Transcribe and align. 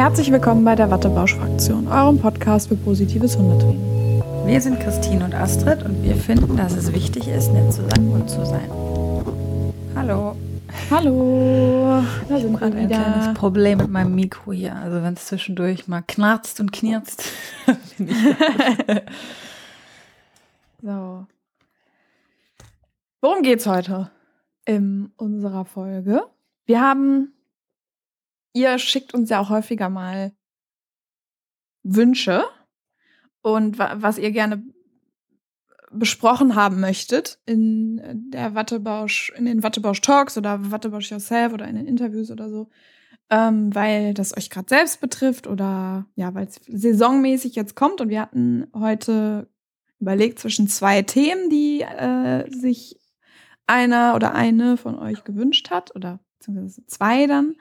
Herzlich 0.00 0.32
willkommen 0.32 0.64
bei 0.64 0.74
der 0.74 0.90
Wattebausch-Fraktion, 0.90 1.86
eurem 1.86 2.18
Podcast 2.18 2.68
für 2.68 2.76
positives 2.76 3.36
Hundetraining. 3.36 4.22
Wir 4.46 4.58
sind 4.58 4.80
Christine 4.80 5.26
und 5.26 5.34
Astrid 5.34 5.84
und 5.84 6.02
wir 6.02 6.16
finden, 6.16 6.56
dass 6.56 6.74
es 6.74 6.94
wichtig 6.94 7.28
ist, 7.28 7.52
nett 7.52 7.70
zu 7.70 7.86
seinem 7.86 8.10
Hund 8.10 8.30
zu 8.30 8.46
sein. 8.46 8.70
Hallo. 9.94 10.36
Hallo. 10.90 12.02
Da 12.30 12.36
ich 12.38 12.44
habe 12.44 12.64
ein 12.64 12.88
kleines 12.88 13.34
Problem 13.34 13.76
mit 13.76 13.90
meinem 13.90 14.14
Mikro 14.14 14.52
hier. 14.52 14.74
Also 14.74 15.02
wenn 15.02 15.12
es 15.12 15.26
zwischendurch 15.26 15.86
mal 15.86 16.00
knarzt 16.00 16.60
und 16.60 16.72
knirzt. 16.72 17.22
so. 20.82 21.26
Worum 23.20 23.42
geht's 23.42 23.66
heute 23.66 24.10
in 24.64 25.12
unserer 25.18 25.66
Folge? 25.66 26.22
Wir 26.64 26.80
haben 26.80 27.34
ihr 28.52 28.78
schickt 28.78 29.14
uns 29.14 29.30
ja 29.30 29.40
auch 29.40 29.50
häufiger 29.50 29.88
mal 29.88 30.32
Wünsche 31.82 32.44
und 33.42 33.78
was 33.78 34.18
ihr 34.18 34.32
gerne 34.32 34.62
besprochen 35.90 36.54
haben 36.54 36.80
möchtet 36.80 37.40
in 37.46 38.30
der 38.30 38.54
Wattebausch, 38.54 39.32
in 39.36 39.44
den 39.44 39.62
Wattebausch 39.62 40.00
Talks 40.00 40.38
oder 40.38 40.70
Wattebausch 40.70 41.10
Yourself 41.10 41.52
oder 41.52 41.66
in 41.66 41.76
den 41.76 41.86
Interviews 41.86 42.30
oder 42.30 42.48
so, 42.48 42.68
ähm, 43.28 43.74
weil 43.74 44.14
das 44.14 44.36
euch 44.36 44.50
gerade 44.50 44.68
selbst 44.68 45.00
betrifft 45.00 45.46
oder 45.46 46.06
ja, 46.14 46.32
weil 46.34 46.46
es 46.46 46.60
saisonmäßig 46.68 47.56
jetzt 47.56 47.74
kommt 47.74 48.00
und 48.00 48.08
wir 48.08 48.20
hatten 48.20 48.68
heute 48.74 49.48
überlegt 49.98 50.38
zwischen 50.38 50.68
zwei 50.68 51.02
Themen, 51.02 51.50
die 51.50 51.82
äh, 51.82 52.48
sich 52.50 52.98
einer 53.66 54.14
oder 54.14 54.34
eine 54.34 54.76
von 54.76 54.98
euch 54.98 55.24
gewünscht 55.24 55.70
hat 55.70 55.94
oder 55.94 56.20
beziehungsweise 56.38 56.86
zwei 56.86 57.26
dann. 57.26 57.56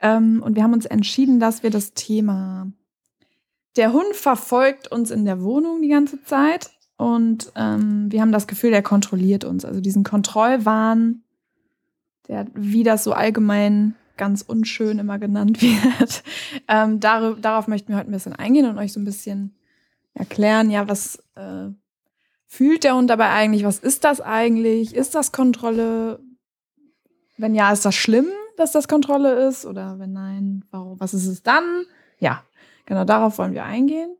Ähm, 0.00 0.42
und 0.42 0.56
wir 0.56 0.62
haben 0.62 0.72
uns 0.72 0.86
entschieden, 0.86 1.40
dass 1.40 1.62
wir 1.62 1.70
das 1.70 1.94
Thema 1.94 2.70
der 3.76 3.92
Hund 3.92 4.14
verfolgt 4.14 4.88
uns 4.88 5.10
in 5.10 5.24
der 5.24 5.42
Wohnung 5.42 5.82
die 5.82 5.88
ganze 5.88 6.22
Zeit 6.24 6.70
und 6.96 7.52
ähm, 7.56 8.10
wir 8.10 8.22
haben 8.22 8.32
das 8.32 8.46
Gefühl, 8.46 8.70
der 8.70 8.82
kontrolliert 8.82 9.44
uns. 9.44 9.64
Also 9.64 9.80
diesen 9.80 10.02
Kontrollwahn, 10.02 11.22
der, 12.28 12.46
wie 12.54 12.82
das 12.82 13.04
so 13.04 13.12
allgemein 13.12 13.94
ganz 14.16 14.40
unschön 14.40 14.98
immer 14.98 15.18
genannt 15.18 15.60
wird. 16.00 16.22
ähm, 16.68 17.00
dar 17.00 17.34
darauf 17.34 17.68
möchten 17.68 17.90
wir 17.90 17.98
heute 17.98 18.10
ein 18.10 18.12
bisschen 18.12 18.32
eingehen 18.32 18.66
und 18.66 18.78
euch 18.78 18.92
so 18.92 19.00
ein 19.00 19.04
bisschen 19.04 19.54
erklären, 20.14 20.70
ja, 20.70 20.88
was 20.88 21.16
äh, 21.34 21.68
fühlt 22.46 22.84
der 22.84 22.96
Hund 22.96 23.10
dabei 23.10 23.30
eigentlich? 23.30 23.64
Was 23.64 23.78
ist 23.78 24.04
das 24.04 24.22
eigentlich? 24.22 24.94
Ist 24.94 25.14
das 25.14 25.32
Kontrolle? 25.32 26.20
Wenn 27.36 27.54
ja, 27.54 27.70
ist 27.70 27.84
das 27.84 27.94
schlimm? 27.94 28.28
Dass 28.56 28.72
das 28.72 28.88
Kontrolle 28.88 29.46
ist? 29.46 29.64
Oder 29.66 29.98
wenn 29.98 30.12
nein, 30.12 30.64
warum, 30.70 30.98
was 31.00 31.14
ist 31.14 31.26
es 31.26 31.42
dann? 31.42 31.84
Ja, 32.18 32.42
genau 32.86 33.04
darauf 33.04 33.38
wollen 33.38 33.54
wir 33.54 33.64
eingehen. 33.64 34.16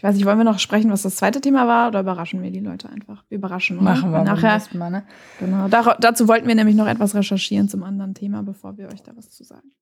Ich 0.00 0.04
weiß 0.04 0.14
nicht, 0.16 0.24
wollen 0.24 0.38
wir 0.38 0.44
noch 0.44 0.58
sprechen, 0.58 0.90
was 0.90 1.02
das 1.02 1.16
zweite 1.16 1.42
Thema 1.42 1.68
war, 1.68 1.88
oder 1.88 2.00
überraschen 2.00 2.42
wir 2.42 2.50
die 2.50 2.60
Leute 2.60 2.88
einfach? 2.88 3.22
Wir 3.28 3.36
überraschen 3.36 3.76
oder? 3.76 3.84
Machen 3.84 4.12
wir 4.12 4.22
nachher. 4.22 4.58
Mal, 4.72 4.90
ne? 4.90 5.02
Genau. 5.38 5.68
Dar 5.68 5.98
dazu 6.00 6.26
wollten 6.26 6.48
wir 6.48 6.54
nämlich 6.54 6.74
noch 6.74 6.86
etwas 6.86 7.14
recherchieren 7.14 7.68
zum 7.68 7.82
anderen 7.82 8.14
Thema, 8.14 8.42
bevor 8.42 8.78
wir 8.78 8.88
euch 8.88 9.02
da 9.02 9.12
was 9.14 9.28
zu 9.28 9.44
sagen. 9.44 9.72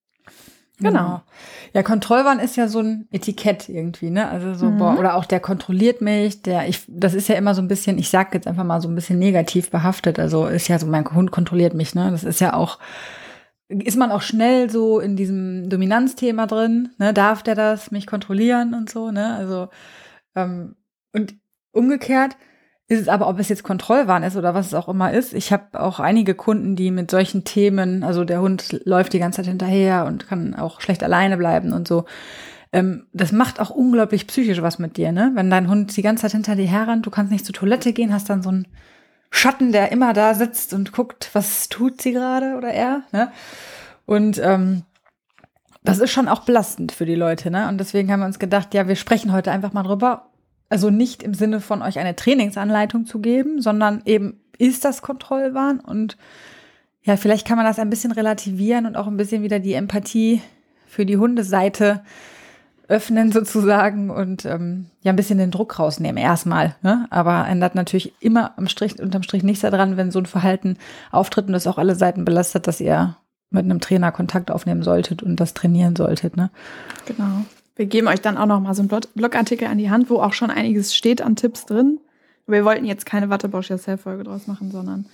Genau. 0.80 0.90
genau. 0.90 1.22
Ja, 1.72 1.84
Kontrollwahn 1.84 2.40
ist 2.40 2.56
ja 2.56 2.66
so 2.66 2.80
ein 2.80 3.06
Etikett 3.12 3.68
irgendwie, 3.68 4.10
ne? 4.10 4.28
Also 4.28 4.54
so, 4.54 4.66
mhm. 4.66 4.78
boah, 4.78 4.98
oder 4.98 5.14
auch 5.14 5.24
der 5.24 5.38
kontrolliert 5.38 6.00
mich, 6.00 6.42
der, 6.42 6.68
ich, 6.68 6.82
das 6.88 7.14
ist 7.14 7.28
ja 7.28 7.36
immer 7.36 7.54
so 7.54 7.62
ein 7.62 7.68
bisschen, 7.68 7.98
ich 7.98 8.10
sag 8.10 8.34
jetzt 8.34 8.48
einfach 8.48 8.64
mal 8.64 8.80
so 8.80 8.88
ein 8.88 8.96
bisschen 8.96 9.20
negativ 9.20 9.70
behaftet. 9.70 10.18
Also 10.18 10.46
ist 10.46 10.66
ja 10.66 10.80
so, 10.80 10.86
mein 10.86 11.08
Hund 11.12 11.30
kontrolliert 11.30 11.74
mich, 11.74 11.94
ne? 11.94 12.10
Das 12.10 12.24
ist 12.24 12.40
ja 12.40 12.54
auch, 12.54 12.78
ist 13.68 13.96
man 13.96 14.10
auch 14.12 14.22
schnell 14.22 14.70
so 14.70 14.98
in 14.98 15.16
diesem 15.16 15.68
Dominanzthema 15.68 16.46
drin, 16.46 16.90
ne? 16.98 17.12
Darf 17.12 17.42
der 17.42 17.54
das 17.54 17.90
mich 17.90 18.06
kontrollieren 18.06 18.74
und 18.74 18.90
so, 18.90 19.10
ne? 19.10 19.34
Also 19.34 19.68
ähm, 20.34 20.76
und 21.12 21.34
umgekehrt 21.72 22.36
ist 22.88 23.02
es 23.02 23.08
aber, 23.08 23.28
ob 23.28 23.38
es 23.38 23.50
jetzt 23.50 23.64
Kontrollwahn 23.64 24.22
ist 24.22 24.36
oder 24.36 24.54
was 24.54 24.68
es 24.68 24.74
auch 24.74 24.88
immer 24.88 25.12
ist. 25.12 25.34
Ich 25.34 25.52
habe 25.52 25.78
auch 25.78 26.00
einige 26.00 26.34
Kunden, 26.34 26.74
die 26.74 26.90
mit 26.90 27.10
solchen 27.10 27.44
Themen, 27.44 28.02
also 28.02 28.24
der 28.24 28.40
Hund 28.40 28.80
läuft 28.84 29.12
die 29.12 29.18
ganze 29.18 29.36
Zeit 29.42 29.48
hinterher 29.48 30.06
und 30.06 30.26
kann 30.26 30.54
auch 30.54 30.80
schlecht 30.80 31.02
alleine 31.02 31.36
bleiben 31.36 31.74
und 31.74 31.86
so. 31.86 32.06
Ähm, 32.72 33.06
das 33.12 33.32
macht 33.32 33.60
auch 33.60 33.70
unglaublich 33.70 34.26
psychisch 34.26 34.62
was 34.62 34.78
mit 34.78 34.96
dir, 34.96 35.12
ne? 35.12 35.32
Wenn 35.34 35.50
dein 35.50 35.68
Hund 35.68 35.94
die 35.96 36.02
ganze 36.02 36.22
Zeit 36.22 36.32
hinter 36.32 36.56
dir 36.56 36.66
herrennt, 36.66 37.04
du 37.04 37.10
kannst 37.10 37.32
nicht 37.32 37.44
zur 37.44 37.54
Toilette 37.54 37.92
gehen, 37.92 38.12
hast 38.12 38.30
dann 38.30 38.42
so 38.42 38.50
ein 38.50 38.68
Schatten, 39.30 39.72
der 39.72 39.92
immer 39.92 40.12
da 40.12 40.34
sitzt 40.34 40.72
und 40.72 40.92
guckt, 40.92 41.30
was 41.32 41.68
tut 41.68 42.00
sie 42.00 42.12
gerade 42.12 42.56
oder 42.56 42.70
er. 42.70 43.02
Ne? 43.12 43.30
Und 44.06 44.38
ähm, 44.42 44.84
das 45.84 45.98
ist 45.98 46.10
schon 46.10 46.28
auch 46.28 46.40
belastend 46.40 46.92
für 46.92 47.06
die 47.06 47.14
Leute. 47.14 47.50
Ne? 47.50 47.68
Und 47.68 47.78
deswegen 47.78 48.10
haben 48.10 48.20
wir 48.20 48.26
uns 48.26 48.38
gedacht, 48.38 48.74
ja, 48.74 48.88
wir 48.88 48.96
sprechen 48.96 49.32
heute 49.32 49.50
einfach 49.50 49.72
mal 49.72 49.82
drüber. 49.82 50.30
Also 50.70 50.90
nicht 50.90 51.22
im 51.22 51.34
Sinne 51.34 51.60
von 51.60 51.82
euch 51.82 51.98
eine 51.98 52.16
Trainingsanleitung 52.16 53.06
zu 53.06 53.20
geben, 53.20 53.62
sondern 53.62 54.02
eben 54.04 54.40
ist 54.58 54.84
das 54.84 55.02
Kontrollwahn 55.02 55.80
und 55.80 56.16
ja, 57.02 57.16
vielleicht 57.16 57.46
kann 57.46 57.56
man 57.56 57.64
das 57.64 57.78
ein 57.78 57.88
bisschen 57.88 58.12
relativieren 58.12 58.84
und 58.84 58.96
auch 58.96 59.06
ein 59.06 59.16
bisschen 59.16 59.42
wieder 59.42 59.60
die 59.60 59.72
Empathie 59.72 60.42
für 60.86 61.06
die 61.06 61.16
Hundeseite 61.16 62.02
öffnen 62.88 63.30
sozusagen 63.32 64.10
und 64.10 64.46
ähm, 64.46 64.86
ja 65.02 65.12
ein 65.12 65.16
bisschen 65.16 65.38
den 65.38 65.50
Druck 65.50 65.78
rausnehmen 65.78 66.22
erstmal. 66.22 66.74
Ne? 66.82 67.06
Aber 67.10 67.46
ändert 67.46 67.74
natürlich 67.74 68.14
immer 68.20 68.56
am 68.56 68.66
Strich, 68.66 69.00
unterm 69.00 69.22
Strich 69.22 69.42
nichts 69.42 69.60
daran, 69.60 69.96
wenn 69.98 70.10
so 70.10 70.18
ein 70.18 70.26
Verhalten 70.26 70.78
auftritt 71.12 71.46
und 71.46 71.52
das 71.52 71.66
auch 71.66 71.78
alle 71.78 71.94
Seiten 71.94 72.24
belastet, 72.24 72.66
dass 72.66 72.80
ihr 72.80 73.16
mit 73.50 73.64
einem 73.64 73.80
Trainer 73.80 74.10
Kontakt 74.10 74.50
aufnehmen 74.50 74.82
solltet 74.82 75.22
und 75.22 75.36
das 75.36 75.54
trainieren 75.54 75.96
solltet. 75.96 76.36
Ne? 76.36 76.50
Genau. 77.06 77.44
Wir 77.76 77.86
geben 77.86 78.08
euch 78.08 78.20
dann 78.20 78.38
auch 78.38 78.46
noch 78.46 78.60
mal 78.60 78.74
so 78.74 78.82
einen 78.82 79.00
Blogartikel 79.14 79.68
an 79.68 79.78
die 79.78 79.90
Hand, 79.90 80.10
wo 80.10 80.20
auch 80.20 80.32
schon 80.32 80.50
einiges 80.50 80.96
steht 80.96 81.22
an 81.22 81.36
Tipps 81.36 81.66
drin. 81.66 82.00
Wir 82.46 82.64
wollten 82.64 82.86
jetzt 82.86 83.06
keine 83.06 83.28
Wattebausch 83.28 83.70
Yourself 83.70 84.00
Folge 84.00 84.24
draus 84.24 84.46
machen, 84.46 84.70
sondern 84.70 85.06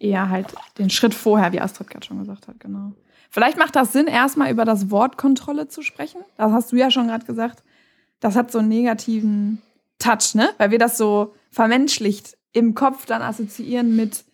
eher 0.00 0.28
halt 0.28 0.48
den 0.78 0.90
Schritt 0.90 1.14
vorher, 1.14 1.52
wie 1.52 1.60
Astrid 1.60 1.88
gerade 1.88 2.04
schon 2.04 2.18
gesagt 2.18 2.48
hat, 2.48 2.58
genau. 2.58 2.92
Vielleicht 3.32 3.56
macht 3.56 3.74
das 3.76 3.92
Sinn, 3.92 4.08
erstmal 4.08 4.50
über 4.50 4.66
das 4.66 4.90
Wort 4.90 5.16
Kontrolle 5.16 5.66
zu 5.66 5.80
sprechen. 5.80 6.20
Das 6.36 6.52
hast 6.52 6.70
du 6.70 6.76
ja 6.76 6.90
schon 6.90 7.06
gerade 7.08 7.24
gesagt. 7.24 7.62
Das 8.20 8.36
hat 8.36 8.52
so 8.52 8.58
einen 8.58 8.68
negativen 8.68 9.62
Touch, 9.98 10.34
ne? 10.34 10.50
Weil 10.58 10.70
wir 10.70 10.78
das 10.78 10.98
so 10.98 11.34
vermenschlicht 11.50 12.36
im 12.52 12.74
Kopf 12.74 13.06
dann 13.06 13.22
assoziieren 13.22 13.96
mit 13.96 14.24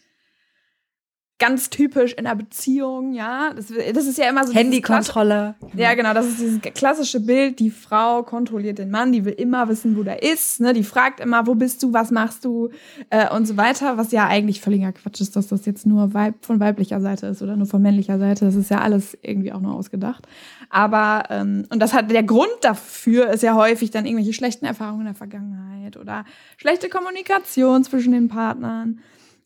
ganz 1.39 1.71
typisch 1.71 2.15
in 2.15 2.27
einer 2.27 2.35
Beziehung, 2.35 3.13
ja. 3.13 3.53
Das, 3.55 3.67
das 3.69 4.07
ist 4.07 4.19
ja 4.19 4.29
immer 4.29 4.45
so. 4.47 4.53
Handykontrolle. 4.53 5.55
Ja, 5.75 5.95
genau. 5.95 6.13
Das 6.13 6.27
ist 6.27 6.41
dieses 6.41 6.61
klassische 6.61 7.21
Bild. 7.21 7.61
Die 7.61 7.71
Frau 7.71 8.25
kontrolliert 8.25 8.79
den 8.79 8.91
Mann, 8.91 9.13
die 9.13 9.25
will 9.25 9.35
immer 9.35 9.69
wissen, 9.69 9.97
wo 9.97 10.03
der 10.03 10.23
ist. 10.23 10.61
Ne? 10.61 10.73
Die 10.73 10.83
fragt 10.83 11.21
immer, 11.21 11.47
wo 11.47 11.55
bist 11.55 11.83
du, 11.83 11.93
was 11.93 12.11
machst 12.11 12.45
du 12.45 12.71
äh, 13.11 13.33
und 13.33 13.47
so 13.47 13.57
weiter. 13.57 13.97
Was 13.97 14.11
ja 14.11 14.27
eigentlich 14.27 14.61
völliger 14.61 14.93
Quatsch 14.93 15.21
ist, 15.21 15.37
dass 15.37 15.47
das 15.47 15.65
jetzt 15.65 15.87
nur 15.87 16.13
Weib 16.13 16.45
von 16.45 16.59
weiblicher 16.59 17.01
Seite 17.01 17.29
ist 17.29 17.41
oder 17.41 17.57
nur 17.57 17.67
von 17.67 17.81
männlicher 17.81 18.19
Seite. 18.19 18.45
Das 18.45 18.57
ist 18.57 18.71
ja 18.71 18.81
alles 18.81 19.17
irgendwie 19.23 19.53
auch 19.53 19.61
nur 19.61 19.75
ausgedacht. 19.75 20.27
Aber, 20.71 21.25
ähm, 21.31 21.67
und 21.71 21.81
das 21.81 21.95
hat 21.95 22.11
der 22.11 22.25
Grund 22.25 22.49
dafür 22.63 23.29
ist 23.31 23.43
ja 23.43 23.55
häufig 23.55 23.91
dann 23.91 24.07
irgendwelche 24.07 24.33
schlechten 24.33 24.67
Erfahrungen 24.67 25.03
in 25.03 25.07
der 25.07 25.15
Vergangenheit 25.15 25.97
oder 25.97 26.25
schlechte 26.57 26.89
Kommunikation 26.89 27.85
zwischen 27.85 28.13
den 28.13 28.29
Partnern. 28.29 28.99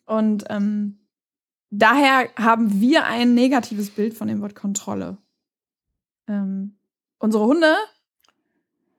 Und 0.06 0.44
ähm, 0.48 0.97
daher 1.72 2.28
haben 2.37 2.81
wir 2.81 3.06
ein 3.06 3.34
negatives 3.34 3.91
Bild 3.91 4.15
von 4.15 4.28
dem 4.28 4.41
Wort 4.41 4.55
Kontrolle. 4.55 5.16
Ähm, 6.28 6.77
unsere 7.19 7.44
Hunde 7.44 7.75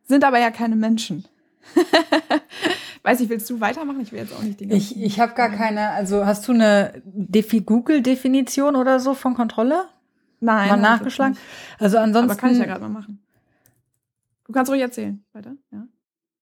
sind 0.04 0.26
aber 0.26 0.40
ja 0.40 0.52
keine 0.52 0.76
Menschen. 0.76 1.26
Weiß 3.04 3.20
ich, 3.22 3.30
willst 3.30 3.50
du 3.50 3.60
weitermachen? 3.60 4.02
Ich 4.02 4.12
will 4.12 4.20
jetzt 4.20 4.34
auch 4.34 4.42
nicht 4.42 4.60
die 4.60 4.72
Ich, 4.72 5.00
ich 5.02 5.20
habe 5.20 5.34
gar 5.34 5.50
keine, 5.50 5.92
also 5.92 6.26
hast 6.26 6.48
du 6.48 6.54
eine 6.54 7.02
Google-Definition 7.66 8.76
oder 8.76 9.00
so 9.00 9.14
von 9.14 9.34
Kontrolle? 9.34 9.86
Nein. 10.40 10.70
Mal 10.70 10.78
nachgeschlagen? 10.78 11.38
Also 11.80 11.98
ansonsten. 11.98 12.32
Aber 12.32 12.40
kann 12.40 12.52
ich 12.52 12.58
ja 12.58 12.66
gerade 12.66 12.82
mal 12.82 12.90
machen. 12.90 13.24
Du 14.46 14.52
kannst 14.52 14.72
ruhig 14.72 14.82
erzählen. 14.82 15.24
Weiter, 15.32 15.56
ja. 15.72 15.88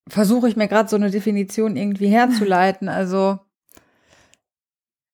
Versuche 0.07 0.49
ich 0.49 0.55
mir 0.55 0.67
gerade 0.67 0.89
so 0.89 0.95
eine 0.95 1.11
Definition 1.11 1.75
irgendwie 1.75 2.07
herzuleiten. 2.07 2.89
Also 2.89 3.39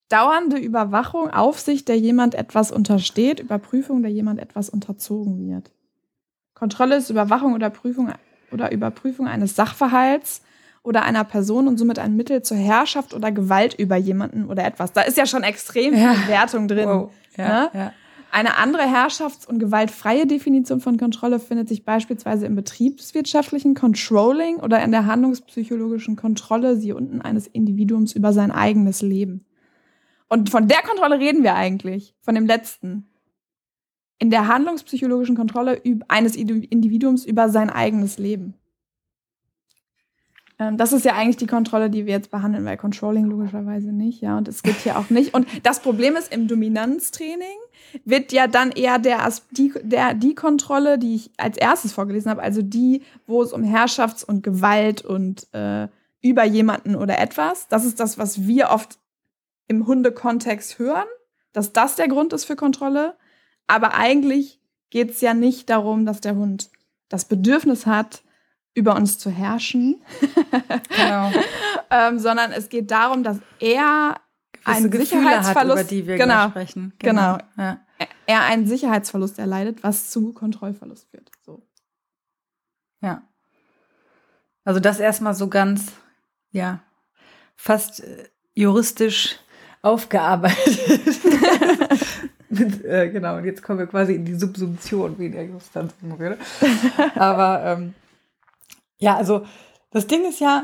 dauernde 0.09 0.57
Überwachung, 0.57 1.29
Aufsicht, 1.29 1.87
der 1.87 1.97
jemand 1.97 2.35
etwas 2.35 2.71
untersteht, 2.71 3.39
Überprüfung, 3.39 4.01
der 4.01 4.11
jemand 4.11 4.39
etwas 4.39 4.69
unterzogen 4.69 5.49
wird. 5.49 5.71
Kontrolle 6.53 6.97
ist 6.97 7.09
Überwachung 7.09 7.53
oder 7.53 7.69
Prüfung 7.69 8.11
oder 8.51 8.71
Überprüfung 8.71 9.27
eines 9.27 9.55
Sachverhalts 9.55 10.41
oder 10.81 11.03
einer 11.03 11.23
Person 11.23 11.67
und 11.67 11.77
somit 11.77 11.99
ein 11.99 12.15
Mittel 12.15 12.41
zur 12.41 12.57
Herrschaft 12.57 13.13
oder 13.13 13.31
Gewalt 13.31 13.73
über 13.73 13.97
jemanden 13.97 14.45
oder 14.45 14.65
etwas. 14.65 14.93
Da 14.93 15.01
ist 15.01 15.17
ja 15.17 15.25
schon 15.25 15.43
extrem 15.43 15.93
viel 15.93 16.01
ja. 16.01 16.27
Wertung 16.27 16.67
drin. 16.67 16.87
Wow. 16.87 17.11
Ja, 17.35 17.47
ne? 17.47 17.69
ja. 17.73 17.93
Eine 18.31 18.57
andere 18.57 18.83
herrschafts- 18.83 19.47
und 19.47 19.59
gewaltfreie 19.59 20.27
Definition 20.27 20.81
von 20.81 20.97
Kontrolle 20.97 21.39
findet 21.39 21.69
sich 21.69 21.85
beispielsweise 21.85 22.45
im 22.45 22.55
betriebswirtschaftlichen 22.55 23.73
Controlling 23.73 24.57
oder 24.57 24.83
in 24.83 24.91
der 24.91 25.05
handlungspsychologischen 25.05 26.15
Kontrolle, 26.17 26.75
sie 26.77 26.91
unten 26.91 27.21
eines 27.21 27.47
Individuums 27.47 28.13
über 28.13 28.33
sein 28.33 28.51
eigenes 28.51 29.01
Leben. 29.01 29.45
Und 30.29 30.49
von 30.49 30.67
der 30.67 30.81
Kontrolle 30.81 31.19
reden 31.19 31.43
wir 31.43 31.55
eigentlich, 31.55 32.15
von 32.21 32.35
dem 32.35 32.45
letzten. 32.45 33.09
in 34.19 34.29
der 34.31 34.47
handlungspsychologischen 34.47 35.35
Kontrolle 35.35 35.81
eines 36.07 36.35
Individuums 36.35 37.23
über 37.25 37.49
sein 37.49 37.69
eigenes 37.69 38.17
Leben. 38.17 38.55
Ähm, 40.59 40.77
das 40.77 40.91
ist 40.91 41.05
ja 41.05 41.13
eigentlich 41.13 41.37
die 41.37 41.45
Kontrolle, 41.47 41.89
die 41.89 42.05
wir 42.05 42.13
jetzt 42.13 42.31
behandeln, 42.31 42.65
weil 42.65 42.77
Controlling 42.77 43.25
logischerweise 43.25 43.91
nicht, 43.91 44.21
ja. 44.21 44.37
Und 44.37 44.47
es 44.47 44.63
geht 44.63 44.77
hier 44.77 44.97
auch 44.97 45.09
nicht. 45.09 45.33
Und 45.35 45.47
das 45.63 45.81
Problem 45.81 46.15
ist, 46.15 46.33
im 46.33 46.47
Dominanztraining 46.47 47.57
wird 48.05 48.31
ja 48.31 48.47
dann 48.47 48.71
eher 48.71 48.97
der, 48.97 49.31
die, 49.51 49.71
der, 49.83 50.15
die 50.15 50.33
Kontrolle, 50.33 50.97
die 50.97 51.15
ich 51.15 51.31
als 51.37 51.57
erstes 51.57 51.93
vorgelesen 51.93 52.31
habe, 52.31 52.41
also 52.41 52.61
die, 52.61 53.03
wo 53.27 53.43
es 53.43 53.53
um 53.53 53.63
Herrschafts- 53.63 54.25
und 54.25 54.41
Gewalt 54.41 55.05
und 55.05 55.47
äh, 55.53 55.87
über 56.21 56.43
jemanden 56.43 56.95
oder 56.95 57.19
etwas, 57.19 57.67
das 57.67 57.85
ist 57.85 57.99
das, 57.99 58.17
was 58.17 58.47
wir 58.47 58.71
oft 58.71 58.97
im 59.67 59.87
Hundekontext 59.87 60.79
hören, 60.79 61.07
dass 61.53 61.73
das 61.73 61.95
der 61.95 62.07
Grund 62.07 62.33
ist 62.33 62.45
für 62.45 62.55
Kontrolle. 62.55 63.17
Aber 63.67 63.93
eigentlich 63.93 64.61
geht 64.89 65.11
es 65.11 65.21
ja 65.21 65.33
nicht 65.33 65.69
darum, 65.69 66.05
dass 66.05 66.21
der 66.21 66.35
Hund 66.35 66.69
das 67.09 67.25
Bedürfnis 67.25 67.85
hat, 67.85 68.23
über 68.73 68.95
uns 68.95 69.17
zu 69.17 69.31
herrschen, 69.31 70.03
genau. 70.95 71.31
ähm, 71.89 72.19
sondern 72.19 72.51
es 72.51 72.69
geht 72.69 72.91
darum, 72.91 73.23
dass 73.23 73.39
er 73.59 74.21
einen 74.63 74.91
Sicherheitsverlust, 74.91 75.77
hat, 75.79 75.83
über 75.83 75.83
die 75.83 76.07
wir 76.07 76.17
genau, 76.17 76.49
sprechen. 76.49 76.93
Genau. 76.99 77.37
genau. 77.37 77.63
Ja. 77.63 77.79
Er 78.27 78.43
einen 78.43 78.67
Sicherheitsverlust 78.67 79.39
erleidet, 79.39 79.83
was 79.83 80.11
zu 80.11 80.31
Kontrollverlust 80.33 81.09
führt. 81.09 81.31
So. 81.43 81.63
Ja. 83.01 83.23
Also 84.63 84.79
das 84.79 84.99
erstmal 84.99 85.33
so 85.33 85.47
ganz, 85.47 85.93
ja, 86.51 86.81
fast 87.55 88.01
äh, 88.01 88.29
juristisch 88.53 89.37
aufgearbeitet. 89.87 90.79
Mit, 92.49 92.85
äh, 92.85 93.09
genau, 93.09 93.37
und 93.37 93.45
jetzt 93.45 93.63
kommen 93.63 93.79
wir 93.79 93.87
quasi 93.87 94.13
in 94.15 94.25
die 94.25 94.35
Subsumption, 94.35 95.17
wie 95.17 95.27
in 95.27 95.31
der 95.31 95.45
Justanz 95.45 95.93
rede. 96.19 96.37
Aber 97.15 97.61
ähm, 97.63 97.93
ja, 98.97 99.15
also 99.15 99.45
das 99.91 100.07
Ding 100.07 100.27
ist 100.27 100.39
ja, 100.39 100.63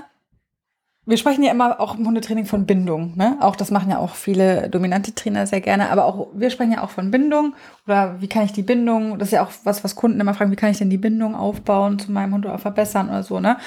wir 1.05 1.17
sprechen 1.17 1.43
ja 1.43 1.51
immer 1.51 1.79
auch 1.81 1.97
im 1.97 2.05
Hundetraining 2.05 2.45
von 2.45 2.65
Bindung. 2.65 3.17
Ne? 3.17 3.37
Auch 3.41 3.55
das 3.55 3.71
machen 3.71 3.89
ja 3.89 3.97
auch 3.97 4.15
viele 4.15 4.69
dominante 4.69 5.13
Trainer 5.13 5.45
sehr 5.47 5.59
gerne. 5.59 5.89
Aber 5.89 6.05
auch 6.05 6.27
wir 6.33 6.49
sprechen 6.49 6.71
ja 6.71 6.83
auch 6.83 6.89
von 6.89 7.11
Bindung 7.11 7.55
oder 7.85 8.21
wie 8.21 8.29
kann 8.29 8.45
ich 8.45 8.53
die 8.53 8.63
Bindung? 8.63 9.19
Das 9.19 9.27
ist 9.29 9.33
ja 9.33 9.43
auch 9.43 9.51
was, 9.65 9.83
was 9.83 9.95
Kunden 9.95 10.19
immer 10.19 10.33
fragen: 10.33 10.51
Wie 10.51 10.55
kann 10.55 10.71
ich 10.71 10.77
denn 10.77 10.89
die 10.89 10.97
Bindung 10.97 11.35
aufbauen 11.35 11.99
zu 11.99 12.11
meinem 12.11 12.33
Hund 12.33 12.45
oder 12.45 12.57
verbessern 12.57 13.09
oder 13.09 13.23
so. 13.23 13.39
Ne? 13.41 13.57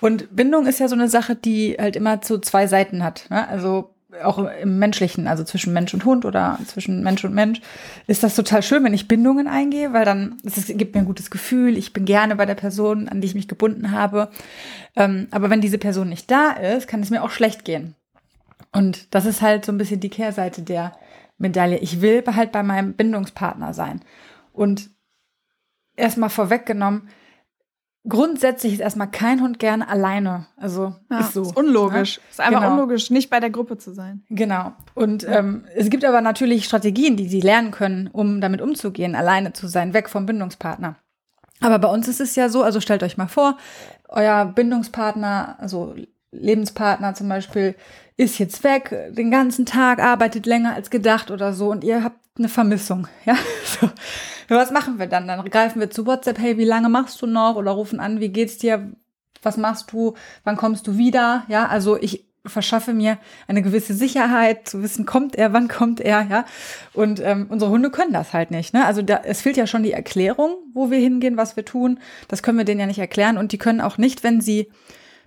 Und 0.00 0.34
Bindung 0.34 0.66
ist 0.66 0.78
ja 0.78 0.86
so 0.86 0.94
eine 0.94 1.08
Sache, 1.08 1.34
die 1.34 1.76
halt 1.78 1.96
immer 1.96 2.20
so 2.22 2.38
zwei 2.38 2.68
Seiten 2.68 3.02
hat. 3.02 3.26
Ne? 3.30 3.48
Also 3.48 3.95
auch 4.22 4.38
im 4.38 4.78
Menschlichen, 4.78 5.26
also 5.26 5.44
zwischen 5.44 5.72
Mensch 5.72 5.94
und 5.94 6.04
Hund 6.04 6.24
oder 6.24 6.58
zwischen 6.66 7.02
Mensch 7.02 7.24
und 7.24 7.34
Mensch, 7.34 7.60
ist 8.06 8.22
das 8.22 8.34
total 8.34 8.62
schön, 8.62 8.84
wenn 8.84 8.94
ich 8.94 9.08
Bindungen 9.08 9.46
eingehe, 9.46 9.92
weil 9.92 10.04
dann 10.04 10.36
es 10.44 10.66
gibt 10.66 10.94
mir 10.94 11.02
ein 11.02 11.06
gutes 11.06 11.30
Gefühl, 11.30 11.76
ich 11.76 11.92
bin 11.92 12.04
gerne 12.04 12.36
bei 12.36 12.46
der 12.46 12.54
Person, 12.54 13.08
an 13.08 13.20
die 13.20 13.26
ich 13.26 13.34
mich 13.34 13.48
gebunden 13.48 13.90
habe. 13.90 14.30
Ähm, 14.94 15.28
aber 15.30 15.50
wenn 15.50 15.60
diese 15.60 15.78
Person 15.78 16.08
nicht 16.08 16.30
da 16.30 16.50
ist, 16.50 16.88
kann 16.88 17.00
es 17.00 17.10
mir 17.10 17.22
auch 17.22 17.30
schlecht 17.30 17.64
gehen. 17.64 17.94
Und 18.72 19.14
das 19.14 19.26
ist 19.26 19.42
halt 19.42 19.64
so 19.64 19.72
ein 19.72 19.78
bisschen 19.78 20.00
die 20.00 20.10
Kehrseite 20.10 20.62
der 20.62 20.92
Medaille. 21.38 21.78
Ich 21.78 22.00
will 22.00 22.22
halt 22.26 22.52
bei 22.52 22.62
meinem 22.62 22.94
Bindungspartner 22.94 23.74
sein. 23.74 24.00
Und 24.52 24.90
erstmal 25.96 26.30
vorweggenommen, 26.30 27.08
grundsätzlich 28.08 28.74
ist 28.74 28.80
erstmal 28.80 29.10
kein 29.10 29.40
Hund 29.40 29.58
gerne 29.58 29.88
alleine. 29.88 30.46
Also 30.56 30.94
ja, 31.10 31.20
ist 31.20 31.32
so. 31.32 31.42
Ist 31.42 31.56
unlogisch. 31.56 32.16
Ja? 32.16 32.22
Ist 32.30 32.40
einfach 32.40 32.60
genau. 32.62 32.72
unlogisch, 32.72 33.10
nicht 33.10 33.30
bei 33.30 33.40
der 33.40 33.50
Gruppe 33.50 33.78
zu 33.78 33.92
sein. 33.92 34.22
Genau. 34.28 34.72
Und 34.94 35.22
ja. 35.22 35.38
ähm, 35.38 35.64
es 35.74 35.90
gibt 35.90 36.04
aber 36.04 36.20
natürlich 36.20 36.64
Strategien, 36.64 37.16
die 37.16 37.28
sie 37.28 37.40
lernen 37.40 37.70
können, 37.70 38.08
um 38.12 38.40
damit 38.40 38.60
umzugehen, 38.60 39.14
alleine 39.14 39.52
zu 39.52 39.66
sein, 39.68 39.94
weg 39.94 40.08
vom 40.08 40.26
Bindungspartner. 40.26 40.96
Aber 41.60 41.78
bei 41.78 41.88
uns 41.88 42.06
ist 42.08 42.20
es 42.20 42.36
ja 42.36 42.48
so, 42.48 42.62
also 42.62 42.80
stellt 42.80 43.02
euch 43.02 43.16
mal 43.16 43.28
vor, 43.28 43.56
euer 44.08 44.44
Bindungspartner, 44.44 45.56
also 45.58 45.94
Lebenspartner 46.40 47.14
zum 47.14 47.28
Beispiel, 47.28 47.74
ist 48.16 48.38
jetzt 48.38 48.64
weg, 48.64 48.94
den 49.10 49.30
ganzen 49.30 49.66
Tag, 49.66 49.98
arbeitet 49.98 50.46
länger 50.46 50.74
als 50.74 50.90
gedacht 50.90 51.30
oder 51.30 51.52
so 51.52 51.70
und 51.70 51.84
ihr 51.84 52.02
habt 52.02 52.18
eine 52.38 52.48
Vermissung, 52.48 53.08
ja. 53.24 53.36
So. 53.64 53.90
Was 54.48 54.70
machen 54.70 54.98
wir 54.98 55.06
dann? 55.06 55.26
Dann 55.26 55.44
greifen 55.50 55.80
wir 55.80 55.90
zu 55.90 56.06
WhatsApp, 56.06 56.38
hey, 56.38 56.56
wie 56.56 56.64
lange 56.64 56.88
machst 56.88 57.20
du 57.20 57.26
noch? 57.26 57.56
Oder 57.56 57.72
rufen 57.72 57.98
an, 57.98 58.20
wie 58.20 58.28
geht's 58.28 58.58
dir? 58.58 58.92
Was 59.42 59.56
machst 59.56 59.92
du? 59.92 60.14
Wann 60.44 60.56
kommst 60.56 60.86
du 60.86 60.96
wieder? 60.96 61.44
Ja, 61.48 61.66
also 61.66 61.96
ich 62.00 62.26
verschaffe 62.46 62.94
mir 62.94 63.18
eine 63.48 63.60
gewisse 63.60 63.92
Sicherheit, 63.92 64.68
zu 64.68 64.82
wissen, 64.82 65.04
kommt 65.04 65.34
er, 65.34 65.52
wann 65.52 65.66
kommt 65.66 66.00
er, 66.00 66.22
ja. 66.22 66.44
Und 66.92 67.20
ähm, 67.20 67.46
unsere 67.48 67.72
Hunde 67.72 67.90
können 67.90 68.12
das 68.12 68.32
halt 68.32 68.52
nicht. 68.52 68.72
Ne? 68.72 68.84
Also 68.84 69.02
da, 69.02 69.20
es 69.24 69.42
fehlt 69.42 69.56
ja 69.56 69.66
schon 69.66 69.82
die 69.82 69.92
Erklärung, 69.92 70.56
wo 70.72 70.90
wir 70.90 70.98
hingehen, 70.98 71.36
was 71.36 71.56
wir 71.56 71.64
tun. 71.64 71.98
Das 72.28 72.44
können 72.44 72.58
wir 72.58 72.64
denen 72.64 72.80
ja 72.80 72.86
nicht 72.86 73.00
erklären. 73.00 73.36
Und 73.36 73.50
die 73.50 73.58
können 73.58 73.80
auch 73.80 73.98
nicht, 73.98 74.22
wenn 74.22 74.40
sie 74.40 74.70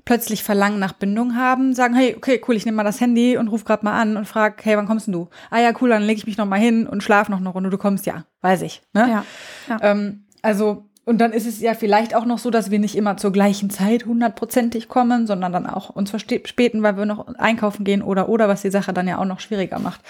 plötzlich 0.10 0.44
Verlangen 0.44 0.80
nach 0.80 0.94
Bindung 0.94 1.36
haben, 1.36 1.76
sagen, 1.76 1.94
hey, 1.94 2.16
okay, 2.18 2.42
cool, 2.48 2.56
ich 2.56 2.66
nehme 2.66 2.78
mal 2.78 2.84
das 2.84 3.00
Handy 3.00 3.38
und 3.38 3.48
ruf 3.48 3.64
gerade 3.64 3.86
mal 3.86 4.02
an 4.02 4.18
und 4.18 4.26
frag, 4.26 4.66
hey, 4.66 4.76
wann 4.76 4.88
kommst 4.88 5.06
denn 5.06 5.12
du? 5.12 5.30
Ah 5.52 5.60
ja, 5.60 5.72
cool, 5.80 5.90
dann 5.90 6.02
lege 6.02 6.18
ich 6.18 6.26
mich 6.26 6.36
noch 6.36 6.48
mal 6.48 6.60
hin 6.60 6.88
und 6.88 7.04
schlaf 7.04 7.30
noch 7.30 7.38
eine 7.38 7.50
Runde. 7.50 7.70
Du 7.70 7.78
kommst 7.78 8.08
ja, 8.08 8.26
weiß 8.42 8.64
ich. 8.64 8.82
Ne? 8.92 9.08
Ja. 9.08 9.26
ja. 9.68 9.78
Ähm, 9.84 10.24
also 10.42 10.90
und 11.06 11.20
dann 11.22 11.32
ist 11.32 11.46
es 11.46 11.62
ja 11.62 11.76
vielleicht 11.76 12.16
auch 12.16 12.26
noch 12.26 12.40
so, 12.40 12.50
dass 12.50 12.72
wir 12.72 12.80
nicht 12.80 12.96
immer 12.96 13.18
zur 13.18 13.32
gleichen 13.32 13.70
Zeit 13.70 14.08
hundertprozentig 14.08 14.88
kommen, 14.88 15.28
sondern 15.28 15.54
dann 15.54 15.68
auch 15.68 15.92
uns 15.92 16.10
verspäten, 16.10 16.82
weil 16.82 16.98
wir 16.98 17.06
noch 17.06 17.28
einkaufen 17.36 17.84
gehen 17.84 18.02
oder 18.02 18.30
oder, 18.30 18.48
was 18.48 18.64
die 18.64 18.72
Sache 18.72 18.94
dann 18.94 19.08
ja 19.08 19.20
auch 19.20 19.26
noch 19.26 19.40
schwieriger 19.40 19.78
macht. 19.78 20.02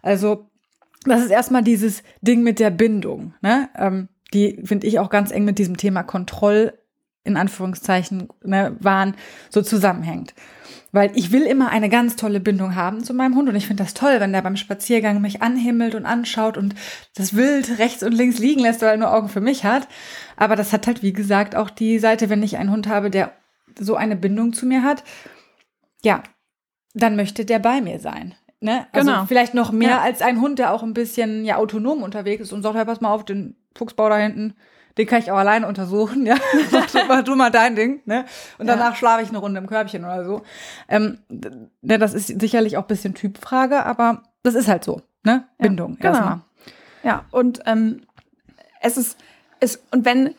Also 0.00 0.46
das 1.04 1.20
ist 1.20 1.30
erstmal 1.30 1.62
dieses 1.62 2.02
Ding 2.22 2.42
mit 2.42 2.58
der 2.58 2.70
Bindung. 2.70 3.34
Ne? 3.42 3.68
Ähm, 3.76 4.08
die 4.32 4.62
finde 4.64 4.86
ich 4.86 4.98
auch 4.98 5.10
ganz 5.10 5.30
eng 5.30 5.44
mit 5.44 5.58
diesem 5.58 5.76
Thema 5.76 6.04
Kontroll 6.04 6.72
in 7.24 7.36
Anführungszeichen 7.36 8.28
ne, 8.42 8.76
waren, 8.80 9.14
so 9.50 9.62
zusammenhängt. 9.62 10.34
Weil 10.90 11.10
ich 11.14 11.32
will 11.32 11.42
immer 11.42 11.70
eine 11.70 11.88
ganz 11.88 12.16
tolle 12.16 12.40
Bindung 12.40 12.74
haben 12.74 13.02
zu 13.02 13.14
meinem 13.14 13.34
Hund 13.34 13.48
und 13.48 13.56
ich 13.56 13.66
finde 13.66 13.82
das 13.82 13.94
toll, 13.94 14.16
wenn 14.18 14.32
der 14.32 14.42
beim 14.42 14.56
Spaziergang 14.56 15.20
mich 15.20 15.40
anhimmelt 15.40 15.94
und 15.94 16.04
anschaut 16.04 16.58
und 16.58 16.74
das 17.14 17.34
Wild 17.34 17.78
rechts 17.78 18.02
und 18.02 18.12
links 18.12 18.38
liegen 18.38 18.60
lässt, 18.60 18.82
weil 18.82 18.90
er 18.90 18.96
nur 18.98 19.14
Augen 19.14 19.28
für 19.28 19.40
mich 19.40 19.64
hat. 19.64 19.88
Aber 20.36 20.54
das 20.54 20.72
hat 20.72 20.86
halt, 20.86 21.02
wie 21.02 21.14
gesagt, 21.14 21.56
auch 21.56 21.70
die 21.70 21.98
Seite, 21.98 22.28
wenn 22.28 22.42
ich 22.42 22.58
einen 22.58 22.70
Hund 22.70 22.88
habe, 22.88 23.10
der 23.10 23.32
so 23.78 23.96
eine 23.96 24.16
Bindung 24.16 24.52
zu 24.52 24.66
mir 24.66 24.82
hat, 24.82 25.02
ja, 26.02 26.22
dann 26.92 27.16
möchte 27.16 27.46
der 27.46 27.58
bei 27.58 27.80
mir 27.80 27.98
sein. 27.98 28.34
Ne? 28.60 28.86
Also 28.92 29.10
genau. 29.10 29.24
vielleicht 29.26 29.54
noch 29.54 29.72
mehr 29.72 29.88
ja. 29.88 30.00
als 30.02 30.22
ein 30.22 30.40
Hund, 30.40 30.58
der 30.58 30.72
auch 30.72 30.82
ein 30.82 30.94
bisschen 30.94 31.44
ja 31.44 31.56
autonom 31.56 32.02
unterwegs 32.02 32.42
ist 32.42 32.52
und 32.52 32.62
sagt, 32.62 32.76
hey, 32.76 32.84
pass 32.84 33.00
mal 33.00 33.12
auf, 33.12 33.24
den 33.24 33.56
Fuchsbau 33.74 34.08
da 34.08 34.18
hinten, 34.18 34.54
den 34.98 35.06
kann 35.06 35.20
ich 35.20 35.30
auch 35.30 35.38
alleine 35.38 35.66
untersuchen, 35.66 36.26
ja. 36.26 36.36
mach, 37.08 37.22
du 37.22 37.34
mal 37.34 37.50
dein 37.50 37.76
Ding, 37.76 38.00
ne? 38.04 38.24
Und 38.58 38.66
danach 38.66 38.90
ja. 38.90 38.94
schlafe 38.94 39.22
ich 39.22 39.28
eine 39.30 39.38
Runde 39.38 39.58
im 39.58 39.66
Körbchen 39.66 40.04
oder 40.04 40.24
so. 40.24 40.42
Ähm, 40.88 41.18
ne, 41.28 41.98
das 41.98 42.14
ist 42.14 42.40
sicherlich 42.40 42.76
auch 42.76 42.82
ein 42.82 42.88
bisschen 42.88 43.14
Typfrage, 43.14 43.84
aber 43.84 44.22
das 44.42 44.54
ist 44.54 44.68
halt 44.68 44.84
so, 44.84 45.02
ne? 45.24 45.44
Bindung 45.58 45.98
ja, 46.00 46.10
genau. 46.10 46.14
erstmal. 46.14 46.40
Ja, 47.02 47.24
und 47.30 47.60
ähm, 47.66 48.02
es 48.80 48.96
ist, 48.96 49.18
es, 49.60 49.82
und 49.90 50.04
wenn 50.04 50.34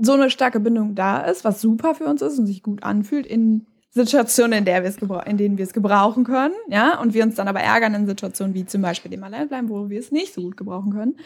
so 0.00 0.12
eine 0.12 0.30
starke 0.30 0.60
Bindung 0.60 0.94
da 0.94 1.20
ist, 1.20 1.44
was 1.44 1.60
super 1.60 1.94
für 1.94 2.04
uns 2.04 2.22
ist 2.22 2.38
und 2.38 2.46
sich 2.46 2.62
gut 2.62 2.82
anfühlt 2.82 3.26
in 3.26 3.66
Situationen, 3.92 4.60
in, 4.60 4.64
der 4.64 4.84
in 5.26 5.36
denen 5.36 5.58
wir 5.58 5.64
es 5.64 5.72
gebrauchen 5.72 6.22
können, 6.22 6.54
ja, 6.68 7.00
und 7.00 7.12
wir 7.12 7.24
uns 7.24 7.34
dann 7.34 7.48
aber 7.48 7.60
ärgern 7.60 7.92
in 7.94 8.06
Situationen 8.06 8.54
wie 8.54 8.64
zum 8.64 8.82
Beispiel 8.82 9.10
dem 9.10 9.24
Alleinbleiben, 9.24 9.68
wo 9.68 9.90
wir 9.90 9.98
es 9.98 10.12
nicht 10.12 10.32
so 10.32 10.42
gut 10.42 10.56
gebrauchen 10.56 10.92
können, 10.92 11.16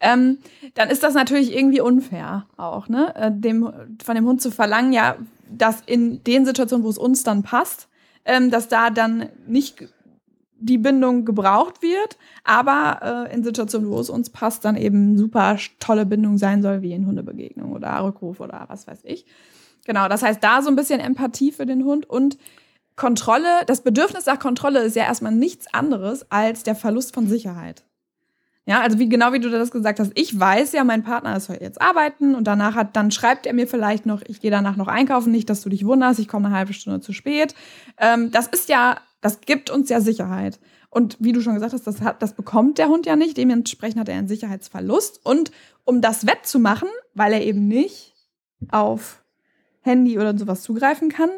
ähm, 0.00 0.38
dann 0.72 0.88
ist 0.88 1.02
das 1.02 1.12
natürlich 1.12 1.54
irgendwie 1.54 1.82
unfair 1.82 2.46
auch, 2.56 2.88
ne, 2.88 3.14
äh, 3.14 3.30
dem, 3.30 3.70
von 4.02 4.14
dem 4.14 4.24
Hund 4.24 4.40
zu 4.40 4.50
verlangen, 4.50 4.94
ja, 4.94 5.16
dass 5.50 5.82
in 5.84 6.24
den 6.24 6.46
Situationen, 6.46 6.84
wo 6.84 6.88
es 6.88 6.96
uns 6.96 7.24
dann 7.24 7.42
passt, 7.42 7.88
ähm, 8.24 8.50
dass 8.50 8.68
da 8.68 8.88
dann 8.88 9.28
nicht 9.46 9.86
die 10.58 10.78
Bindung 10.78 11.26
gebraucht 11.26 11.82
wird, 11.82 12.16
aber 12.42 13.26
äh, 13.28 13.34
in 13.34 13.44
Situationen, 13.44 13.90
wo 13.90 14.00
es 14.00 14.08
uns 14.08 14.30
passt, 14.30 14.64
dann 14.64 14.76
eben 14.76 15.18
super 15.18 15.58
tolle 15.78 16.06
Bindung 16.06 16.38
sein 16.38 16.62
soll, 16.62 16.80
wie 16.80 16.92
in 16.92 17.06
Hundebegegnung 17.06 17.72
oder 17.72 18.02
Rückruf 18.02 18.40
oder 18.40 18.64
was 18.68 18.86
weiß 18.86 19.00
ich. 19.04 19.26
Genau, 19.84 20.08
das 20.08 20.22
heißt, 20.22 20.42
da 20.42 20.62
so 20.62 20.68
ein 20.68 20.76
bisschen 20.76 21.00
Empathie 21.00 21.52
für 21.52 21.66
den 21.66 21.84
Hund 21.84 22.08
und 22.08 22.38
Kontrolle. 22.96 23.64
Das 23.66 23.82
Bedürfnis 23.82 24.26
nach 24.26 24.38
Kontrolle 24.38 24.80
ist 24.80 24.96
ja 24.96 25.04
erstmal 25.04 25.32
nichts 25.32 25.72
anderes 25.72 26.30
als 26.30 26.62
der 26.62 26.74
Verlust 26.74 27.14
von 27.14 27.26
Sicherheit. 27.26 27.84
Ja, 28.66 28.80
also 28.80 28.98
wie 28.98 29.10
genau 29.10 29.34
wie 29.34 29.40
du 29.40 29.50
das 29.50 29.70
gesagt 29.70 30.00
hast, 30.00 30.12
ich 30.14 30.38
weiß 30.38 30.72
ja, 30.72 30.84
mein 30.84 31.02
Partner 31.02 31.36
ist 31.36 31.50
heute 31.50 31.62
jetzt 31.62 31.82
arbeiten 31.82 32.34
und 32.34 32.44
danach 32.44 32.74
hat, 32.74 32.96
dann 32.96 33.10
schreibt 33.10 33.44
er 33.44 33.52
mir 33.52 33.66
vielleicht 33.66 34.06
noch, 34.06 34.22
ich 34.26 34.40
gehe 34.40 34.50
danach 34.50 34.76
noch 34.76 34.88
einkaufen, 34.88 35.30
nicht, 35.32 35.50
dass 35.50 35.60
du 35.60 35.68
dich 35.68 35.84
wunderst, 35.84 36.18
ich 36.18 36.28
komme 36.28 36.46
eine 36.46 36.56
halbe 36.56 36.72
Stunde 36.72 37.00
zu 37.00 37.12
spät. 37.12 37.54
Ähm, 37.98 38.30
das 38.30 38.46
ist 38.46 38.70
ja, 38.70 38.96
das 39.20 39.42
gibt 39.42 39.68
uns 39.68 39.90
ja 39.90 40.00
Sicherheit. 40.00 40.60
Und 40.88 41.16
wie 41.18 41.32
du 41.32 41.42
schon 41.42 41.54
gesagt 41.54 41.74
hast, 41.74 41.86
das, 41.86 42.00
hat, 42.00 42.22
das 42.22 42.34
bekommt 42.34 42.78
der 42.78 42.88
Hund 42.88 43.04
ja 43.04 43.16
nicht. 43.16 43.36
Dementsprechend 43.36 44.00
hat 44.00 44.08
er 44.08 44.16
einen 44.16 44.28
Sicherheitsverlust. 44.28 45.20
Und 45.24 45.50
um 45.82 46.00
das 46.00 46.24
wettzumachen, 46.24 46.88
weil 47.14 47.32
er 47.32 47.42
eben 47.42 47.66
nicht 47.66 48.14
auf 48.70 49.23
Handy 49.84 50.18
oder 50.18 50.36
sowas 50.36 50.62
zugreifen 50.62 51.10
kann, 51.10 51.30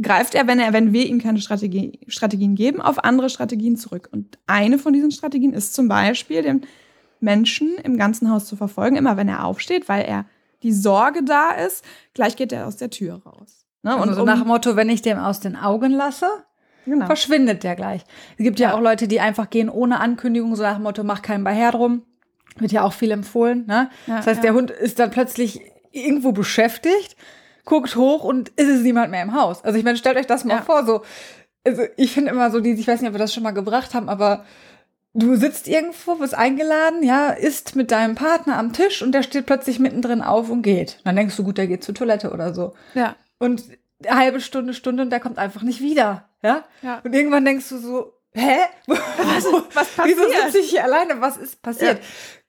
greift 0.00 0.34
er, 0.34 0.46
wenn 0.46 0.58
er, 0.58 0.72
wenn 0.72 0.92
wir 0.92 1.06
ihm 1.06 1.20
keine 1.20 1.40
Strategie, 1.40 2.00
Strategien 2.08 2.54
geben, 2.54 2.80
auf 2.80 3.02
andere 3.02 3.30
Strategien 3.30 3.76
zurück. 3.76 4.08
Und 4.12 4.38
eine 4.46 4.78
von 4.78 4.92
diesen 4.92 5.10
Strategien 5.10 5.52
ist 5.52 5.74
zum 5.74 5.88
Beispiel, 5.88 6.42
den 6.42 6.62
Menschen 7.20 7.76
im 7.82 7.96
ganzen 7.96 8.30
Haus 8.30 8.46
zu 8.46 8.56
verfolgen, 8.56 8.96
immer 8.96 9.16
wenn 9.16 9.28
er 9.28 9.44
aufsteht, 9.44 9.88
weil 9.88 10.04
er 10.04 10.26
die 10.62 10.72
Sorge 10.72 11.22
da 11.22 11.50
ist, 11.50 11.84
gleich 12.12 12.36
geht 12.36 12.52
er 12.52 12.66
aus 12.66 12.76
der 12.76 12.90
Tür 12.90 13.22
raus. 13.24 13.66
Ne? 13.82 13.94
Und 13.94 14.08
also 14.08 14.20
so 14.20 14.24
nach 14.24 14.40
dem 14.40 14.48
Motto, 14.48 14.76
wenn 14.76 14.88
ich 14.88 15.02
dem 15.02 15.18
aus 15.18 15.40
den 15.40 15.56
Augen 15.56 15.92
lasse, 15.92 16.26
genau. 16.84 17.06
verschwindet 17.06 17.62
der 17.62 17.76
gleich. 17.76 18.02
Es 18.36 18.44
gibt 18.44 18.58
ja. 18.58 18.70
ja. 18.70 18.74
auch 18.74 18.80
Leute, 18.80 19.08
die 19.08 19.20
einfach 19.20 19.50
gehen 19.50 19.68
ohne 19.68 20.00
Ankündigung, 20.00 20.56
so 20.56 20.62
nach 20.62 20.74
dem 20.74 20.82
Motto, 20.82 21.04
mach 21.04 21.22
keinen 21.22 21.44
bei 21.44 21.54
her 21.54 21.72
drum. 21.72 22.02
Wird 22.56 22.72
ja 22.72 22.82
auch 22.82 22.92
viel 22.92 23.10
empfohlen. 23.10 23.66
Ne? 23.66 23.90
Ja, 24.06 24.16
das 24.16 24.26
heißt, 24.26 24.36
ja. 24.38 24.42
der 24.42 24.54
Hund 24.54 24.70
ist 24.70 24.98
dann 24.98 25.10
plötzlich 25.10 25.60
irgendwo 25.94 26.32
beschäftigt, 26.32 27.16
guckt 27.64 27.96
hoch 27.96 28.24
und 28.24 28.50
ist 28.50 28.68
es 28.68 28.82
niemand 28.82 29.10
mehr 29.10 29.22
im 29.22 29.34
Haus. 29.34 29.64
Also 29.64 29.78
ich 29.78 29.84
meine, 29.84 29.96
stellt 29.96 30.16
euch 30.16 30.26
das 30.26 30.44
mal 30.44 30.62
vor, 30.62 30.84
so. 30.84 31.02
Also 31.66 31.82
ich 31.96 32.12
finde 32.12 32.30
immer 32.30 32.50
so, 32.50 32.60
die, 32.60 32.72
ich 32.72 32.86
weiß 32.86 33.00
nicht, 33.00 33.08
ob 33.08 33.14
wir 33.14 33.18
das 33.18 33.32
schon 33.32 33.42
mal 33.42 33.52
gebracht 33.52 33.94
haben, 33.94 34.08
aber 34.08 34.44
du 35.14 35.36
sitzt 35.36 35.66
irgendwo, 35.66 36.16
bist 36.16 36.34
eingeladen, 36.34 37.02
ja, 37.02 37.30
isst 37.30 37.76
mit 37.76 37.90
deinem 37.90 38.16
Partner 38.16 38.58
am 38.58 38.72
Tisch 38.72 39.00
und 39.00 39.12
der 39.12 39.22
steht 39.22 39.46
plötzlich 39.46 39.78
mittendrin 39.78 40.20
auf 40.20 40.50
und 40.50 40.62
geht. 40.62 41.00
Dann 41.04 41.16
denkst 41.16 41.36
du, 41.36 41.44
gut, 41.44 41.56
der 41.56 41.68
geht 41.68 41.84
zur 41.84 41.94
Toilette 41.94 42.30
oder 42.32 42.52
so. 42.52 42.74
Ja. 42.94 43.16
Und 43.38 43.62
eine 44.04 44.18
halbe 44.18 44.40
Stunde, 44.40 44.74
Stunde 44.74 45.02
und 45.02 45.10
der 45.10 45.20
kommt 45.20 45.38
einfach 45.38 45.62
nicht 45.62 45.80
wieder. 45.80 46.28
Ja. 46.42 46.64
ja. 46.82 47.00
Und 47.02 47.14
irgendwann 47.14 47.44
denkst 47.44 47.68
du 47.70 47.78
so, 47.78 48.12
hä? 48.34 48.58
Was, 48.86 49.46
was 49.74 49.88
passiert? 49.88 50.18
Wieso 50.18 50.44
sitze 50.44 50.58
ich 50.58 50.70
hier 50.70 50.84
alleine? 50.84 51.20
Was 51.20 51.36
ist 51.36 51.62
passiert? 51.62 51.98
Ja. 51.98 52.04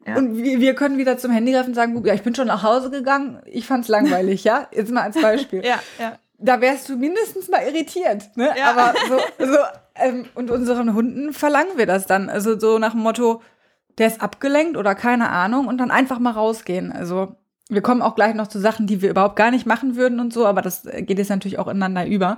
Ja. 0.08 0.18
Und 0.18 0.38
wir, 0.38 0.60
wir 0.60 0.76
können 0.76 0.98
wieder 0.98 1.18
zum 1.18 1.32
Handy 1.32 1.52
greifen 1.52 1.70
und 1.70 1.76
sagen, 1.76 2.06
ja, 2.06 2.14
ich 2.14 2.22
bin 2.22 2.36
schon 2.36 2.48
nach 2.48 2.62
Hause 2.62 2.92
gegangen, 2.92 3.42
ich 3.46 3.66
fand's 3.66 3.88
langweilig, 3.88 4.44
ja? 4.44 4.68
Jetzt 4.72 4.92
mal 4.92 5.02
als 5.02 5.20
Beispiel. 5.20 5.66
ja, 5.66 5.80
ja. 6.00 6.20
Da 6.38 6.62
wärst 6.62 6.90
du 6.90 6.98
mindestens 6.98 7.48
mal 7.48 7.64
irritiert, 7.66 8.30
ne? 8.36 8.54
Ja. 8.56 8.72
Aber 8.72 8.94
so, 9.08 9.46
so 9.46 9.58
ähm, 9.96 10.26
und 10.36 10.52
unseren 10.52 10.94
Hunden 10.94 11.34
verlangen 11.34 11.78
wir 11.78 11.88
das 11.88 12.06
dann. 12.06 12.30
Also 12.30 12.60
so 12.60 12.78
nach 12.78 12.92
dem 12.92 13.02
Motto, 13.02 13.42
der 13.98 14.08
ist 14.08 14.22
abgelenkt 14.22 14.78
oder 14.78 14.94
keine 14.94 15.30
Ahnung 15.30 15.68
und 15.68 15.78
dann 15.78 15.92
einfach 15.92 16.20
mal 16.20 16.32
rausgehen. 16.32 16.92
Also 16.92 17.36
wir 17.70 17.82
kommen 17.82 18.02
auch 18.02 18.16
gleich 18.16 18.36
noch 18.36 18.48
zu 18.48 18.60
Sachen, 18.60 18.86
die 18.86 19.02
wir 19.02 19.10
überhaupt 19.10 19.38
gar 19.38 19.50
nicht 19.50 19.66
machen 19.66 19.96
würden 19.96 20.20
und 20.20 20.34
so, 20.34 20.46
aber 20.46 20.62
das 20.62 20.84
geht 20.84 21.18
jetzt 21.18 21.30
natürlich 21.30 21.58
auch 21.58 21.68
ineinander 21.68 22.06
über. 22.06 22.38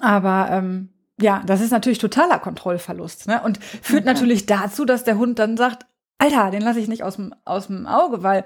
Aber 0.00 0.48
ähm, 0.50 0.88
ja, 1.20 1.42
das 1.46 1.60
ist 1.60 1.70
natürlich 1.70 1.98
totaler 1.98 2.38
Kontrollverlust 2.38 3.28
ne? 3.28 3.42
und 3.42 3.62
führt 3.62 4.02
okay. 4.02 4.12
natürlich 4.12 4.46
dazu, 4.46 4.84
dass 4.84 5.04
der 5.04 5.18
Hund 5.18 5.38
dann 5.38 5.56
sagt, 5.56 5.86
Alter, 6.18 6.50
den 6.50 6.62
lasse 6.62 6.80
ich 6.80 6.88
nicht 6.88 7.02
aus 7.02 7.16
dem, 7.16 7.34
aus 7.44 7.68
dem 7.68 7.86
Auge, 7.86 8.22
weil 8.22 8.44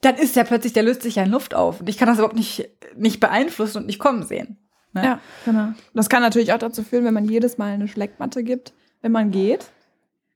dann 0.00 0.14
ist 0.14 0.36
ja 0.36 0.44
plötzlich, 0.44 0.72
der 0.72 0.84
löst 0.84 1.02
sich 1.02 1.16
ja 1.16 1.24
in 1.24 1.30
Luft 1.30 1.54
auf 1.54 1.80
und 1.80 1.88
ich 1.88 1.98
kann 1.98 2.08
das 2.08 2.18
überhaupt 2.18 2.36
nicht, 2.36 2.70
nicht 2.96 3.20
beeinflussen 3.20 3.78
und 3.78 3.86
nicht 3.86 3.98
kommen 3.98 4.22
sehen. 4.22 4.56
Ne? 4.92 5.04
Ja, 5.04 5.20
genau. 5.44 5.72
Das 5.94 6.08
kann 6.08 6.22
natürlich 6.22 6.52
auch 6.52 6.58
dazu 6.58 6.82
führen, 6.82 7.04
wenn 7.04 7.14
man 7.14 7.28
jedes 7.28 7.58
Mal 7.58 7.72
eine 7.72 7.88
Schleckmatte 7.88 8.44
gibt, 8.44 8.72
wenn 9.02 9.12
man 9.12 9.30
geht, 9.30 9.70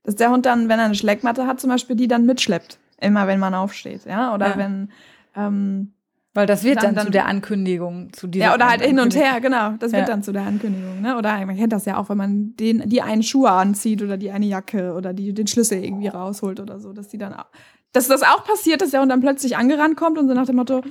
dass 0.03 0.15
der 0.15 0.29
Hund 0.29 0.45
dann, 0.45 0.69
wenn 0.69 0.79
er 0.79 0.85
eine 0.85 0.95
Schleckmatte 0.95 1.47
hat, 1.47 1.59
zum 1.59 1.69
Beispiel 1.69 1.95
die 1.95 2.07
dann 2.07 2.25
mitschleppt, 2.25 2.77
immer 2.99 3.27
wenn 3.27 3.39
man 3.39 3.53
aufsteht, 3.53 4.05
ja, 4.05 4.33
oder 4.33 4.49
ja. 4.49 4.57
wenn 4.57 4.91
ähm, 5.35 5.93
weil 6.33 6.47
das 6.47 6.63
wird 6.63 6.77
dann, 6.77 6.85
dann, 6.85 6.95
dann, 6.95 7.05
zu 7.05 7.11
der 7.11 7.27
Ankündigung, 7.27 8.11
zu 8.11 8.25
dieser. 8.25 8.45
Ja, 8.45 8.53
oder 8.55 8.67
halt 8.67 8.81
hin 8.81 8.99
und 8.99 9.15
her, 9.15 9.39
genau. 9.39 9.71
Das 9.77 9.91
wird 9.91 10.01
ja. 10.01 10.07
dann 10.07 10.23
zu 10.23 10.31
der 10.31 10.43
Ankündigung, 10.43 10.99
ne? 10.99 11.15
Oder 11.15 11.45
man 11.45 11.55
kennt 11.55 11.73
das 11.73 11.85
ja 11.85 11.97
auch, 11.97 12.09
wenn 12.09 12.17
man 12.17 12.55
den, 12.55 12.89
die 12.89 13.03
einen 13.03 13.21
Schuh 13.21 13.45
anzieht 13.45 14.01
oder 14.01 14.17
die 14.17 14.31
eine 14.31 14.47
Jacke 14.47 14.93
oder 14.93 15.13
die 15.13 15.33
den 15.33 15.45
Schlüssel 15.45 15.83
irgendwie 15.83 16.07
rausholt 16.07 16.59
oder 16.59 16.79
so, 16.79 16.91
dass 16.91 17.07
die 17.09 17.19
dann, 17.19 17.33
auch, 17.33 17.45
dass 17.91 18.07
das 18.07 18.23
auch 18.23 18.43
passiert, 18.45 18.81
dass 18.81 18.91
der 18.91 19.01
Hund 19.01 19.11
dann 19.11 19.21
plötzlich 19.21 19.57
angerannt 19.57 19.95
kommt 19.95 20.17
und 20.17 20.27
so 20.27 20.33
nach 20.33 20.47
dem 20.47 20.55
Motto, 20.55 20.81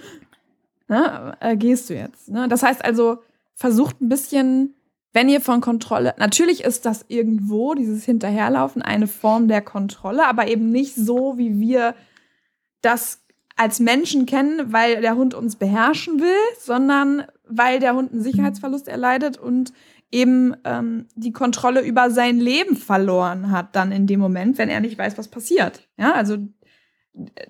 ne, 0.87 1.37
äh, 1.41 1.57
gehst 1.57 1.91
du 1.91 1.95
jetzt, 1.95 2.29
ne? 2.29 2.47
Das 2.47 2.63
heißt 2.63 2.85
also, 2.85 3.19
versucht 3.57 4.01
ein 4.01 4.09
bisschen, 4.09 4.77
wenn 5.13 5.29
ihr 5.29 5.41
von 5.41 5.61
Kontrolle, 5.61 6.15
natürlich 6.19 6.63
ist 6.63 6.87
das 6.87 7.05
irgendwo, 7.09 7.75
dieses 7.75 8.05
Hinterherlaufen, 8.05 8.81
eine 8.81 9.09
Form 9.09 9.49
der 9.49 9.63
Kontrolle, 9.63 10.25
aber 10.29 10.47
eben 10.47 10.71
nicht 10.71 10.95
so, 10.95 11.37
wie 11.37 11.59
wir 11.59 11.97
das 12.83 13.22
als 13.63 13.79
Menschen 13.79 14.27
kennen, 14.27 14.73
weil 14.73 15.01
der 15.01 15.15
Hund 15.15 15.35
uns 15.35 15.55
beherrschen 15.55 16.21
will, 16.21 16.57
sondern 16.59 17.25
weil 17.49 17.79
der 17.79 17.95
Hund 17.95 18.13
einen 18.13 18.23
Sicherheitsverlust 18.23 18.89
erleidet 18.89 19.39
und 19.39 19.73
eben 20.11 20.57
ähm, 20.65 21.07
die 21.15 21.33
Kontrolle 21.33 21.81
über 21.81 22.11
sein 22.11 22.41
Leben 22.41 22.77
verloren 22.77 23.53
hat, 23.53 23.77
dann 23.77 23.93
in 23.93 24.09
dem 24.09 24.19
Moment, 24.19 24.59
wenn 24.59 24.69
er 24.69 24.81
nicht 24.81 24.99
weiß, 24.99 25.17
was 25.17 25.29
passiert. 25.29 25.89
Ja, 25.97 26.13
also 26.13 26.39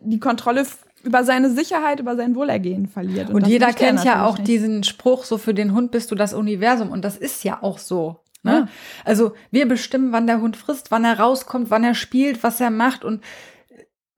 die 0.00 0.20
Kontrolle 0.20 0.66
über 1.02 1.24
seine 1.24 1.50
Sicherheit, 1.50 1.98
über 1.98 2.14
sein 2.14 2.34
Wohlergehen 2.34 2.86
verliert. 2.88 3.30
Und, 3.30 3.36
und 3.36 3.46
jeder 3.46 3.72
kennt 3.72 4.04
ja 4.04 4.26
auch 4.26 4.36
nicht. 4.36 4.48
diesen 4.48 4.84
Spruch, 4.84 5.24
so 5.24 5.38
für 5.38 5.54
den 5.54 5.72
Hund 5.72 5.92
bist 5.92 6.10
du 6.10 6.14
das 6.14 6.34
Universum. 6.34 6.90
Und 6.90 7.04
das 7.04 7.16
ist 7.16 7.42
ja 7.42 7.62
auch 7.62 7.78
so. 7.78 8.20
Ne? 8.42 8.52
Ja. 8.52 8.68
Also 9.04 9.32
wir 9.50 9.66
bestimmen, 9.66 10.12
wann 10.12 10.26
der 10.26 10.40
Hund 10.42 10.56
frisst, 10.56 10.90
wann 10.90 11.04
er 11.04 11.18
rauskommt, 11.18 11.70
wann 11.70 11.84
er 11.84 11.94
spielt, 11.94 12.42
was 12.42 12.60
er 12.60 12.70
macht. 12.70 13.04
Und 13.04 13.22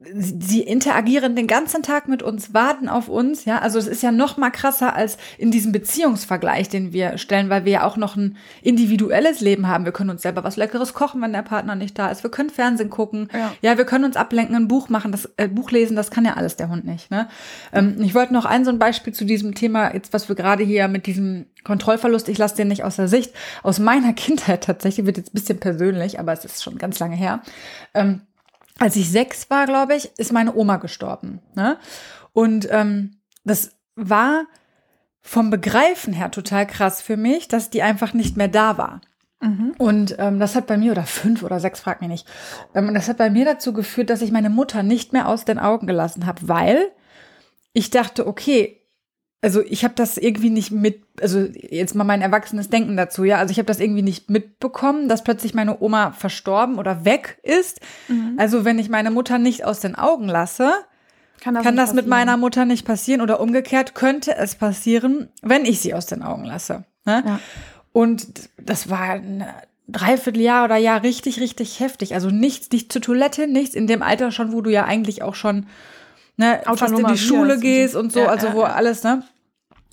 sie 0.00 0.60
interagieren 0.60 1.36
den 1.36 1.46
ganzen 1.46 1.82
Tag 1.82 2.08
mit 2.08 2.22
uns, 2.22 2.52
warten 2.52 2.88
auf 2.88 3.08
uns, 3.08 3.44
ja. 3.44 3.60
Also 3.60 3.78
es 3.78 3.86
ist 3.86 4.02
ja 4.02 4.10
noch 4.10 4.36
mal 4.36 4.50
krasser 4.50 4.94
als 4.94 5.18
in 5.38 5.50
diesem 5.50 5.70
Beziehungsvergleich, 5.70 6.68
den 6.68 6.92
wir 6.92 7.16
stellen, 7.16 7.48
weil 7.48 7.64
wir 7.64 7.72
ja 7.72 7.86
auch 7.86 7.96
noch 7.96 8.16
ein 8.16 8.36
individuelles 8.62 9.40
Leben 9.40 9.68
haben. 9.68 9.84
Wir 9.84 9.92
können 9.92 10.10
uns 10.10 10.22
selber 10.22 10.42
was 10.42 10.56
Leckeres 10.56 10.94
kochen, 10.94 11.22
wenn 11.22 11.32
der 11.32 11.42
Partner 11.42 11.76
nicht 11.76 11.98
da 11.98 12.08
ist. 12.08 12.24
Wir 12.24 12.30
können 12.30 12.50
Fernsehen 12.50 12.90
gucken. 12.90 13.28
Ja, 13.32 13.52
ja 13.62 13.78
wir 13.78 13.84
können 13.84 14.04
uns 14.04 14.16
ablenken, 14.16 14.56
ein 14.56 14.68
Buch 14.68 14.88
machen, 14.88 15.12
das 15.12 15.30
äh, 15.36 15.48
Buch 15.48 15.70
lesen, 15.70 15.96
das 15.96 16.10
kann 16.10 16.24
ja 16.24 16.34
alles 16.34 16.56
der 16.56 16.68
Hund 16.68 16.84
nicht. 16.84 17.10
Ne? 17.10 17.28
Ähm, 17.72 17.96
ich 18.00 18.14
wollte 18.14 18.32
noch 18.32 18.44
ein 18.44 18.64
so 18.64 18.70
ein 18.70 18.80
Beispiel 18.80 19.12
zu 19.12 19.24
diesem 19.24 19.54
Thema, 19.54 19.94
jetzt 19.94 20.12
was 20.12 20.28
wir 20.28 20.36
gerade 20.36 20.64
hier 20.64 20.88
mit 20.88 21.06
diesem 21.06 21.46
Kontrollverlust, 21.62 22.28
ich 22.28 22.38
lasse 22.38 22.56
den 22.56 22.68
nicht 22.68 22.84
aus 22.84 22.96
der 22.96 23.08
Sicht, 23.08 23.32
aus 23.62 23.78
meiner 23.78 24.12
Kindheit 24.14 24.64
tatsächlich, 24.64 25.06
wird 25.06 25.18
jetzt 25.18 25.30
ein 25.30 25.38
bisschen 25.38 25.60
persönlich, 25.60 26.18
aber 26.18 26.32
es 26.32 26.44
ist 26.44 26.64
schon 26.64 26.78
ganz 26.78 26.98
lange 26.98 27.16
her. 27.16 27.42
Ähm, 27.94 28.22
als 28.78 28.96
ich 28.96 29.10
sechs 29.10 29.48
war, 29.50 29.66
glaube 29.66 29.94
ich, 29.94 30.10
ist 30.18 30.32
meine 30.32 30.54
Oma 30.54 30.76
gestorben. 30.76 31.40
Ne? 31.54 31.78
Und 32.32 32.68
ähm, 32.70 33.18
das 33.44 33.70
war 33.94 34.46
vom 35.20 35.50
Begreifen 35.50 36.12
her 36.12 36.30
total 36.30 36.66
krass 36.66 37.00
für 37.00 37.16
mich, 37.16 37.48
dass 37.48 37.70
die 37.70 37.82
einfach 37.82 38.12
nicht 38.12 38.36
mehr 38.36 38.48
da 38.48 38.76
war. 38.76 39.00
Mhm. 39.40 39.74
Und 39.78 40.16
ähm, 40.18 40.38
das 40.38 40.54
hat 40.54 40.66
bei 40.66 40.76
mir, 40.76 40.92
oder 40.92 41.04
fünf 41.04 41.42
oder 41.42 41.60
sechs, 41.60 41.80
frag 41.80 42.00
mich 42.00 42.10
nicht, 42.10 42.28
ähm, 42.74 42.92
das 42.94 43.08
hat 43.08 43.18
bei 43.18 43.30
mir 43.30 43.44
dazu 43.44 43.72
geführt, 43.72 44.10
dass 44.10 44.22
ich 44.22 44.32
meine 44.32 44.50
Mutter 44.50 44.82
nicht 44.82 45.12
mehr 45.12 45.28
aus 45.28 45.44
den 45.44 45.58
Augen 45.58 45.86
gelassen 45.86 46.26
habe, 46.26 46.48
weil 46.48 46.90
ich 47.72 47.90
dachte, 47.90 48.26
okay, 48.26 48.83
also 49.44 49.60
ich 49.60 49.84
habe 49.84 49.92
das 49.94 50.16
irgendwie 50.16 50.48
nicht 50.48 50.70
mit, 50.70 51.02
also 51.20 51.40
jetzt 51.40 51.94
mal 51.94 52.04
mein 52.04 52.22
erwachsenes 52.22 52.70
Denken 52.70 52.96
dazu, 52.96 53.24
ja, 53.24 53.36
also 53.36 53.52
ich 53.52 53.58
habe 53.58 53.66
das 53.66 53.78
irgendwie 53.78 54.00
nicht 54.00 54.30
mitbekommen, 54.30 55.06
dass 55.06 55.22
plötzlich 55.22 55.52
meine 55.52 55.82
Oma 55.82 56.12
verstorben 56.12 56.78
oder 56.78 57.04
weg 57.04 57.38
ist. 57.42 57.80
Mhm. 58.08 58.36
Also 58.38 58.64
wenn 58.64 58.78
ich 58.78 58.88
meine 58.88 59.10
Mutter 59.10 59.36
nicht 59.36 59.66
aus 59.66 59.80
den 59.80 59.96
Augen 59.96 60.28
lasse, 60.28 60.72
kann 61.40 61.52
das, 61.52 61.62
kann 61.62 61.76
das 61.76 61.92
mit 61.92 62.06
meiner 62.06 62.38
Mutter 62.38 62.64
nicht 62.64 62.86
passieren 62.86 63.20
oder 63.20 63.38
umgekehrt 63.38 63.94
könnte 63.94 64.34
es 64.34 64.54
passieren, 64.54 65.28
wenn 65.42 65.66
ich 65.66 65.80
sie 65.80 65.92
aus 65.92 66.06
den 66.06 66.22
Augen 66.22 66.46
lasse. 66.46 66.84
Ne? 67.04 67.22
Ja. 67.26 67.40
Und 67.92 68.48
das 68.56 68.88
war 68.88 69.10
ein 69.10 69.44
Dreivierteljahr 69.88 70.64
oder 70.64 70.78
Jahr 70.78 71.02
richtig, 71.02 71.38
richtig 71.38 71.80
heftig. 71.80 72.14
Also 72.14 72.30
nichts, 72.30 72.70
nicht 72.70 72.90
zur 72.90 73.02
Toilette, 73.02 73.46
nichts 73.46 73.74
in 73.74 73.88
dem 73.88 74.00
Alter 74.00 74.32
schon, 74.32 74.52
wo 74.52 74.62
du 74.62 74.70
ja 74.70 74.86
eigentlich 74.86 75.22
auch 75.22 75.34
schon 75.34 75.66
ne, 76.38 76.62
fast 76.64 76.98
in 76.98 77.06
die 77.06 77.18
Schule 77.18 77.58
gehst 77.58 77.94
und 77.94 78.10
so, 78.10 78.20
ja, 78.20 78.26
also 78.28 78.54
wo 78.54 78.62
ja. 78.62 78.72
alles, 78.72 79.02
ne? 79.02 79.22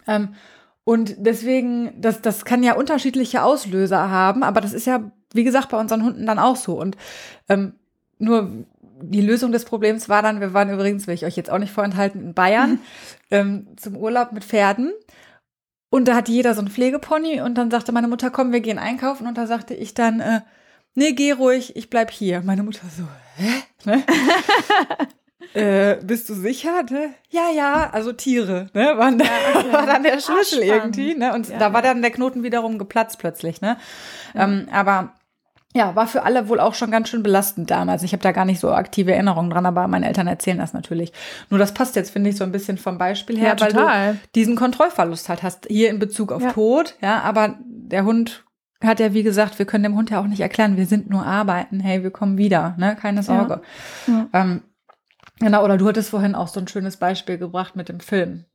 Ähm, 0.07 0.35
und 0.83 1.15
deswegen, 1.19 1.93
das, 2.01 2.21
das 2.21 2.45
kann 2.45 2.63
ja 2.63 2.73
unterschiedliche 2.73 3.43
Auslöser 3.43 4.09
haben, 4.09 4.43
aber 4.43 4.61
das 4.61 4.73
ist 4.73 4.85
ja, 4.85 5.11
wie 5.33 5.43
gesagt, 5.43 5.69
bei 5.69 5.79
unseren 5.79 6.03
Hunden 6.03 6.25
dann 6.25 6.39
auch 6.39 6.55
so. 6.55 6.79
Und 6.79 6.97
ähm, 7.49 7.73
nur 8.17 8.65
die 9.01 9.21
Lösung 9.21 9.51
des 9.51 9.65
Problems 9.65 10.09
war 10.09 10.21
dann, 10.21 10.41
wir 10.41 10.53
waren 10.53 10.69
übrigens, 10.69 11.07
will 11.07 11.13
ich 11.13 11.25
euch 11.25 11.35
jetzt 11.35 11.49
auch 11.49 11.59
nicht 11.59 11.71
vorenthalten, 11.71 12.21
in 12.21 12.33
Bayern 12.33 12.79
ähm, 13.31 13.67
zum 13.77 13.95
Urlaub 13.95 14.31
mit 14.31 14.43
Pferden. 14.43 14.91
Und 15.89 16.07
da 16.07 16.15
hatte 16.15 16.31
jeder 16.31 16.55
so 16.55 16.61
ein 16.61 16.69
Pflegepony 16.69 17.41
und 17.41 17.55
dann 17.55 17.69
sagte 17.69 17.91
meine 17.91 18.07
Mutter, 18.07 18.31
komm, 18.31 18.53
wir 18.53 18.61
gehen 18.61 18.79
einkaufen. 18.79 19.27
Und 19.27 19.37
da 19.37 19.45
sagte 19.45 19.73
ich 19.73 19.93
dann, 19.93 20.21
äh, 20.21 20.41
nee, 20.95 21.11
geh 21.11 21.33
ruhig, 21.33 21.75
ich 21.75 21.89
bleib 21.89 22.11
hier. 22.11 22.41
Meine 22.41 22.63
Mutter 22.63 22.87
so, 22.95 23.03
hä? 23.35 23.51
Ne? 23.85 24.03
Äh, 25.53 25.97
bist 26.03 26.29
du 26.29 26.33
sicher? 26.33 26.83
Ne? 26.89 27.13
Ja, 27.29 27.49
ja, 27.55 27.89
also 27.91 28.13
Tiere, 28.13 28.69
ne? 28.73 28.93
War, 28.97 29.11
ja, 29.11 29.25
okay. 29.55 29.73
war 29.73 29.85
dann 29.85 30.03
der 30.03 30.19
Schlüssel 30.19 30.61
Ach, 30.63 30.75
irgendwie, 30.75 31.15
ne? 31.15 31.33
Und 31.33 31.49
ja, 31.49 31.57
da 31.57 31.73
war 31.73 31.81
dann 31.81 32.01
der 32.01 32.11
Knoten 32.11 32.43
wiederum 32.43 32.77
geplatzt 32.77 33.19
plötzlich, 33.19 33.61
ne? 33.61 33.77
Ja. 34.33 34.43
Ähm, 34.43 34.67
aber 34.71 35.13
ja, 35.73 35.95
war 35.95 36.07
für 36.07 36.23
alle 36.23 36.49
wohl 36.49 36.59
auch 36.59 36.73
schon 36.73 36.91
ganz 36.91 37.09
schön 37.09 37.23
belastend 37.23 37.71
damals. 37.71 38.03
Ich 38.03 38.11
habe 38.11 38.23
da 38.23 38.31
gar 38.33 38.45
nicht 38.45 38.59
so 38.59 38.71
aktive 38.71 39.13
Erinnerungen 39.13 39.49
dran, 39.49 39.65
aber 39.65 39.87
meine 39.87 40.07
Eltern 40.07 40.27
erzählen 40.27 40.57
das 40.57 40.73
natürlich. 40.73 41.13
Nur 41.49 41.59
das 41.59 41.73
passt 41.73 41.95
jetzt, 41.95 42.11
finde 42.11 42.29
ich, 42.29 42.35
so 42.35 42.43
ein 42.43 42.51
bisschen 42.51 42.77
vom 42.77 42.97
Beispiel 42.97 43.37
her, 43.37 43.55
ja, 43.57 43.61
weil 43.61 43.73
du 43.73 44.19
diesen 44.35 44.55
Kontrollverlust 44.57 45.29
halt 45.29 45.43
hast, 45.43 45.67
hier 45.67 45.89
in 45.89 45.99
Bezug 45.99 46.33
auf 46.33 46.41
ja. 46.41 46.51
Tod, 46.51 46.95
ja, 47.01 47.21
aber 47.21 47.55
der 47.65 48.03
Hund 48.03 48.43
hat 48.83 48.99
ja, 48.99 49.13
wie 49.13 49.23
gesagt, 49.23 49.59
wir 49.59 49.65
können 49.65 49.83
dem 49.83 49.95
Hund 49.95 50.09
ja 50.09 50.19
auch 50.19 50.27
nicht 50.27 50.41
erklären, 50.41 50.75
wir 50.75 50.87
sind 50.87 51.09
nur 51.09 51.25
arbeiten, 51.25 51.79
hey, 51.79 52.03
wir 52.03 52.11
kommen 52.11 52.37
wieder, 52.37 52.75
ne, 52.77 52.97
keine 52.99 53.23
Sorge. 53.23 53.61
Ja. 54.07 54.27
Ähm, 54.33 54.61
Genau, 55.41 55.63
oder 55.63 55.77
du 55.77 55.87
hattest 55.87 56.09
vorhin 56.09 56.35
auch 56.35 56.47
so 56.47 56.59
ein 56.59 56.67
schönes 56.67 56.97
Beispiel 56.97 57.37
gebracht 57.37 57.75
mit 57.75 57.89
dem 57.89 57.99
Film. 57.99 58.45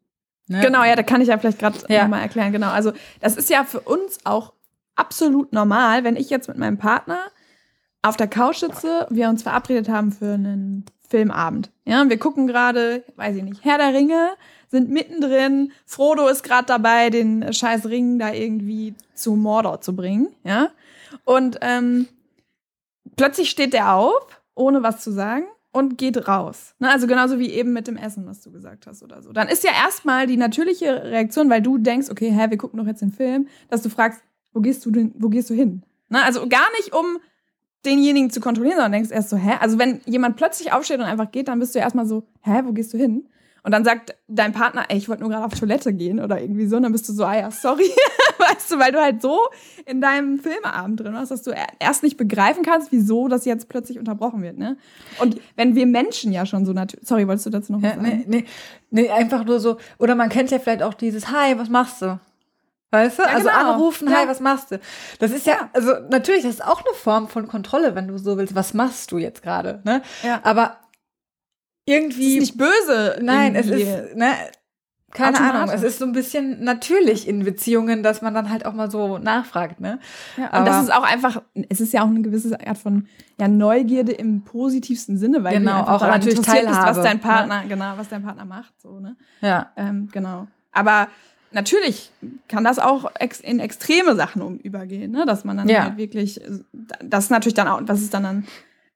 Ne? 0.48 0.60
Genau, 0.60 0.84
ja, 0.84 0.94
da 0.94 1.02
kann 1.02 1.20
ich 1.20 1.28
ja 1.28 1.38
vielleicht 1.38 1.58
gerade 1.58 1.78
ja. 1.88 2.02
nochmal 2.02 2.22
erklären. 2.22 2.52
Genau, 2.52 2.70
also 2.70 2.92
das 3.20 3.36
ist 3.36 3.50
ja 3.50 3.64
für 3.64 3.80
uns 3.80 4.20
auch 4.24 4.52
absolut 4.94 5.52
normal, 5.52 6.04
wenn 6.04 6.16
ich 6.16 6.30
jetzt 6.30 6.48
mit 6.48 6.56
meinem 6.56 6.78
Partner 6.78 7.18
auf 8.02 8.16
der 8.16 8.28
Couch 8.28 8.58
sitze, 8.58 9.06
wir 9.10 9.28
uns 9.28 9.42
verabredet 9.42 9.88
haben 9.88 10.12
für 10.12 10.34
einen 10.34 10.84
Filmabend. 11.08 11.70
Ja, 11.84 12.08
wir 12.08 12.18
gucken 12.18 12.46
gerade, 12.46 13.02
weiß 13.16 13.36
ich 13.36 13.42
nicht, 13.42 13.64
Herr 13.64 13.78
der 13.78 13.92
Ringe, 13.92 14.30
sind 14.68 14.90
mittendrin. 14.90 15.72
Frodo 15.84 16.28
ist 16.28 16.44
gerade 16.44 16.66
dabei, 16.66 17.10
den 17.10 17.52
scheiß 17.52 17.86
Ring 17.86 18.18
da 18.18 18.32
irgendwie 18.32 18.94
zu 19.14 19.34
Mordor 19.34 19.80
zu 19.80 19.96
bringen. 19.96 20.28
Ja, 20.44 20.70
und 21.24 21.58
ähm, 21.62 22.06
plötzlich 23.16 23.50
steht 23.50 23.72
der 23.72 23.94
auf, 23.94 24.40
ohne 24.54 24.84
was 24.84 25.00
zu 25.00 25.10
sagen 25.10 25.46
und 25.76 25.98
geht 25.98 26.26
raus. 26.26 26.74
Ne? 26.78 26.90
Also 26.90 27.06
genauso 27.06 27.38
wie 27.38 27.50
eben 27.50 27.74
mit 27.74 27.86
dem 27.86 27.98
Essen, 27.98 28.24
was 28.24 28.40
du 28.40 28.50
gesagt 28.50 28.86
hast 28.86 29.02
oder 29.02 29.20
so. 29.20 29.32
Dann 29.34 29.46
ist 29.46 29.62
ja 29.62 29.72
erstmal 29.72 30.26
die 30.26 30.38
natürliche 30.38 31.04
Reaktion, 31.04 31.50
weil 31.50 31.60
du 31.60 31.76
denkst, 31.76 32.08
okay, 32.10 32.30
hä, 32.30 32.46
wir 32.48 32.56
gucken 32.56 32.78
doch 32.78 32.86
jetzt 32.86 33.02
den 33.02 33.12
Film, 33.12 33.46
dass 33.68 33.82
du 33.82 33.90
fragst, 33.90 34.22
wo 34.54 34.60
gehst 34.60 34.86
du 34.86 34.90
denn, 34.90 35.12
wo 35.18 35.28
gehst 35.28 35.50
du 35.50 35.54
hin? 35.54 35.82
Ne? 36.08 36.24
Also 36.24 36.48
gar 36.48 36.66
nicht 36.78 36.94
um 36.94 37.18
denjenigen 37.84 38.30
zu 38.30 38.40
kontrollieren, 38.40 38.76
sondern 38.76 38.92
denkst 38.92 39.10
erst 39.10 39.28
so, 39.28 39.36
hä? 39.36 39.58
Also 39.60 39.78
wenn 39.78 40.00
jemand 40.06 40.36
plötzlich 40.36 40.72
aufsteht 40.72 40.98
und 40.98 41.04
einfach 41.04 41.30
geht, 41.30 41.48
dann 41.48 41.58
bist 41.58 41.74
du 41.74 41.78
erstmal 41.78 42.06
so, 42.06 42.26
hä, 42.40 42.62
wo 42.64 42.72
gehst 42.72 42.94
du 42.94 42.96
hin? 42.96 43.28
Und 43.66 43.72
dann 43.72 43.82
sagt 43.82 44.14
dein 44.28 44.52
Partner, 44.52 44.84
ey, 44.88 44.96
ich 44.96 45.08
wollte 45.08 45.22
nur 45.22 45.30
gerade 45.32 45.44
auf 45.44 45.58
Toilette 45.58 45.92
gehen 45.92 46.20
oder 46.20 46.40
irgendwie 46.40 46.68
so. 46.68 46.76
Und 46.76 46.84
dann 46.84 46.92
bist 46.92 47.08
du 47.08 47.12
so, 47.12 47.24
ah 47.24 47.36
ja, 47.36 47.50
sorry. 47.50 47.90
weißt 48.38 48.70
du, 48.70 48.78
weil 48.78 48.92
du 48.92 49.00
halt 49.00 49.20
so 49.20 49.40
in 49.86 50.00
deinem 50.00 50.38
Filmeabend 50.38 51.00
drin 51.00 51.14
warst, 51.14 51.32
dass 51.32 51.42
du 51.42 51.52
erst 51.80 52.04
nicht 52.04 52.16
begreifen 52.16 52.62
kannst, 52.62 52.92
wieso 52.92 53.26
das 53.26 53.44
jetzt 53.44 53.68
plötzlich 53.68 53.98
unterbrochen 53.98 54.40
wird. 54.40 54.56
Ne? 54.56 54.76
Und 55.18 55.40
wenn 55.56 55.74
wir 55.74 55.84
Menschen 55.84 56.30
ja 56.30 56.46
schon 56.46 56.64
so 56.64 56.72
natürlich. 56.72 57.08
Sorry, 57.08 57.26
wolltest 57.26 57.46
du 57.46 57.50
dazu 57.50 57.72
noch 57.72 57.82
was 57.82 57.96
ja, 57.96 57.96
sagen? 57.96 58.08
Nee, 58.08 58.24
nee, 58.28 58.44
nee, 58.92 59.10
einfach 59.10 59.44
nur 59.44 59.58
so. 59.58 59.78
Oder 59.98 60.14
man 60.14 60.28
kennt 60.28 60.52
ja 60.52 60.60
vielleicht 60.60 60.84
auch 60.84 60.94
dieses, 60.94 61.32
hi, 61.32 61.58
was 61.58 61.68
machst 61.68 62.02
du? 62.02 62.20
Weißt 62.92 63.18
du? 63.18 63.22
Ja, 63.24 63.30
also 63.30 63.48
genau. 63.48 63.72
anrufen, 63.72 64.08
ja. 64.08 64.18
hi, 64.18 64.28
was 64.28 64.38
machst 64.38 64.70
du? 64.70 64.78
Das 65.18 65.32
ist 65.32 65.44
ja, 65.44 65.54
ja, 65.54 65.70
also 65.72 65.92
natürlich, 66.08 66.44
das 66.44 66.52
ist 66.52 66.64
auch 66.64 66.84
eine 66.84 66.94
Form 66.94 67.26
von 67.26 67.48
Kontrolle, 67.48 67.96
wenn 67.96 68.06
du 68.06 68.16
so 68.16 68.38
willst. 68.38 68.54
Was 68.54 68.74
machst 68.74 69.10
du 69.10 69.18
jetzt 69.18 69.42
gerade? 69.42 69.80
Ne? 69.82 70.02
Ja. 70.22 70.38
Aber 70.44 70.76
irgendwie. 71.86 72.36
Es 72.36 72.42
ist 72.44 72.56
nicht 72.56 72.58
böse. 72.58 73.18
Nein, 73.22 73.54
irgendwie. 73.54 73.82
es 73.82 74.10
ist, 74.10 74.16
ne, 74.16 74.34
keine 75.16 75.40
Ahnung. 75.40 75.74
Es 75.74 75.82
ist 75.82 75.98
so 75.98 76.04
ein 76.04 76.12
bisschen 76.12 76.62
natürlich 76.62 77.26
in 77.26 77.44
Beziehungen, 77.44 78.02
dass 78.02 78.22
man 78.22 78.34
dann 78.34 78.50
halt 78.50 78.66
auch 78.66 78.74
mal 78.74 78.90
so 78.90 79.18
nachfragt, 79.18 79.80
ne? 79.80 79.98
Ja, 80.36 80.58
und 80.58 80.66
das 80.66 80.84
ist 80.84 80.92
auch 80.92 81.04
einfach, 81.04 81.42
es 81.68 81.80
ist 81.80 81.92
ja 81.92 82.02
auch 82.02 82.08
eine 82.08 82.20
gewisse 82.20 82.58
Art 82.66 82.76
von 82.76 83.06
ja, 83.38 83.48
Neugierde 83.48 84.12
im 84.12 84.42
positivsten 84.42 85.16
Sinne, 85.16 85.42
weil 85.42 85.58
genau, 85.58 85.82
du 85.84 85.90
auch 85.90 86.02
natürlich 86.02 86.40
Teilhabe, 86.40 86.86
bist, 86.86 86.98
was 86.98 87.02
dein 87.02 87.16
ne? 87.16 87.22
Partner, 87.22 87.62
ne? 87.62 87.68
genau, 87.68 87.92
was 87.96 88.08
dein 88.08 88.22
Partner 88.22 88.44
macht, 88.44 88.74
so, 88.80 89.00
ne? 89.00 89.16
Ja. 89.40 89.72
Ähm, 89.76 90.08
genau. 90.12 90.48
Aber 90.72 91.08
natürlich 91.52 92.10
kann 92.48 92.64
das 92.64 92.78
auch 92.78 93.10
ex 93.14 93.40
in 93.40 93.60
extreme 93.60 94.16
Sachen 94.16 94.42
um 94.42 94.58
übergehen, 94.58 95.12
ne? 95.12 95.24
Dass 95.24 95.44
man 95.44 95.56
dann 95.56 95.68
ja. 95.68 95.84
halt 95.84 95.96
wirklich, 95.96 96.40
das 97.02 97.24
ist 97.24 97.30
natürlich 97.30 97.54
dann 97.54 97.68
auch, 97.68 97.80
was 97.84 98.02
ist 98.02 98.12
dann 98.12 98.22
dann 98.24 98.46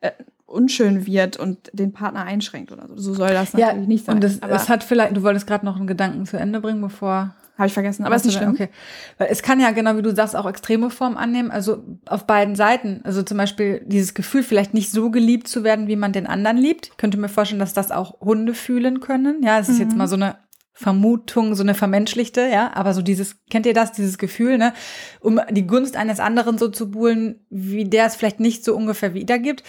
äh, 0.00 0.10
unschön 0.50 1.06
wird 1.06 1.36
und 1.36 1.70
den 1.72 1.92
Partner 1.92 2.24
einschränkt 2.24 2.72
oder 2.72 2.88
so. 2.88 2.96
So 2.96 3.14
soll 3.14 3.30
das 3.30 3.52
natürlich 3.52 3.82
ja, 3.82 3.86
nicht 3.86 4.04
sein. 4.04 4.16
Und 4.16 4.24
es, 4.24 4.40
es 4.40 4.68
hat 4.68 4.84
vielleicht, 4.84 5.16
du 5.16 5.22
wolltest 5.22 5.46
gerade 5.46 5.64
noch 5.64 5.76
einen 5.76 5.86
Gedanken 5.86 6.26
zu 6.26 6.36
Ende 6.36 6.60
bringen, 6.60 6.80
bevor. 6.80 7.34
Habe 7.56 7.66
ich 7.66 7.74
vergessen, 7.74 8.06
aber 8.06 8.16
ist 8.16 8.24
nicht 8.24 8.38
schlimm. 8.38 8.52
Okay. 8.52 8.70
Weil 9.18 9.28
es 9.30 9.42
kann 9.42 9.60
ja, 9.60 9.70
genau 9.72 9.94
wie 9.98 10.00
du 10.00 10.14
sagst, 10.14 10.34
auch 10.34 10.48
extreme 10.48 10.88
Formen 10.88 11.18
annehmen. 11.18 11.50
Also 11.50 11.84
auf 12.06 12.26
beiden 12.26 12.54
Seiten. 12.54 13.02
Also 13.04 13.22
zum 13.22 13.36
Beispiel 13.36 13.82
dieses 13.84 14.14
Gefühl, 14.14 14.42
vielleicht 14.42 14.72
nicht 14.72 14.90
so 14.90 15.10
geliebt 15.10 15.46
zu 15.46 15.62
werden, 15.62 15.86
wie 15.86 15.96
man 15.96 16.14
den 16.14 16.26
anderen 16.26 16.56
liebt. 16.56 16.86
Ich 16.86 16.96
könnte 16.96 17.18
mir 17.18 17.28
vorstellen, 17.28 17.60
dass 17.60 17.74
das 17.74 17.90
auch 17.90 18.18
Hunde 18.22 18.54
fühlen 18.54 19.00
können. 19.00 19.42
Ja, 19.42 19.58
es 19.58 19.68
ist 19.68 19.74
mhm. 19.74 19.82
jetzt 19.82 19.94
mal 19.94 20.08
so 20.08 20.16
eine 20.16 20.36
Vermutung, 20.80 21.54
so 21.54 21.62
eine 21.62 21.74
vermenschlichte, 21.74 22.48
ja, 22.50 22.70
aber 22.72 22.94
so 22.94 23.02
dieses, 23.02 23.36
kennt 23.50 23.66
ihr 23.66 23.74
das, 23.74 23.92
dieses 23.92 24.16
Gefühl, 24.16 24.56
ne, 24.56 24.72
um 25.20 25.38
die 25.50 25.66
Gunst 25.66 25.94
eines 25.94 26.20
anderen 26.20 26.56
so 26.56 26.68
zu 26.68 26.90
buhlen, 26.90 27.44
wie 27.50 27.84
der 27.84 28.06
es 28.06 28.16
vielleicht 28.16 28.40
nicht 28.40 28.64
so 28.64 28.74
ungefähr 28.74 29.12
wiedergibt. 29.12 29.62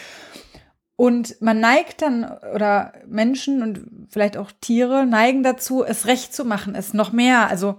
Und 0.96 1.42
man 1.42 1.60
neigt 1.60 2.02
dann, 2.04 2.30
oder 2.54 2.94
Menschen 3.08 3.64
und 3.64 4.08
vielleicht 4.10 4.38
auch 4.38 4.52
Tiere 4.62 5.06
neigen 5.08 5.42
dazu, 5.42 5.84
es 5.84 6.06
recht 6.06 6.34
zu 6.34 6.46
machen, 6.46 6.76
es 6.76 6.94
noch 6.94 7.12
mehr, 7.12 7.50
also 7.50 7.78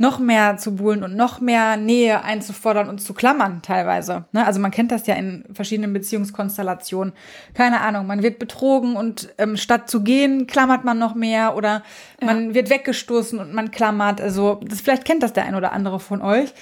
noch 0.00 0.20
mehr 0.20 0.56
zu 0.58 0.76
buhlen 0.76 1.02
und 1.02 1.16
noch 1.16 1.40
mehr 1.40 1.76
Nähe 1.76 2.22
einzufordern 2.22 2.88
und 2.88 3.00
zu 3.00 3.14
klammern 3.14 3.62
teilweise. 3.62 4.26
Ne? 4.32 4.46
Also 4.46 4.60
man 4.60 4.70
kennt 4.70 4.92
das 4.92 5.08
ja 5.08 5.16
in 5.16 5.44
verschiedenen 5.52 5.92
Beziehungskonstellationen. 5.92 7.14
Keine 7.52 7.80
Ahnung, 7.80 8.06
man 8.06 8.22
wird 8.22 8.38
betrogen 8.38 8.94
und 8.96 9.34
ähm, 9.38 9.56
statt 9.56 9.90
zu 9.90 10.04
gehen, 10.04 10.46
klammert 10.46 10.84
man 10.84 10.98
noch 10.98 11.16
mehr 11.16 11.56
oder 11.56 11.82
ja. 12.20 12.26
man 12.26 12.54
wird 12.54 12.70
weggestoßen 12.70 13.40
und 13.40 13.52
man 13.52 13.72
klammert. 13.72 14.20
Also 14.20 14.60
das, 14.64 14.80
vielleicht 14.80 15.04
kennt 15.04 15.24
das 15.24 15.32
der 15.32 15.46
ein 15.46 15.56
oder 15.56 15.72
andere 15.72 15.98
von 15.98 16.22
euch. 16.22 16.54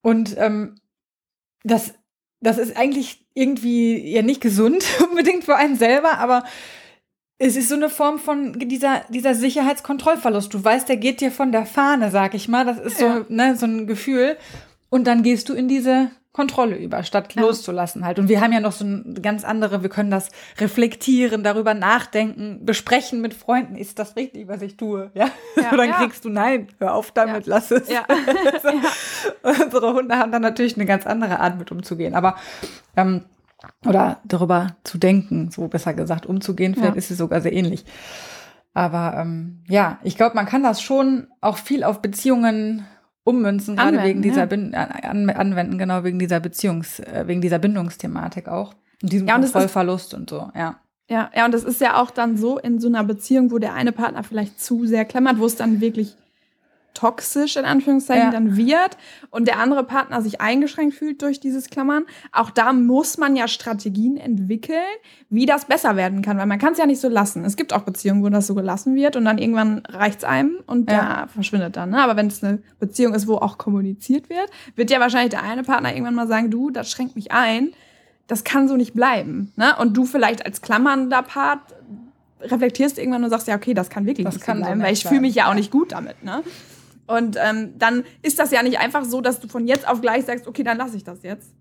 Und 0.00 0.34
ähm, 0.38 0.76
das 1.64 1.94
das 2.42 2.58
ist 2.58 2.76
eigentlich 2.76 3.24
irgendwie 3.34 4.12
ja 4.12 4.22
nicht 4.22 4.40
gesund 4.40 4.84
unbedingt 5.10 5.44
für 5.44 5.56
einen 5.56 5.76
selber, 5.76 6.18
aber 6.18 6.44
es 7.38 7.56
ist 7.56 7.68
so 7.68 7.74
eine 7.74 7.88
Form 7.88 8.18
von 8.18 8.52
dieser, 8.58 9.02
dieser 9.08 9.34
Sicherheitskontrollverlust. 9.34 10.54
Du 10.54 10.62
weißt, 10.62 10.88
der 10.88 10.96
geht 10.96 11.20
dir 11.20 11.32
von 11.32 11.50
der 11.50 11.66
Fahne, 11.66 12.10
sag 12.10 12.34
ich 12.34 12.46
mal. 12.46 12.64
Das 12.64 12.78
ist 12.78 12.98
so, 12.98 13.04
ja. 13.04 13.26
ne, 13.28 13.56
so 13.56 13.66
ein 13.66 13.88
Gefühl. 13.88 14.36
Und 14.90 15.08
dann 15.08 15.24
gehst 15.24 15.48
du 15.48 15.54
in 15.54 15.66
diese 15.66 16.10
Kontrolle 16.32 16.76
über, 16.76 17.02
statt 17.02 17.34
ja. 17.34 17.42
loszulassen 17.42 18.06
halt. 18.06 18.18
Und 18.18 18.28
wir 18.28 18.40
haben 18.40 18.52
ja 18.52 18.60
noch 18.60 18.72
so 18.72 18.86
ein 18.86 19.18
ganz 19.20 19.44
andere, 19.44 19.82
wir 19.82 19.90
können 19.90 20.10
das 20.10 20.30
reflektieren, 20.58 21.44
darüber 21.44 21.74
nachdenken, 21.74 22.64
besprechen 22.64 23.20
mit 23.20 23.34
Freunden, 23.34 23.76
ist 23.76 23.98
das 23.98 24.16
richtig, 24.16 24.48
was 24.48 24.62
ich 24.62 24.78
tue? 24.78 25.10
Ja. 25.12 25.26
ja 25.56 25.70
Und 25.70 25.78
dann 25.78 25.90
ja. 25.90 25.98
kriegst 25.98 26.24
du, 26.24 26.30
nein, 26.30 26.68
hör 26.78 26.94
auf 26.94 27.10
damit, 27.10 27.46
lass 27.46 27.70
es. 27.70 27.88
Ja. 27.90 28.06
Unsere 29.42 29.92
Hunde 29.92 30.16
haben 30.16 30.32
dann 30.32 30.42
natürlich 30.42 30.76
eine 30.76 30.86
ganz 30.86 31.06
andere 31.06 31.38
Art 31.38 31.58
mit 31.58 31.70
umzugehen. 31.70 32.14
Aber 32.14 32.36
ähm, 32.96 33.24
oder 33.86 34.18
darüber 34.24 34.76
zu 34.84 34.98
denken, 34.98 35.50
so 35.50 35.68
besser 35.68 35.94
gesagt, 35.94 36.26
umzugehen, 36.26 36.74
vielleicht 36.74 36.96
ist 36.96 37.10
es 37.10 37.18
sogar 37.18 37.40
sehr 37.40 37.52
ähnlich. 37.52 37.84
Aber 38.74 39.14
ähm, 39.18 39.62
ja, 39.68 39.98
ich 40.02 40.16
glaube, 40.16 40.34
man 40.34 40.46
kann 40.46 40.62
das 40.62 40.80
schon 40.80 41.28
auch 41.40 41.58
viel 41.58 41.84
auf 41.84 42.00
Beziehungen 42.00 42.86
ummünzen, 43.24 43.76
gerade 43.76 44.02
wegen 44.02 44.22
dieser 44.22 44.46
Bin 44.46 44.74
an, 44.74 45.30
anwenden, 45.30 45.78
genau 45.78 46.04
wegen 46.04 46.18
dieser 46.18 46.40
Beziehungs, 46.40 47.00
äh, 47.00 47.24
wegen 47.26 47.40
dieser 47.40 47.58
Bindungsthematik 47.58 48.48
auch. 48.48 48.74
Und 49.02 49.12
diesem 49.12 49.28
ja, 49.28 49.36
und 49.36 49.42
Kontrollverlust 49.42 50.14
und 50.14 50.30
so, 50.30 50.50
ja. 50.54 50.78
Ja, 51.08 51.30
ja, 51.34 51.44
und 51.44 51.54
es 51.54 51.64
ist 51.64 51.80
ja 51.80 52.00
auch 52.00 52.10
dann 52.10 52.36
so 52.36 52.58
in 52.58 52.78
so 52.78 52.88
einer 52.88 53.04
Beziehung, 53.04 53.50
wo 53.50 53.58
der 53.58 53.74
eine 53.74 53.92
Partner 53.92 54.22
vielleicht 54.22 54.60
zu 54.60 54.86
sehr 54.86 55.04
klammert, 55.04 55.38
wo 55.38 55.46
es 55.46 55.56
dann 55.56 55.80
wirklich 55.80 56.16
toxisch 56.94 57.56
in 57.56 57.64
Anführungszeichen 57.64 58.26
ja. 58.26 58.30
dann 58.30 58.56
wird 58.56 58.96
und 59.30 59.48
der 59.48 59.58
andere 59.58 59.84
Partner 59.84 60.22
sich 60.22 60.40
eingeschränkt 60.40 60.94
fühlt 60.94 61.22
durch 61.22 61.40
dieses 61.40 61.70
Klammern. 61.70 62.04
Auch 62.32 62.50
da 62.50 62.72
muss 62.72 63.18
man 63.18 63.36
ja 63.36 63.48
Strategien 63.48 64.16
entwickeln, 64.16 64.78
wie 65.30 65.46
das 65.46 65.64
besser 65.64 65.96
werden 65.96 66.22
kann, 66.22 66.38
weil 66.38 66.46
man 66.46 66.58
kann 66.58 66.72
es 66.72 66.78
ja 66.78 66.86
nicht 66.86 67.00
so 67.00 67.08
lassen. 67.08 67.44
Es 67.44 67.56
gibt 67.56 67.72
auch 67.72 67.82
Beziehungen, 67.82 68.22
wo 68.22 68.28
das 68.28 68.46
so 68.46 68.54
gelassen 68.54 68.94
wird 68.94 69.16
und 69.16 69.24
dann 69.24 69.38
irgendwann 69.38 69.82
reicht's 69.88 70.24
einem 70.24 70.58
und 70.66 70.90
ja. 70.90 70.96
der 70.96 71.28
verschwindet 71.28 71.76
dann. 71.76 71.90
Ne? 71.90 72.02
Aber 72.02 72.16
wenn 72.16 72.26
es 72.26 72.42
eine 72.42 72.62
Beziehung 72.78 73.14
ist, 73.14 73.26
wo 73.26 73.36
auch 73.36 73.58
kommuniziert 73.58 74.28
wird, 74.28 74.50
wird 74.76 74.90
ja 74.90 75.00
wahrscheinlich 75.00 75.30
der 75.30 75.42
eine 75.42 75.62
Partner 75.62 75.92
irgendwann 75.92 76.14
mal 76.14 76.28
sagen, 76.28 76.50
du, 76.50 76.70
das 76.70 76.90
schränkt 76.90 77.16
mich 77.16 77.32
ein. 77.32 77.72
Das 78.28 78.44
kann 78.44 78.68
so 78.68 78.76
nicht 78.76 78.94
bleiben. 78.94 79.52
Ne? 79.56 79.74
Und 79.78 79.96
du 79.96 80.04
vielleicht 80.04 80.46
als 80.46 80.62
klammernder 80.62 81.22
Part 81.22 81.60
reflektierst 82.42 82.98
irgendwann 82.98 83.24
und 83.24 83.30
sagst, 83.30 83.48
ja, 83.48 83.56
okay, 83.56 83.74
das 83.74 83.90
kann 83.90 84.06
wirklich 84.06 84.24
das 84.24 84.34
nicht 84.34 84.44
kann 84.44 84.58
bleiben, 84.58 84.80
so 84.80 84.86
weil 84.86 84.92
ich 84.92 85.04
fühle 85.04 85.20
mich 85.20 85.34
ja 85.34 85.50
auch 85.50 85.54
nicht 85.54 85.70
gut 85.70 85.92
damit. 85.92 86.22
Ne? 86.24 86.42
Und 87.12 87.36
ähm, 87.42 87.74
dann 87.78 88.04
ist 88.22 88.38
das 88.38 88.50
ja 88.50 88.62
nicht 88.62 88.78
einfach 88.78 89.04
so, 89.04 89.20
dass 89.20 89.38
du 89.40 89.48
von 89.48 89.66
jetzt 89.66 89.86
auf 89.86 90.00
gleich 90.00 90.24
sagst, 90.24 90.46
okay, 90.46 90.62
dann 90.62 90.78
lasse 90.78 90.96
ich 90.96 91.04
das 91.04 91.22
jetzt. 91.22 91.52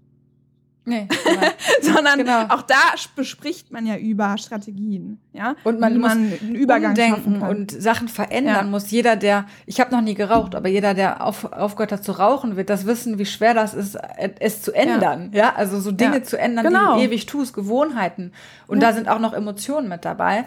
Nee, 0.84 1.08
sondern 1.82 2.18
genau. 2.18 2.46
auch 2.50 2.64
da 2.64 2.96
bespricht 3.16 3.72
man 3.72 3.86
ja 3.86 3.98
über 3.98 4.36
Strategien, 4.40 5.20
ja. 5.32 5.56
Und 5.64 5.80
man 5.80 6.00
muss 6.00 6.16
man 6.16 6.34
einen 6.42 6.56
Übergang 6.56 6.96
denken 6.96 7.44
und 7.44 7.70
Sachen 7.70 8.08
verändern 8.08 8.56
ja. 8.56 8.64
muss. 8.64 8.90
Jeder, 8.90 9.16
der, 9.16 9.46
ich 9.68 9.80
habe 9.80 9.92
noch 9.92 10.02
nie 10.02 10.16
geraucht, 10.16 10.56
aber 10.56 10.70
jeder, 10.70 10.96
der 10.96 11.24
auf, 11.24 11.46
aufgehört 11.52 11.92
hat 11.92 12.04
zu 12.04 12.14
rauchen, 12.14 12.56
wird 12.56 12.72
das 12.72 12.88
wissen, 12.88 13.20
wie 13.20 13.28
schwer 13.28 13.54
das 13.54 13.76
ist, 13.76 13.96
es 14.40 14.64
zu 14.64 14.72
ändern, 14.72 15.30
ja. 15.34 15.40
ja? 15.40 15.56
Also 15.56 15.80
so 15.80 15.92
Dinge 15.92 16.18
ja. 16.18 16.24
zu 16.24 16.40
ändern, 16.40 16.66
genau. 16.66 16.96
die 16.96 17.02
du 17.02 17.10
ewig 17.10 17.28
tust, 17.28 17.54
Gewohnheiten. 17.54 18.32
Und 18.66 18.82
da 18.82 18.92
sind 18.94 19.08
auch 19.08 19.20
noch 19.20 19.34
Emotionen 19.34 19.88
mit 19.88 20.04
dabei. 20.04 20.46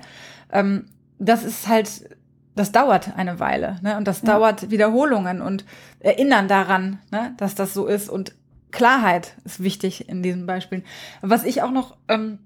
Ähm, 0.50 0.86
das 1.20 1.44
ist 1.44 1.68
halt 1.68 2.08
das 2.54 2.72
dauert 2.72 3.16
eine 3.16 3.40
Weile, 3.40 3.78
ne? 3.82 3.96
Und 3.96 4.06
das 4.06 4.22
ja. 4.22 4.28
dauert 4.28 4.70
Wiederholungen 4.70 5.40
und 5.40 5.64
Erinnern 6.00 6.48
daran, 6.48 6.98
ne? 7.10 7.34
dass 7.36 7.54
das 7.54 7.74
so 7.74 7.86
ist. 7.86 8.08
Und 8.08 8.34
Klarheit 8.70 9.34
ist 9.44 9.62
wichtig 9.62 10.08
in 10.08 10.22
diesen 10.22 10.46
Beispielen. 10.46 10.84
Was 11.22 11.44
ich 11.44 11.62
auch 11.62 11.70
noch 11.70 11.96
ähm, 12.08 12.38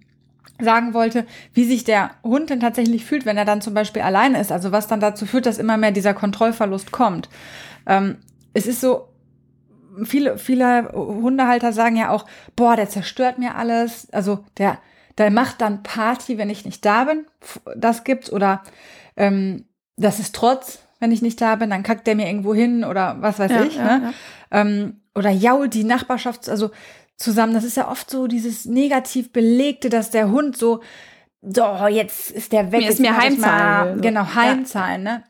sagen 0.61 0.95
wollte, 0.95 1.27
wie 1.55 1.65
sich 1.65 1.85
der 1.85 2.11
Hund 2.23 2.51
denn 2.51 2.61
tatsächlich 2.61 3.05
fühlt, 3.05 3.27
wenn 3.27 3.37
er 3.37 3.45
dann 3.45 3.61
zum 3.61 3.75
Beispiel 3.75 4.03
alleine 4.03 4.41
ist. 4.41 4.53
Also 4.53 4.73
was 4.73 4.87
dann 4.87 5.01
dazu 5.01 5.27
führt, 5.27 5.47
dass 5.47 5.59
immer 5.59 5.77
mehr 5.77 5.93
dieser 5.93 6.15
Kontrollverlust 6.15 6.93
kommt. 6.93 7.29
Ähm, 7.87 8.19
es 8.55 8.67
ist 8.67 8.81
so, 8.81 9.09
viele, 10.05 10.39
viele 10.39 10.91
Hundehalter 10.93 11.73
sagen 11.73 11.97
ja 11.97 12.11
auch, 12.11 12.27
boah, 12.57 12.77
der 12.77 12.89
zerstört 12.89 13.39
mir 13.39 13.57
alles. 13.57 14.11
Also 14.13 14.45
der, 14.59 14.79
der 15.17 15.31
macht 15.31 15.61
dann 15.61 15.83
Party, 15.83 16.39
wenn 16.39 16.51
ich 16.51 16.65
nicht 16.65 16.85
da 16.85 17.05
bin. 17.05 17.27
Das 17.77 18.05
gibt's. 18.05 18.33
Oder 18.33 18.63
ähm, 19.17 19.65
das 19.99 20.19
ist 20.19 20.35
Trotz, 20.35 20.79
wenn 21.01 21.13
ich 21.13 21.23
nicht 21.23 21.41
da 21.41 21.57
bin, 21.57 21.71
dann 21.71 21.83
kackt 21.83 22.07
der 22.07 22.17
mir 22.17 22.27
irgendwo 22.27 22.55
hin 22.55 22.85
oder 22.85 23.17
was 23.21 23.39
weiß 23.39 23.51
ja, 23.51 23.65
ich. 23.65 23.77
Ja, 23.77 23.99
ne? 23.99 24.03
ja. 24.53 24.61
Ähm, 24.61 25.01
oder 25.15 25.31
jault 25.31 25.75
die 25.75 25.85
Nachbarschaft, 25.85 26.49
also 26.49 26.71
zusammen. 27.17 27.55
Das 27.55 27.65
ist 27.65 27.77
ja 27.77 27.91
oft 27.91 28.11
so 28.11 28.27
dieses 28.27 28.65
negativ 28.65 29.33
belegte, 29.33 29.89
dass 29.89 30.11
der 30.11 30.31
Hund 30.31 30.57
so, 30.57 30.81
so, 31.43 31.87
jetzt 31.89 32.31
ist 32.31 32.53
der 32.53 32.73
weg. 32.73 32.81
Mir 32.81 32.91
ist 32.91 33.01
mir 33.01 33.17
Heimzahlen. 33.17 34.01
Genau, 34.01 34.35
Heimzahlen, 34.35 35.03
ne? 35.03 35.25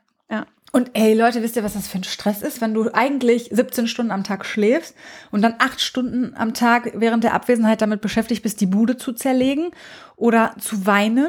Und 0.71 0.91
ey, 0.93 1.15
Leute, 1.15 1.43
wisst 1.43 1.57
ihr, 1.57 1.65
was 1.65 1.73
das 1.73 1.89
für 1.89 1.99
ein 1.99 2.05
Stress 2.05 2.43
ist, 2.43 2.61
wenn 2.61 2.75
du 2.75 2.93
eigentlich 2.93 3.49
17 3.51 3.89
Stunden 3.89 4.13
am 4.13 4.23
Tag 4.23 4.45
schläfst 4.45 4.95
und 5.31 5.41
dann 5.41 5.55
acht 5.59 5.81
Stunden 5.81 6.35
am 6.37 6.53
Tag 6.53 6.93
während 6.95 7.25
der 7.25 7.33
Abwesenheit 7.33 7.81
damit 7.81 8.03
beschäftigt 8.03 8.43
bist, 8.43 8.61
die 8.61 8.67
Bude 8.67 8.99
zu 8.99 9.13
zerlegen 9.13 9.71
oder 10.17 10.55
zu 10.61 10.85
weinen? 10.85 11.29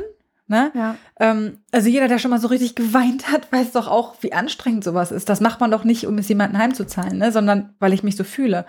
Ne? 0.49 0.71
Ja. 0.73 0.95
Ähm, 1.19 1.59
also 1.71 1.89
jeder, 1.89 2.07
der 2.07 2.17
schon 2.17 2.31
mal 2.31 2.39
so 2.39 2.47
richtig 2.47 2.73
geweint 2.73 3.31
hat, 3.31 3.47
weiß 3.51 3.71
doch 3.71 3.87
auch, 3.87 4.15
wie 4.21 4.33
anstrengend 4.33 4.83
sowas 4.83 5.11
ist. 5.11 5.29
Das 5.29 5.41
macht 5.41 5.59
man 5.59 5.69
doch 5.69 5.83
nicht, 5.83 6.07
um 6.07 6.17
es 6.17 6.27
jemandem 6.27 6.59
heimzuzahlen, 6.59 7.19
ne? 7.19 7.31
sondern 7.31 7.75
weil 7.79 7.93
ich 7.93 8.03
mich 8.03 8.15
so 8.15 8.23
fühle. 8.23 8.65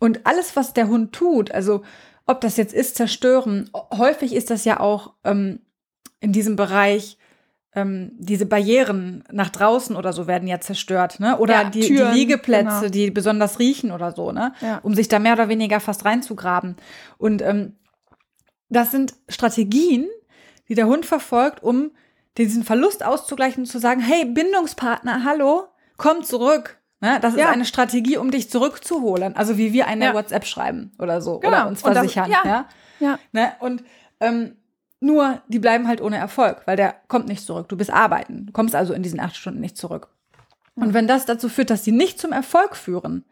Und 0.00 0.26
alles, 0.26 0.56
was 0.56 0.74
der 0.74 0.88
Hund 0.88 1.12
tut, 1.12 1.52
also 1.52 1.82
ob 2.26 2.40
das 2.40 2.56
jetzt 2.56 2.74
ist, 2.74 2.96
zerstören, 2.96 3.70
häufig 3.92 4.34
ist 4.34 4.50
das 4.50 4.64
ja 4.64 4.80
auch 4.80 5.12
ähm, 5.22 5.60
in 6.20 6.32
diesem 6.32 6.56
Bereich, 6.56 7.18
ähm, 7.74 8.12
diese 8.18 8.46
Barrieren 8.46 9.24
nach 9.30 9.50
draußen 9.50 9.94
oder 9.94 10.12
so 10.12 10.26
werden 10.26 10.48
ja 10.48 10.60
zerstört, 10.60 11.20
ne? 11.20 11.38
Oder 11.38 11.54
Ja, 11.54 11.70
die, 11.70 11.80
Türen, 11.80 12.12
die 12.12 12.20
Liegeplätze, 12.20 12.80
genau. 12.80 12.88
die 12.90 13.10
besonders 13.10 13.58
riechen 13.58 13.90
oder 13.90 14.12
so, 14.12 14.32
ne? 14.32 14.52
Ja. 14.60 14.78
Um 14.82 14.94
sich 14.94 15.08
da 15.08 15.18
mehr 15.18 15.34
oder 15.34 15.48
weniger 15.48 15.80
fast 15.80 16.04
reinzugraben. 16.04 16.76
Und 17.18 17.42
ähm, 17.42 17.74
das 18.68 18.90
sind 18.90 19.14
Strategien, 19.28 20.06
die 20.68 20.74
der 20.74 20.86
Hund 20.86 21.06
verfolgt, 21.06 21.62
um 21.62 21.90
diesen 22.38 22.64
Verlust 22.64 23.04
auszugleichen 23.04 23.62
und 23.64 23.66
zu 23.66 23.78
sagen, 23.78 24.00
hey, 24.00 24.24
Bindungspartner, 24.24 25.24
hallo, 25.24 25.68
komm 25.96 26.22
zurück. 26.24 26.78
Ne? 27.00 27.18
Das 27.20 27.34
ist 27.34 27.40
Ja. 27.40 27.50
eine 27.50 27.64
Strategie, 27.64 28.16
um 28.16 28.30
dich 28.30 28.50
zurückzuholen. 28.50 29.36
Also 29.36 29.56
wie 29.58 29.72
wir 29.72 29.86
eine 29.86 30.06
Ja. 30.06 30.14
WhatsApp 30.14 30.44
schreiben 30.46 30.92
oder 30.98 31.20
so. 31.20 31.38
Genau. 31.38 31.52
Oder 31.52 31.68
uns 31.68 31.82
Und 31.82 31.90
das- 31.94 31.98
versichern. 32.12 32.30
ja. 32.30 32.42
ja? 32.44 32.68
Ja. 33.00 33.18
Ne? 33.32 33.52
Und 33.60 33.84
ähm, 34.20 34.56
nur, 35.00 35.42
die 35.48 35.58
bleiben 35.58 35.86
halt 35.86 36.00
ohne 36.00 36.16
Erfolg, 36.16 36.62
weil 36.66 36.76
der 36.76 36.94
kommt 37.08 37.28
nicht 37.28 37.44
zurück. 37.44 37.68
Du 37.68 37.76
bist 37.76 37.90
arbeiten. 37.90 38.46
Du 38.46 38.52
kommst 38.52 38.74
also 38.74 38.94
in 38.94 39.02
diesen 39.02 39.20
acht 39.20 39.36
Stunden 39.36 39.60
nicht 39.60 39.76
zurück. 39.76 40.08
Und 40.76 40.92
wenn 40.94 41.06
das 41.06 41.24
dazu 41.26 41.48
führt, 41.48 41.70
dass 41.70 41.84
sie 41.84 41.92
nicht 41.92 42.18
zum 42.18 42.32
Erfolg 42.32 42.74
führen, 42.74 43.24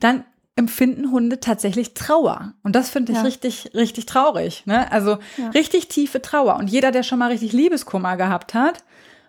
dann 0.00 0.24
empfinden 0.56 1.10
Hunde 1.10 1.40
tatsächlich 1.40 1.94
Trauer. 1.94 2.54
Und 2.62 2.76
das 2.76 2.90
finde 2.90 3.12
ich 3.12 3.18
Ja. 3.18 3.24
richtig, 3.24 3.70
richtig 3.74 4.06
traurig. 4.06 4.64
Ne? 4.66 4.90
Also 4.92 5.18
Ja. 5.38 5.48
richtig 5.50 5.88
tiefe 5.88 6.20
Trauer. 6.20 6.56
Und 6.56 6.68
jeder, 6.68 6.90
der 6.90 7.02
schon 7.02 7.18
mal 7.18 7.30
richtig 7.30 7.52
Liebeskummer 7.52 8.16
gehabt 8.16 8.52
hat, 8.54 8.84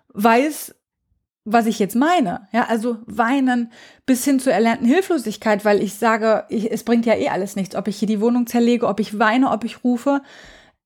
weiß, 0.09 0.75
was 1.45 1.65
ich 1.65 1.79
jetzt 1.79 1.95
meine. 1.95 2.47
Ja, 2.51 2.65
also 2.67 2.97
weinen 3.05 3.71
bis 4.05 4.23
hin 4.23 4.39
zur 4.39 4.53
erlernten 4.53 4.85
Hilflosigkeit, 4.87 5.65
weil 5.65 5.81
ich 5.81 5.93
sage, 5.95 6.45
ich, 6.49 6.71
es 6.71 6.83
bringt 6.83 7.05
ja 7.05 7.15
eh 7.15 7.29
alles 7.29 7.55
nichts, 7.55 7.75
ob 7.75 7.87
ich 7.87 7.97
hier 7.97 8.07
die 8.07 8.21
Wohnung 8.21 8.47
zerlege, 8.47 8.87
ob 8.87 8.99
ich 8.99 9.17
weine, 9.19 9.51
ob 9.51 9.63
ich 9.63 9.83
rufe. 9.83 10.21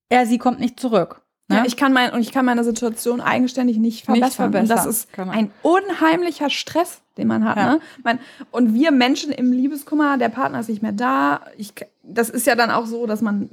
Er, 0.10 0.26
sie 0.26 0.38
kommt 0.38 0.60
nicht 0.60 0.80
zurück. 0.80 1.21
Ne? 1.50 1.58
Ja, 1.58 1.66
ich 1.66 1.78
kann 1.78 1.94
mein, 1.94 2.12
und 2.12 2.20
ich 2.20 2.32
kann 2.32 2.46
meine 2.46 2.64
Situation 2.64 3.22
eigenständig 3.22 3.78
nicht 3.78 4.06
verbessern. 4.06 4.52
verbessern, 4.52 4.64
Und 4.64 4.70
das 4.70 4.86
ist 4.86 5.14
genau. 5.14 5.32
ein 5.32 5.52
unheimlicher 5.62 6.50
Stress, 6.50 7.02
den 7.18 7.28
man 7.28 7.46
hat. 7.46 7.58
Ja. 7.58 7.74
Ne? 7.74 7.80
Man, 8.04 8.20
und 8.52 8.74
wir 8.74 8.92
Menschen 8.92 9.32
im 9.32 9.54
Liebeskummer, 9.54 10.18
der 10.18 10.30
Partner 10.30 10.60
ist 10.60 10.68
nicht 10.68 10.82
mehr 10.82 10.92
da. 10.92 11.42
Ich, 11.58 11.74
das 12.04 12.30
ist 12.30 12.48
ja 12.48 12.56
dann 12.56 12.70
auch 12.70 12.86
so, 12.86 13.06
dass 13.06 13.22
man 13.22 13.50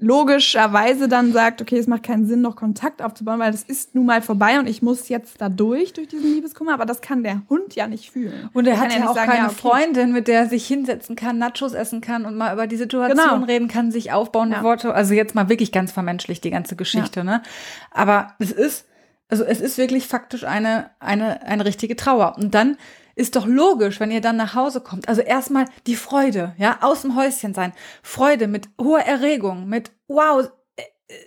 logischerweise 0.00 1.08
dann 1.08 1.32
sagt, 1.32 1.60
okay, 1.60 1.76
es 1.78 1.86
macht 1.86 2.04
keinen 2.04 2.26
Sinn, 2.26 2.40
noch 2.40 2.56
Kontakt 2.56 3.02
aufzubauen, 3.02 3.38
weil 3.40 3.50
das 3.52 3.62
ist 3.62 3.94
nun 3.94 4.06
mal 4.06 4.22
vorbei 4.22 4.58
und 4.58 4.68
ich 4.68 4.82
muss 4.82 5.08
jetzt 5.08 5.40
da 5.40 5.48
durch, 5.48 5.92
durch 5.92 6.08
diesen 6.08 6.34
Liebeskummer, 6.34 6.74
aber 6.74 6.86
das 6.86 7.00
kann 7.00 7.22
der 7.22 7.42
Hund 7.48 7.74
ja 7.74 7.88
nicht 7.88 8.10
fühlen. 8.10 8.48
Und 8.52 8.66
er 8.66 8.74
Der 8.74 8.80
hat 8.80 8.96
ja, 8.96 9.08
auch 9.08 9.14
sagen, 9.14 9.30
keine 9.30 9.46
ja, 9.46 9.50
okay. 9.50 9.56
Freundin, 9.56 10.12
mit 10.12 10.28
der 10.28 10.40
er 10.40 10.46
sich 10.48 10.66
hinsetzen 10.66 11.16
kann, 11.16 11.38
Nachos 11.38 11.72
essen 11.74 12.00
kann 12.00 12.26
und 12.26 12.36
mal 12.36 12.52
über 12.52 12.66
die 12.66 12.76
Situation 12.76 13.16
Genau. 13.16 13.44
reden 13.44 13.68
kann, 13.68 13.90
sich 13.90 14.12
aufbauen 14.12 14.52
Ja. 14.52 14.62
Worte. 14.62 14.94
Also 14.94 15.14
jetzt 15.14 15.34
mal 15.34 15.48
wirklich 15.48 15.72
ganz 15.72 15.92
vermenschlicht 15.92 16.44
die 16.44 16.50
ganze 16.50 16.76
Geschichte, 16.76 17.24
ne? 17.24 17.42
Aber 17.90 18.34
es 18.38 18.52
ist, 18.52 18.86
also 19.28 19.44
es 19.44 19.60
ist 19.60 19.78
wirklich 19.78 20.06
faktisch 20.06 20.44
eine, 20.44 20.90
eine, 21.00 21.42
eine 21.42 21.64
richtige 21.64 21.96
Trauer. 21.96 22.36
Und 22.38 22.54
dann 22.54 22.76
ist 23.18 23.34
doch 23.34 23.46
logisch, 23.46 23.98
wenn 23.98 24.12
ihr 24.12 24.20
dann 24.20 24.36
nach 24.36 24.54
Hause 24.54 24.80
kommt. 24.80 25.08
Also 25.08 25.22
erstmal 25.22 25.64
die 25.88 25.96
Freude, 25.96 26.54
ja, 26.56 26.78
aus 26.82 27.02
dem 27.02 27.16
Häuschen 27.16 27.52
sein. 27.52 27.72
Freude 28.02 28.46
mit 28.46 28.68
hoher 28.80 29.00
Erregung, 29.00 29.68
mit 29.68 29.90
wow, 30.06 30.48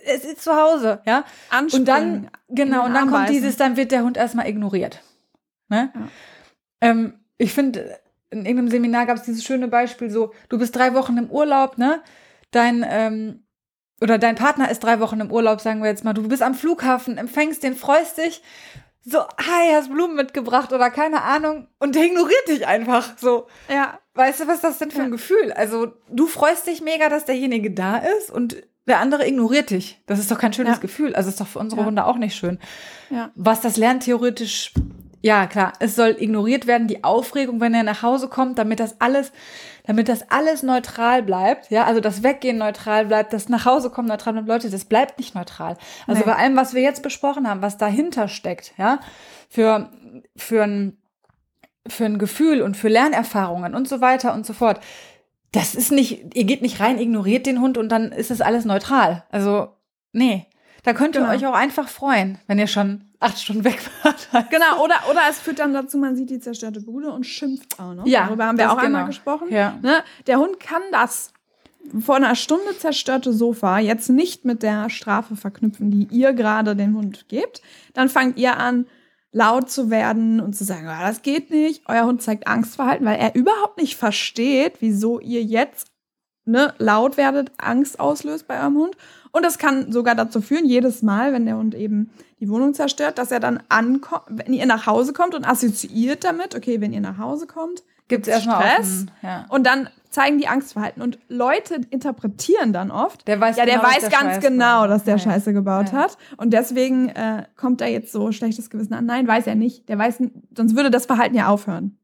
es 0.06 0.24
ist 0.24 0.42
zu 0.42 0.56
Hause, 0.56 1.02
ja. 1.04 1.24
Und 1.72 1.86
dann, 1.86 2.02
Anspringen, 2.02 2.30
genau, 2.48 2.86
und 2.86 2.94
dann 2.94 3.10
kommt 3.10 3.28
dieses, 3.28 3.58
dann 3.58 3.76
wird 3.76 3.92
der 3.92 4.04
Hund 4.04 4.16
erstmal 4.16 4.48
ignoriert. 4.48 5.02
Ne? 5.68 5.92
Ja. 5.94 6.08
Ähm, 6.80 7.20
ich 7.36 7.52
finde, 7.52 7.98
in 8.30 8.46
irgendeinem 8.46 8.70
Seminar 8.70 9.04
gab 9.04 9.18
es 9.18 9.24
dieses 9.24 9.44
schöne 9.44 9.68
Beispiel, 9.68 10.10
so, 10.10 10.32
du 10.48 10.58
bist 10.58 10.74
drei 10.74 10.94
Wochen 10.94 11.18
im 11.18 11.30
Urlaub, 11.30 11.76
ne? 11.76 12.00
Dein, 12.52 12.86
ähm, 12.88 13.44
oder 14.00 14.18
dein 14.18 14.36
Partner 14.36 14.70
ist 14.70 14.80
drei 14.80 14.98
Wochen 15.00 15.20
im 15.20 15.30
Urlaub, 15.30 15.60
sagen 15.60 15.82
wir 15.82 15.90
jetzt 15.90 16.04
mal, 16.04 16.14
du 16.14 16.26
bist 16.26 16.42
am 16.42 16.54
Flughafen, 16.54 17.18
empfängst 17.18 17.62
den, 17.62 17.76
freust 17.76 18.16
dich, 18.16 18.42
so, 19.04 19.20
hi, 19.20 19.72
hast 19.74 19.90
Blumen 19.90 20.14
mitgebracht 20.16 20.72
oder 20.72 20.90
keine 20.90 21.22
Ahnung, 21.22 21.66
und 21.78 21.94
der 21.94 22.04
ignoriert 22.04 22.48
dich 22.48 22.66
einfach 22.66 23.16
so. 23.18 23.46
Ja, 23.68 23.98
Weißt 24.14 24.40
du, 24.40 24.46
was 24.46 24.60
das 24.60 24.76
denn 24.78 24.90
für 24.90 24.98
ein 25.00 25.04
Ja. 25.06 25.10
Gefühl? 25.12 25.52
Also, 25.54 25.92
du 26.10 26.26
freust 26.26 26.66
dich 26.66 26.82
mega, 26.82 27.08
dass 27.08 27.24
derjenige 27.24 27.70
da 27.70 27.96
ist 27.96 28.30
und 28.30 28.56
der 28.86 28.98
andere 28.98 29.26
ignoriert 29.26 29.70
dich. 29.70 30.02
Das 30.06 30.18
ist 30.18 30.30
doch 30.30 30.38
kein 30.38 30.52
schönes 30.52 30.74
Ja. 30.74 30.80
Gefühl. 30.80 31.14
Also, 31.14 31.30
ist 31.30 31.40
doch 31.40 31.46
für 31.46 31.60
unsere 31.60 31.80
Ja. 31.80 31.86
Hunde 31.86 32.04
auch 32.04 32.18
nicht 32.18 32.36
schön. 32.36 32.58
ja. 33.08 33.30
Was 33.36 33.62
das 33.62 33.78
Lernen 33.78 34.00
theoretisch, 34.00 34.74
ja 35.22 35.46
klar, 35.46 35.72
es 35.78 35.96
soll 35.96 36.14
ignoriert 36.18 36.66
werden, 36.66 36.88
die 36.88 37.04
Aufregung, 37.04 37.58
wenn 37.62 37.72
er 37.72 37.84
nach 37.84 38.02
Hause 38.02 38.28
kommt, 38.28 38.58
damit 38.58 38.80
das 38.80 39.00
alles, 39.00 39.32
damit 39.84 40.08
das 40.08 40.30
alles 40.30 40.62
neutral 40.62 41.22
bleibt, 41.22 41.70
ja, 41.70 41.84
also 41.84 42.00
das 42.00 42.22
Weggehen 42.22 42.58
neutral 42.58 43.06
bleibt, 43.06 43.32
das 43.32 43.48
nach 43.48 43.64
Hause 43.64 43.90
kommen 43.90 44.08
neutral 44.08 44.32
bleibt, 44.34 44.48
Leute, 44.48 44.70
das 44.70 44.84
bleibt 44.84 45.18
nicht 45.18 45.34
neutral. 45.34 45.76
Also 46.06 46.20
Nee. 46.20 46.26
bei 46.26 46.36
allem, 46.36 46.56
was 46.56 46.74
wir 46.74 46.82
jetzt 46.82 47.02
besprochen 47.02 47.48
haben, 47.48 47.62
was 47.62 47.78
dahinter 47.78 48.28
steckt, 48.28 48.72
ja, 48.78 49.00
für, 49.48 49.90
für 50.36 50.62
ein, 50.62 50.98
für 51.88 52.04
ein 52.04 52.18
Gefühl 52.18 52.62
und 52.62 52.76
für 52.76 52.88
Lernerfahrungen 52.88 53.74
und 53.74 53.88
so 53.88 54.00
weiter 54.00 54.34
und 54.34 54.46
so 54.46 54.52
fort. 54.52 54.80
Das 55.50 55.74
ist 55.74 55.92
nicht, 55.92 56.34
ihr 56.34 56.44
geht 56.44 56.62
nicht 56.62 56.80
rein, 56.80 56.98
ignoriert 56.98 57.44
den 57.44 57.60
Hund 57.60 57.76
und 57.76 57.90
dann 57.90 58.12
ist 58.12 58.30
es 58.30 58.40
alles 58.40 58.64
neutral. 58.64 59.24
Also, 59.30 59.68
nee. 60.12 60.46
Da 60.84 60.92
könnt 60.94 61.14
ihr 61.14 61.20
Genau. 61.20 61.32
euch 61.32 61.46
auch 61.46 61.54
einfach 61.54 61.88
freuen, 61.88 62.38
wenn 62.48 62.58
ihr 62.58 62.66
schon 62.66 63.04
acht 63.20 63.38
Stunden 63.38 63.64
weg 63.64 63.78
wart. 64.02 64.28
Genau, 64.50 64.82
oder, 64.82 64.96
oder 65.10 65.20
es 65.30 65.38
führt 65.38 65.60
dann 65.60 65.72
dazu, 65.72 65.96
man 65.96 66.16
sieht 66.16 66.30
die 66.30 66.40
zerstörte 66.40 66.80
Bude 66.80 67.10
und 67.10 67.24
schimpft 67.24 67.78
auch 67.78 67.94
noch. 67.94 68.06
Ja, 68.06 68.26
Darüber 68.26 68.46
haben 68.46 68.58
wir 68.58 68.72
auch 68.72 68.78
einmal 68.78 69.02
genau. 69.02 69.06
gesprochen. 69.06 69.48
Ja. 69.50 69.78
Ne? 69.82 70.02
Der 70.26 70.38
Hund 70.38 70.58
kann 70.58 70.82
das 70.90 71.32
vor 72.00 72.16
einer 72.16 72.34
Stunde 72.34 72.76
zerstörte 72.78 73.32
Sofa 73.32 73.78
jetzt 73.78 74.08
nicht 74.08 74.44
mit 74.44 74.62
der 74.62 74.88
Strafe 74.90 75.36
verknüpfen, 75.36 75.90
die 75.90 76.08
ihr 76.10 76.32
gerade 76.32 76.76
dem 76.76 76.96
Hund 76.96 77.28
gebt. 77.28 77.60
Dann 77.94 78.08
fangt 78.08 78.38
ihr 78.38 78.56
an, 78.56 78.86
laut 79.32 79.70
zu 79.70 79.90
werden 79.90 80.40
und 80.40 80.54
zu 80.54 80.64
sagen, 80.64 80.86
ah, 80.88 81.06
das 81.06 81.22
geht 81.22 81.50
nicht. 81.50 81.82
Euer 81.88 82.04
Hund 82.04 82.22
zeigt 82.22 82.46
Angstverhalten, 82.46 83.06
weil 83.06 83.18
er 83.18 83.34
überhaupt 83.34 83.78
nicht 83.78 83.96
versteht, 83.96 84.74
wieso 84.80 85.20
ihr 85.20 85.42
jetzt 85.42 85.88
ne, 86.44 86.74
laut 86.78 87.16
werdet, 87.16 87.50
Angst 87.58 87.98
auslöst 87.98 88.46
bei 88.46 88.60
eurem 88.60 88.76
Hund. 88.76 88.96
Und 89.32 89.44
das 89.44 89.58
kann 89.58 89.90
sogar 89.90 90.14
dazu 90.14 90.40
führen, 90.40 90.66
jedes 90.66 91.02
Mal, 91.02 91.32
wenn 91.32 91.46
der 91.46 91.56
Hund 91.56 91.74
eben 91.74 92.10
die 92.40 92.48
Wohnung 92.50 92.74
zerstört, 92.74 93.18
dass 93.18 93.30
er 93.32 93.40
dann 93.40 93.62
ankommt, 93.68 94.22
wenn 94.28 94.52
ihr 94.52 94.66
nach 94.66 94.86
Hause 94.86 95.12
kommt 95.12 95.34
und 95.34 95.44
assoziiert 95.48 96.22
damit, 96.24 96.54
okay, 96.54 96.80
wenn 96.80 96.92
ihr 96.92 97.00
nach 97.00 97.18
Hause 97.18 97.46
kommt, 97.46 97.82
erstmal 98.10 98.56
auch 98.56 98.60
Stress. 98.74 98.88
einen- 98.98 99.10
ja. 99.22 99.46
Und 99.48 99.66
dann 99.66 99.88
zeigen 100.10 100.36
die 100.36 100.46
Angstverhalten. 100.46 101.00
Und 101.02 101.18
Leute 101.28 101.80
interpretieren 101.88 102.74
dann 102.74 102.90
oft, 102.90 103.26
Der 103.26 103.40
weiß 103.40 103.56
ja, 103.56 103.64
der 103.64 103.76
genau, 103.78 103.88
weiß 103.88 104.00
der 104.00 104.10
ganz 104.10 104.22
Scheiße 104.34 104.40
genau, 104.50 104.86
dass 104.86 105.04
der 105.04 105.14
Ja. 105.16 105.18
Scheiße 105.18 105.54
gebaut 105.54 105.92
Ja. 105.92 105.98
hat. 106.00 106.18
Und 106.36 106.50
deswegen 106.52 107.08
äh, 107.08 107.44
kommt 107.56 107.80
da 107.80 107.86
jetzt 107.86 108.12
so 108.12 108.30
schlechtes 108.32 108.68
Gewissen 108.68 108.92
an. 108.92 109.06
Nein, 109.06 109.26
weiß 109.26 109.46
er 109.46 109.54
nicht. 109.54 109.88
Der 109.88 109.96
weiß, 109.98 110.18
sonst 110.54 110.76
würde 110.76 110.90
das 110.90 111.06
Verhalten 111.06 111.34
ja 111.34 111.46
aufhören. 111.46 111.96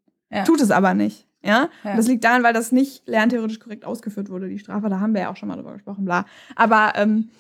Tut 0.47 0.63
es 0.63 0.71
aber 0.71 0.95
nicht. 0.95 1.27
Ja? 1.43 1.69
Ja. 1.85 1.91
Und 1.93 1.97
das 1.99 2.09
liegt 2.09 2.25
daran, 2.25 2.43
weil 2.43 2.53
das 2.53 2.73
nicht 2.73 3.07
lerntheoretisch 3.09 3.61
korrekt 3.61 3.85
ausgeführt 3.85 4.29
wurde, 4.29 4.49
die 4.49 4.59
Strafe. 4.59 4.89
Da 4.89 5.01
haben 5.01 5.15
wir 5.15 5.23
ja 5.23 5.31
auch 5.31 5.37
schon 5.37 5.49
mal 5.49 5.57
drüber 5.57 5.73
gesprochen, 5.75 6.05
bla. 6.05 6.25
Aber 6.57 6.93
ähm, 6.97 7.31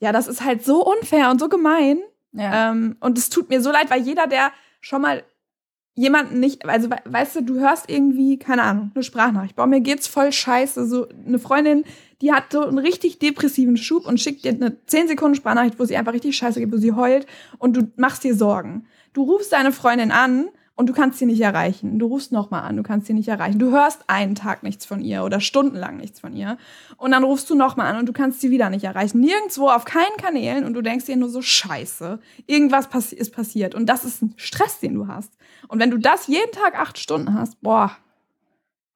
ja, 0.00 0.12
das 0.12 0.28
ist 0.28 0.44
halt 0.44 0.64
so 0.64 0.84
unfair 0.84 1.30
und 1.30 1.38
so 1.40 1.48
gemein. 1.48 1.98
Ja. 2.32 2.70
Ähm, 2.72 2.96
und 3.00 3.16
es 3.18 3.30
tut 3.30 3.48
mir 3.48 3.60
so 3.62 3.70
leid, 3.70 3.90
weil 3.90 4.02
jeder, 4.02 4.26
der 4.26 4.50
schon 4.80 5.02
mal 5.02 5.22
jemanden 5.94 6.38
nicht, 6.38 6.64
also 6.68 6.90
we- 6.90 6.96
weißt 7.04 7.36
du, 7.36 7.42
du 7.42 7.54
hörst 7.58 7.90
irgendwie, 7.90 8.38
keine 8.38 8.62
Ahnung, 8.62 8.92
eine 8.94 9.02
Sprachnachricht. 9.02 9.56
Boah, 9.56 9.66
mir 9.66 9.80
geht's 9.80 10.06
voll 10.06 10.30
scheiße. 10.30 10.86
So 10.86 11.08
eine 11.26 11.38
Freundin, 11.40 11.84
die 12.22 12.32
hat 12.32 12.52
so 12.52 12.64
einen 12.64 12.78
richtig 12.78 13.18
depressiven 13.18 13.76
Schub 13.76 14.06
und 14.06 14.20
schickt 14.20 14.44
dir 14.44 14.52
eine 14.52 14.84
10 14.86 15.08
Sekunden 15.08 15.34
Sprachnachricht, 15.34 15.78
wo 15.80 15.84
sie 15.84 15.96
einfach 15.96 16.12
richtig 16.12 16.36
scheiße 16.36 16.60
geht, 16.60 16.72
wo 16.72 16.76
sie 16.76 16.92
heult 16.92 17.26
und 17.58 17.76
du 17.76 17.90
machst 17.96 18.22
dir 18.22 18.34
Sorgen. 18.36 18.86
Du 19.12 19.22
rufst 19.24 19.52
deine 19.52 19.72
Freundin 19.72 20.12
an 20.12 20.48
und 20.78 20.86
du 20.88 20.92
kannst 20.92 21.18
sie 21.18 21.26
nicht 21.26 21.40
erreichen. 21.40 21.98
Du 21.98 22.06
rufst 22.06 22.30
nochmal 22.30 22.62
an, 22.62 22.76
du 22.76 22.84
kannst 22.84 23.08
sie 23.08 23.12
nicht 23.12 23.26
erreichen. 23.26 23.58
Du 23.58 23.72
hörst 23.72 24.04
einen 24.06 24.36
Tag 24.36 24.62
nichts 24.62 24.86
von 24.86 25.00
ihr 25.00 25.24
oder 25.24 25.40
stundenlang 25.40 25.96
nichts 25.96 26.20
von 26.20 26.36
ihr. 26.36 26.56
Und 26.96 27.10
dann 27.10 27.24
rufst 27.24 27.50
du 27.50 27.56
nochmal 27.56 27.88
an 27.88 27.98
und 27.98 28.06
du 28.06 28.12
kannst 28.12 28.40
sie 28.40 28.52
wieder 28.52 28.70
nicht 28.70 28.84
erreichen. 28.84 29.18
Nirgendwo, 29.18 29.70
auf 29.70 29.84
keinen 29.84 30.16
Kanälen 30.18 30.64
und 30.64 30.74
du 30.74 30.80
denkst 30.80 31.06
dir 31.06 31.16
nur 31.16 31.30
so, 31.30 31.42
scheiße, 31.42 32.20
irgendwas 32.46 32.86
passi 32.86 33.16
ist 33.16 33.34
passiert. 33.34 33.74
Und 33.74 33.86
das 33.86 34.04
ist 34.04 34.22
ein 34.22 34.34
Stress, 34.36 34.78
den 34.78 34.94
du 34.94 35.08
hast. 35.08 35.32
Und 35.66 35.80
wenn 35.80 35.90
du 35.90 35.98
das 35.98 36.28
jeden 36.28 36.52
Tag 36.52 36.78
acht 36.78 36.96
Stunden 36.96 37.34
hast, 37.34 37.60
boah, 37.60 37.96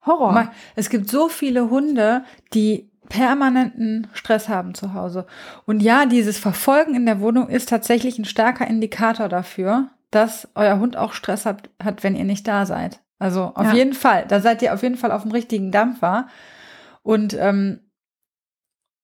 Horror. 0.05 0.53
Es 0.77 0.89
gibt 0.89 1.09
so 1.09 1.27
viele 1.27 1.69
Hunde, 1.69 2.23
die 2.53 2.89
permanenten 3.09 4.07
Stress 4.13 4.47
haben 4.47 4.73
zu 4.73 4.93
Hause. 4.93 5.25
Und 5.65 5.81
ja, 5.81 6.05
dieses 6.05 6.37
Verfolgen 6.37 6.95
in 6.95 7.05
der 7.05 7.19
Wohnung 7.19 7.49
ist 7.49 7.67
tatsächlich 7.67 8.17
ein 8.19 8.25
starker 8.25 8.67
Indikator 8.67 9.27
dafür, 9.27 9.89
dass 10.15 10.47
euer 10.55 10.79
Hund 10.79 10.97
auch 10.97 11.13
Stress 11.13 11.45
hat, 11.45 11.69
hat 11.83 12.03
wenn 12.03 12.15
ihr 12.15 12.25
nicht 12.25 12.47
da 12.47 12.65
seid. 12.65 13.01
Also 13.19 13.53
auf 13.55 13.67
ja. 13.67 13.73
jeden 13.73 13.93
Fall, 13.93 14.25
da 14.27 14.39
seid 14.39 14.61
ihr 14.61 14.73
auf 14.73 14.83
jeden 14.83 14.97
Fall 14.97 15.11
auf 15.11 15.21
dem 15.23 15.31
richtigen 15.31 15.71
Dampfer. 15.71 16.27
Und 17.01 17.33
ähm, 17.39 17.79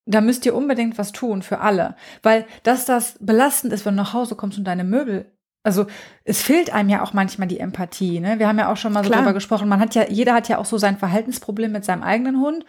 da 0.06 0.20
müsst 0.20 0.44
ihr 0.46 0.54
unbedingt 0.54 0.98
was 0.98 1.12
tun 1.12 1.42
für 1.42 1.60
alle. 1.60 1.94
Weil 2.22 2.46
dass 2.62 2.84
das 2.84 3.16
belastend 3.20 3.72
ist, 3.72 3.86
wenn 3.86 3.96
du 3.96 4.02
nach 4.02 4.12
Hause 4.12 4.34
kommst 4.34 4.58
und 4.58 4.64
deine 4.64 4.84
Möbel 4.84 5.32
also 5.62 5.86
es 6.24 6.40
fehlt 6.42 6.72
einem 6.72 6.88
ja 6.88 7.02
auch 7.02 7.12
manchmal 7.12 7.48
die 7.48 7.60
Empathie. 7.60 8.20
Ne? 8.20 8.38
Wir 8.38 8.48
haben 8.48 8.58
ja 8.58 8.72
auch 8.72 8.76
schon 8.76 8.92
mal 8.92 9.04
so 9.04 9.10
drüber 9.10 9.34
gesprochen. 9.34 9.68
Man 9.68 9.80
hat 9.80 9.94
ja, 9.94 10.08
jeder 10.08 10.34
hat 10.34 10.48
ja 10.48 10.58
auch 10.58 10.64
so 10.64 10.78
sein 10.78 10.96
Verhaltensproblem 10.96 11.70
mit 11.70 11.84
seinem 11.84 12.02
eigenen 12.02 12.40
Hund. 12.40 12.64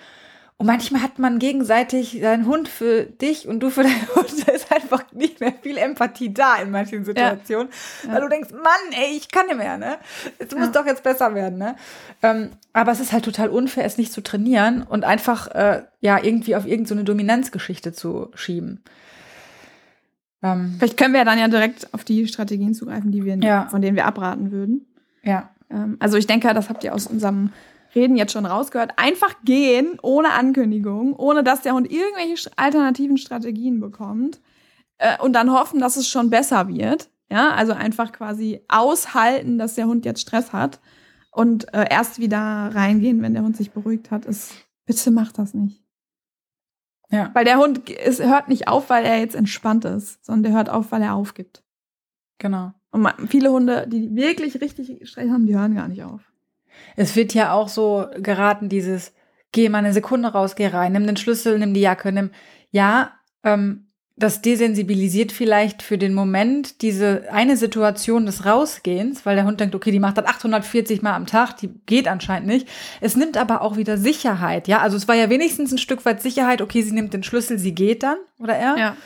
Und 0.61 0.67
manchmal 0.67 1.01
hat 1.01 1.17
man 1.17 1.39
gegenseitig 1.39 2.19
seinen 2.21 2.45
Hund 2.45 2.67
für 2.67 3.05
dich 3.05 3.47
und 3.47 3.61
du 3.61 3.71
für 3.71 3.81
deinen 3.81 4.07
Hund. 4.15 4.47
Da 4.47 4.51
ist 4.51 4.71
einfach 4.71 5.11
nicht 5.11 5.39
mehr 5.39 5.53
viel 5.59 5.75
Empathie 5.75 6.31
da 6.31 6.57
in 6.57 6.69
manchen 6.69 7.03
Situationen. 7.03 7.69
Ja. 8.03 8.09
Weil 8.09 8.15
ja. 8.15 8.21
du 8.21 8.29
denkst, 8.29 8.51
Mann, 8.51 8.91
ey, 8.91 9.17
ich 9.17 9.31
kann 9.31 9.47
nicht 9.47 9.57
mehr, 9.57 9.79
ne? 9.79 9.97
Es 10.37 10.53
muss 10.53 10.67
ja. 10.67 10.71
doch 10.71 10.85
jetzt 10.85 11.01
besser 11.01 11.33
werden, 11.33 11.57
ne? 11.57 11.75
Ähm, 12.21 12.51
aber 12.73 12.91
es 12.91 12.99
ist 12.99 13.11
halt 13.11 13.25
total 13.25 13.49
unfair, 13.49 13.85
es 13.85 13.97
nicht 13.97 14.13
zu 14.13 14.21
trainieren 14.21 14.83
und 14.83 15.03
einfach, 15.03 15.47
äh, 15.47 15.81
ja, 15.99 16.23
irgendwie 16.23 16.55
auf 16.55 16.67
irgendeine 16.67 17.01
so 17.01 17.05
Dominanzgeschichte 17.05 17.91
zu 17.91 18.29
schieben. 18.35 18.83
Ähm, 20.43 20.75
Vielleicht 20.77 20.95
können 20.95 21.13
wir 21.13 21.21
ja 21.21 21.25
dann 21.25 21.39
ja 21.39 21.47
direkt 21.47 21.91
auf 21.91 22.03
die 22.03 22.27
Strategien 22.27 22.75
zugreifen, 22.75 23.11
die 23.11 23.25
wir, 23.25 23.67
von 23.71 23.81
denen 23.81 23.95
wir 23.95 24.05
abraten 24.05 24.51
würden. 24.51 24.85
Ja. 25.23 25.49
Ähm, 25.71 25.97
also 25.99 26.17
ich 26.17 26.27
denke, 26.27 26.53
das 26.53 26.69
habt 26.69 26.83
ihr 26.83 26.93
aus 26.93 27.07
unserem 27.07 27.51
Reden 27.93 28.15
jetzt 28.15 28.33
schon 28.33 28.45
rausgehört, 28.45 28.93
einfach 28.97 29.35
gehen 29.43 29.99
ohne 30.01 30.31
Ankündigung, 30.31 31.15
ohne 31.15 31.43
dass 31.43 31.61
der 31.61 31.73
Hund 31.73 31.91
irgendwelche 31.91 32.49
alternativen 32.55 33.17
Strategien 33.17 33.79
bekommt 33.79 34.39
äh, 34.97 35.17
und 35.21 35.33
dann 35.33 35.51
hoffen, 35.51 35.79
dass 35.79 35.97
es 35.97 36.07
schon 36.07 36.29
besser 36.29 36.67
wird. 36.67 37.09
Ja, 37.29 37.51
also 37.51 37.71
einfach 37.71 38.11
quasi 38.11 38.61
aushalten, 38.67 39.57
dass 39.57 39.75
der 39.75 39.87
Hund 39.87 40.05
jetzt 40.05 40.21
Stress 40.21 40.51
hat 40.51 40.81
und 41.31 41.73
äh, 41.73 41.85
erst 41.89 42.19
wieder 42.19 42.37
reingehen, 42.37 43.21
wenn 43.21 43.33
der 43.33 43.43
Hund 43.43 43.55
sich 43.55 43.71
beruhigt 43.71 44.11
hat, 44.11 44.25
ist 44.25 44.53
bitte 44.85 45.11
macht 45.11 45.37
das 45.37 45.53
nicht. 45.53 45.81
Ja. 47.09 47.29
Weil 47.33 47.45
der 47.45 47.57
Hund 47.57 47.89
es 47.89 48.21
hört 48.21 48.49
nicht 48.49 48.67
auf, 48.67 48.89
weil 48.89 49.05
er 49.05 49.19
jetzt 49.19 49.35
entspannt 49.35 49.85
ist, 49.85 50.23
sondern 50.25 50.43
der 50.43 50.53
hört 50.53 50.69
auf, 50.69 50.91
weil 50.91 51.01
er 51.01 51.15
aufgibt. 51.15 51.63
Genau. 52.37 52.73
Und 52.91 53.07
viele 53.27 53.51
Hunde, 53.51 53.87
die 53.87 54.13
wirklich 54.15 54.59
richtig 54.59 55.07
Stress 55.07 55.29
haben, 55.29 55.45
die 55.45 55.55
hören 55.55 55.75
gar 55.75 55.87
nicht 55.87 56.03
auf. 56.03 56.30
Es 56.95 57.15
wird 57.15 57.33
ja 57.33 57.53
auch 57.53 57.69
so 57.69 58.07
geraten, 58.17 58.69
dieses, 58.69 59.13
geh 59.51 59.69
mal 59.69 59.79
eine 59.79 59.93
Sekunde 59.93 60.29
raus, 60.29 60.55
geh 60.55 60.67
rein, 60.67 60.93
nimm 60.93 61.05
den 61.05 61.17
Schlüssel, 61.17 61.59
nimm 61.59 61.73
die 61.73 61.81
Jacke, 61.81 62.11
nimm, 62.11 62.31
ja, 62.71 63.11
ähm, 63.43 63.87
das 64.17 64.41
desensibilisiert 64.41 65.31
vielleicht 65.31 65.81
für 65.81 65.97
den 65.97 66.13
Moment 66.13 66.81
diese 66.81 67.23
eine 67.31 67.57
Situation 67.57 68.25
des 68.25 68.45
Rausgehens, 68.45 69.25
weil 69.25 69.35
der 69.35 69.45
Hund 69.45 69.59
denkt, 69.59 69.73
okay, 69.73 69.91
die 69.91 69.99
macht 69.99 70.17
das 70.17 70.25
840 70.25 71.01
Mal 71.01 71.15
am 71.15 71.25
Tag, 71.25 71.57
die 71.57 71.69
geht 71.85 72.07
anscheinend 72.07 72.47
nicht. 72.47 72.67
Es 72.99 73.15
nimmt 73.15 73.35
aber 73.37 73.61
auch 73.61 73.77
wieder 73.77 73.97
Sicherheit, 73.97 74.67
ja. 74.67 74.79
Also 74.79 74.97
es 74.97 75.07
war 75.07 75.15
ja 75.15 75.29
wenigstens 75.29 75.71
ein 75.71 75.77
Stück 75.79 76.05
weit 76.05 76.21
Sicherheit, 76.21 76.61
okay, 76.61 76.81
sie 76.83 76.91
nimmt 76.91 77.13
den 77.13 77.23
Schlüssel, 77.23 77.57
sie 77.57 77.73
geht 77.73 78.03
dann, 78.03 78.17
oder 78.37 78.55
er. 78.55 78.77
Ja. 78.77 78.97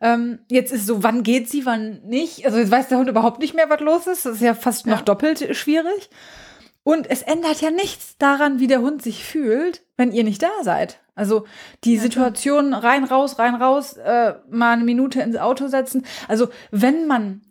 Ähm, 0.00 0.40
jetzt 0.48 0.72
ist 0.72 0.86
so, 0.86 1.02
wann 1.02 1.22
geht 1.22 1.48
sie, 1.48 1.66
wann 1.66 2.00
nicht? 2.04 2.46
Also 2.46 2.58
jetzt 2.58 2.70
weiß 2.70 2.88
der 2.88 2.98
Hund 2.98 3.08
überhaupt 3.08 3.40
nicht 3.40 3.54
mehr, 3.54 3.68
was 3.68 3.80
los 3.80 4.06
ist. 4.06 4.26
Das 4.26 4.36
ist 4.36 4.42
ja 4.42 4.54
fast 4.54 4.86
noch 4.86 5.02
doppelt 5.02 5.56
schwierig. 5.56 6.10
Und 6.88 7.10
es 7.10 7.20
ändert 7.20 7.60
ja 7.60 7.70
nichts 7.70 8.16
daran, 8.16 8.60
wie 8.60 8.66
der 8.66 8.80
Hund 8.80 9.02
sich 9.02 9.22
fühlt, 9.22 9.82
wenn 9.98 10.10
ihr 10.10 10.24
nicht 10.24 10.42
da 10.42 10.48
seid. 10.62 11.00
Also 11.14 11.44
die 11.84 11.96
ja, 11.96 12.00
Situation 12.00 12.72
rein, 12.72 13.04
raus, 13.04 13.38
rein, 13.38 13.56
raus, 13.56 13.98
äh, 13.98 14.36
mal 14.48 14.72
eine 14.72 14.84
Minute 14.84 15.20
ins 15.20 15.36
Auto 15.36 15.68
setzen. 15.68 16.06
Also 16.28 16.48
wenn 16.70 17.06
man 17.06 17.42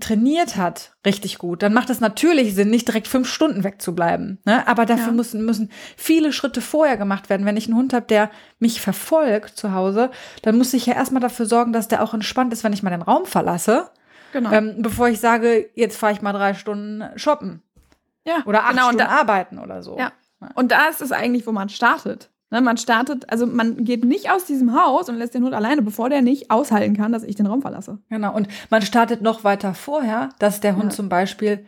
trainiert 0.00 0.56
hat, 0.56 0.92
richtig 1.04 1.36
gut, 1.36 1.62
dann 1.62 1.74
macht 1.74 1.90
es 1.90 2.00
natürlich 2.00 2.54
Sinn, 2.54 2.70
nicht 2.70 2.88
direkt 2.88 3.08
fünf 3.08 3.28
Stunden 3.28 3.62
wegzubleiben. 3.62 4.38
Ne? 4.46 4.66
Aber 4.66 4.86
dafür 4.86 5.08
ja. 5.08 5.12
müssen, 5.12 5.44
müssen 5.44 5.70
viele 5.98 6.32
Schritte 6.32 6.62
vorher 6.62 6.96
gemacht 6.96 7.28
werden. 7.28 7.44
Wenn 7.44 7.58
ich 7.58 7.66
einen 7.66 7.76
Hund 7.76 7.92
habe, 7.92 8.06
der 8.06 8.30
mich 8.58 8.80
verfolgt 8.80 9.58
zu 9.58 9.74
Hause, 9.74 10.10
dann 10.40 10.56
muss 10.56 10.72
ich 10.72 10.86
ja 10.86 10.94
erstmal 10.94 11.20
dafür 11.20 11.44
sorgen, 11.44 11.74
dass 11.74 11.88
der 11.88 12.02
auch 12.02 12.14
entspannt 12.14 12.54
ist, 12.54 12.64
wenn 12.64 12.72
ich 12.72 12.82
mal 12.82 12.88
den 12.88 13.02
Raum 13.02 13.26
verlasse. 13.26 13.90
Genau. 14.32 14.50
Ähm, 14.50 14.76
bevor 14.78 15.08
ich 15.08 15.20
sage, 15.20 15.68
jetzt 15.74 15.98
fahre 15.98 16.12
ich 16.12 16.22
mal 16.22 16.32
drei 16.32 16.54
Stunden 16.54 17.04
shoppen. 17.16 17.62
Ja, 18.28 18.42
oder 18.46 18.64
acht 18.64 18.70
genau, 18.70 18.82
Stunden 18.84 18.98
da, 18.98 19.08
arbeiten 19.08 19.58
oder 19.58 19.82
so. 19.82 19.98
Ja. 19.98 20.12
Und 20.54 20.70
da 20.70 20.86
ist 20.88 21.00
es 21.00 21.10
eigentlich, 21.10 21.46
wo 21.46 21.52
man 21.52 21.68
startet. 21.68 22.30
Ne, 22.50 22.62
man 22.62 22.78
startet, 22.78 23.30
also 23.30 23.46
man 23.46 23.84
geht 23.84 24.04
nicht 24.04 24.30
aus 24.30 24.46
diesem 24.46 24.72
Haus 24.74 25.08
und 25.10 25.16
lässt 25.16 25.34
den 25.34 25.44
Hund 25.44 25.52
alleine, 25.52 25.82
bevor 25.82 26.08
der 26.08 26.22
nicht 26.22 26.50
aushalten 26.50 26.96
kann, 26.96 27.12
dass 27.12 27.22
ich 27.22 27.36
den 27.36 27.46
Raum 27.46 27.60
verlasse. 27.60 27.98
Genau. 28.08 28.34
Und 28.34 28.48
man 28.70 28.80
startet 28.80 29.20
noch 29.20 29.44
weiter 29.44 29.74
vorher, 29.74 30.30
dass 30.38 30.60
der 30.60 30.76
Hund 30.76 30.92
ja. 30.92 30.96
zum 30.96 31.10
Beispiel 31.10 31.66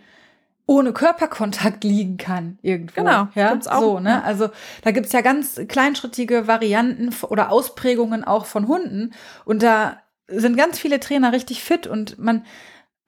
ohne 0.64 0.92
Körperkontakt 0.92 1.84
liegen 1.84 2.16
kann 2.16 2.58
irgendwo. 2.62 3.02
Genau. 3.02 3.28
Ja, 3.34 3.50
gibt's 3.50 3.66
auch. 3.66 3.80
So, 3.80 4.00
ne? 4.00 4.22
Also 4.24 4.48
da 4.82 4.92
gibt's 4.92 5.12
ja 5.12 5.20
ganz 5.20 5.60
kleinschrittige 5.68 6.46
Varianten 6.46 7.10
oder 7.28 7.50
Ausprägungen 7.50 8.24
auch 8.24 8.46
von 8.46 8.68
Hunden. 8.68 9.12
Und 9.44 9.62
da 9.62 9.96
sind 10.28 10.56
ganz 10.56 10.78
viele 10.78 11.00
Trainer 11.00 11.32
richtig 11.32 11.62
fit 11.62 11.86
und 11.86 12.18
man, 12.18 12.44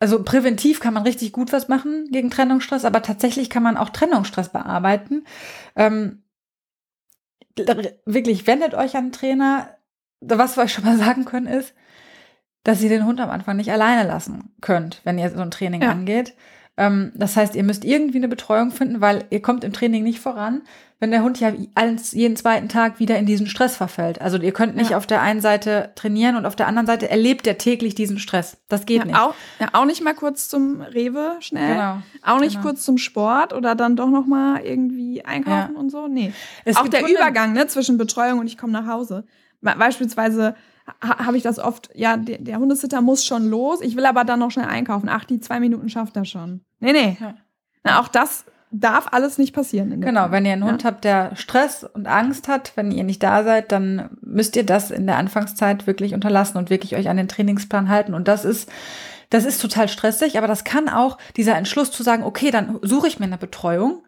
also 0.02 0.20
präventiv 0.24 0.80
kann 0.80 0.94
man 0.94 1.04
richtig 1.04 1.30
gut 1.30 1.52
was 1.52 1.68
machen 1.68 2.08
gegen 2.10 2.28
Trennungsstress, 2.28 2.84
aber 2.84 3.02
tatsächlich 3.02 3.48
kann 3.48 3.62
man 3.62 3.76
auch 3.76 3.90
Trennungsstress 3.90 4.48
bearbeiten. 4.48 5.22
Ähm, 5.76 6.24
wirklich, 8.04 8.48
wendet 8.48 8.74
euch 8.74 8.96
an 8.96 9.04
einen 9.04 9.12
Trainer. 9.12 9.78
Was 10.20 10.56
wir 10.56 10.64
euch 10.64 10.72
schon 10.72 10.84
mal 10.84 10.98
sagen 10.98 11.24
können, 11.24 11.46
ist, 11.46 11.72
dass 12.64 12.82
ihr 12.82 12.88
den 12.88 13.06
Hund 13.06 13.20
am 13.20 13.30
Anfang 13.30 13.56
nicht 13.56 13.70
alleine 13.70 14.02
lassen 14.08 14.52
könnt, 14.60 15.00
wenn 15.04 15.20
ihr 15.20 15.30
so 15.30 15.38
ein 15.38 15.52
Training 15.52 15.82
ja. 15.82 15.92
angeht. 15.92 16.34
Ähm, 16.76 17.12
das 17.14 17.36
heißt, 17.36 17.54
ihr 17.54 17.62
müsst 17.62 17.84
irgendwie 17.84 18.18
eine 18.18 18.28
Betreuung 18.28 18.72
finden, 18.72 19.00
weil 19.00 19.26
ihr 19.30 19.40
kommt 19.40 19.62
im 19.62 19.72
Training 19.72 20.02
nicht 20.02 20.18
voran, 20.18 20.62
wenn 21.02 21.10
der 21.10 21.24
Hund 21.24 21.40
ja 21.40 21.50
jeden 21.50 22.36
zweiten 22.36 22.68
Tag 22.68 23.00
wieder 23.00 23.18
in 23.18 23.26
diesen 23.26 23.48
Stress 23.48 23.76
verfällt. 23.76 24.20
Also 24.20 24.38
ihr 24.38 24.52
könnt 24.52 24.76
nicht 24.76 24.90
ja. 24.90 24.96
auf 24.96 25.04
der 25.04 25.20
einen 25.20 25.40
Seite 25.40 25.90
trainieren 25.96 26.36
und 26.36 26.46
auf 26.46 26.54
der 26.54 26.68
anderen 26.68 26.86
Seite 26.86 27.10
erlebt 27.10 27.44
er 27.44 27.58
täglich 27.58 27.96
diesen 27.96 28.20
Stress. 28.20 28.58
Das 28.68 28.86
geht 28.86 28.98
ja, 29.00 29.04
nicht. 29.06 29.18
Auch, 29.18 29.34
ja, 29.58 29.70
auch 29.72 29.84
nicht 29.84 30.00
mal 30.00 30.14
kurz 30.14 30.48
zum 30.48 30.80
Rewe 30.80 31.38
schnell. 31.40 31.74
Genau. 31.74 32.02
Auch 32.24 32.38
nicht 32.38 32.52
genau. 32.52 32.68
kurz 32.68 32.84
zum 32.84 32.98
Sport 32.98 33.52
oder 33.52 33.74
dann 33.74 33.96
doch 33.96 34.10
noch 34.10 34.26
mal 34.26 34.60
irgendwie 34.60 35.24
einkaufen 35.24 35.74
und 35.74 35.90
so. 35.90 36.06
Nee. 36.06 36.32
Es 36.64 36.76
auch 36.76 36.86
der 36.86 37.04
Übergang 37.04 37.52
ne, 37.52 37.66
zwischen 37.66 37.98
Betreuung 37.98 38.38
und 38.38 38.46
ich 38.46 38.56
komme 38.56 38.72
nach 38.72 38.86
Hause. 38.86 39.24
Beispielsweise 39.60 40.54
habe 41.00 41.36
ich 41.36 41.42
das 41.42 41.58
oft, 41.58 41.90
ja, 41.96 42.16
der, 42.16 42.38
der, 42.38 42.60
Hundesitter 42.60 43.00
muss 43.00 43.24
schon 43.24 43.48
los, 43.50 43.80
ich 43.80 43.96
will 43.96 44.06
aber 44.06 44.22
dann 44.22 44.38
noch 44.38 44.52
schnell 44.52 44.66
einkaufen. 44.66 45.08
Ach, 45.08 45.24
die 45.24 45.40
zwei 45.40 45.58
Minuten 45.58 45.88
schafft 45.88 46.16
er 46.16 46.24
schon. 46.24 46.60
Nee, 46.78 46.92
nee. 46.92 47.16
Ja. 47.18 47.34
Na, 47.82 48.00
auch 48.00 48.06
das 48.06 48.44
darf 48.72 49.08
alles 49.12 49.38
nicht 49.38 49.54
passieren. 49.54 50.00
genau, 50.00 50.30
wenn 50.30 50.46
ihr 50.46 50.54
einen 50.54 50.64
Hund 50.64 50.84
habt, 50.84 51.04
der 51.04 51.36
Stress 51.36 51.84
und 51.84 52.06
Angst 52.06 52.48
hat, 52.48 52.72
wenn 52.74 52.90
ihr 52.90 53.04
nicht 53.04 53.22
da 53.22 53.44
seid, 53.44 53.70
dann 53.70 54.10
müsst 54.22 54.56
ihr 54.56 54.64
das 54.64 54.90
in 54.90 55.06
der 55.06 55.18
Anfangszeit 55.18 55.86
wirklich 55.86 56.14
unterlassen 56.14 56.56
und 56.56 56.70
wirklich 56.70 56.96
euch 56.96 57.08
an 57.08 57.18
den 57.18 57.28
Trainingsplan 57.28 57.88
halten. 57.88 58.14
Und 58.14 58.28
das 58.28 58.44
ist, 58.44 58.70
das 59.30 59.44
ist 59.44 59.60
total 59.60 59.88
stressig, 59.88 60.38
aber 60.38 60.46
das 60.46 60.64
kann 60.64 60.88
auch 60.88 61.18
dieser 61.36 61.56
Entschluss 61.56 61.90
zu 61.90 62.02
sagen, 62.02 62.22
okay, 62.22 62.50
dann 62.50 62.78
suche 62.82 63.08
ich 63.08 63.18
mir 63.18 63.26
eine 63.26 63.38
Betreuung 63.38 64.02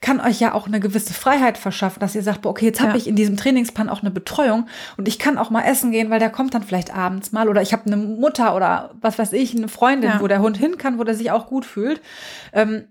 kann 0.00 0.20
euch 0.20 0.40
ja 0.40 0.54
auch 0.54 0.66
eine 0.66 0.80
gewisse 0.80 1.12
Freiheit 1.12 1.58
verschaffen, 1.58 2.00
dass 2.00 2.14
ihr 2.14 2.22
sagt, 2.22 2.46
okay, 2.46 2.66
jetzt 2.66 2.80
habe 2.80 2.92
ja. 2.92 2.96
ich 2.96 3.08
in 3.08 3.16
diesem 3.16 3.36
Trainingsplan 3.36 3.88
auch 3.88 4.02
eine 4.02 4.10
Betreuung 4.10 4.66
und 4.96 5.08
ich 5.08 5.18
kann 5.18 5.38
auch 5.38 5.50
mal 5.50 5.62
essen 5.62 5.90
gehen, 5.90 6.10
weil 6.10 6.20
der 6.20 6.30
kommt 6.30 6.54
dann 6.54 6.62
vielleicht 6.62 6.94
abends 6.94 7.32
mal 7.32 7.48
oder 7.48 7.62
ich 7.62 7.72
habe 7.72 7.86
eine 7.86 7.96
Mutter 7.96 8.54
oder 8.54 8.94
was 9.00 9.18
weiß 9.18 9.32
ich, 9.32 9.56
eine 9.56 9.68
Freundin, 9.68 10.10
ja. 10.10 10.20
wo 10.20 10.28
der 10.28 10.40
Hund 10.40 10.56
hin 10.56 10.78
kann, 10.78 10.98
wo 10.98 11.04
der 11.04 11.14
sich 11.14 11.30
auch 11.30 11.46
gut 11.46 11.64
fühlt. 11.64 12.00
Ähm, 12.52 12.84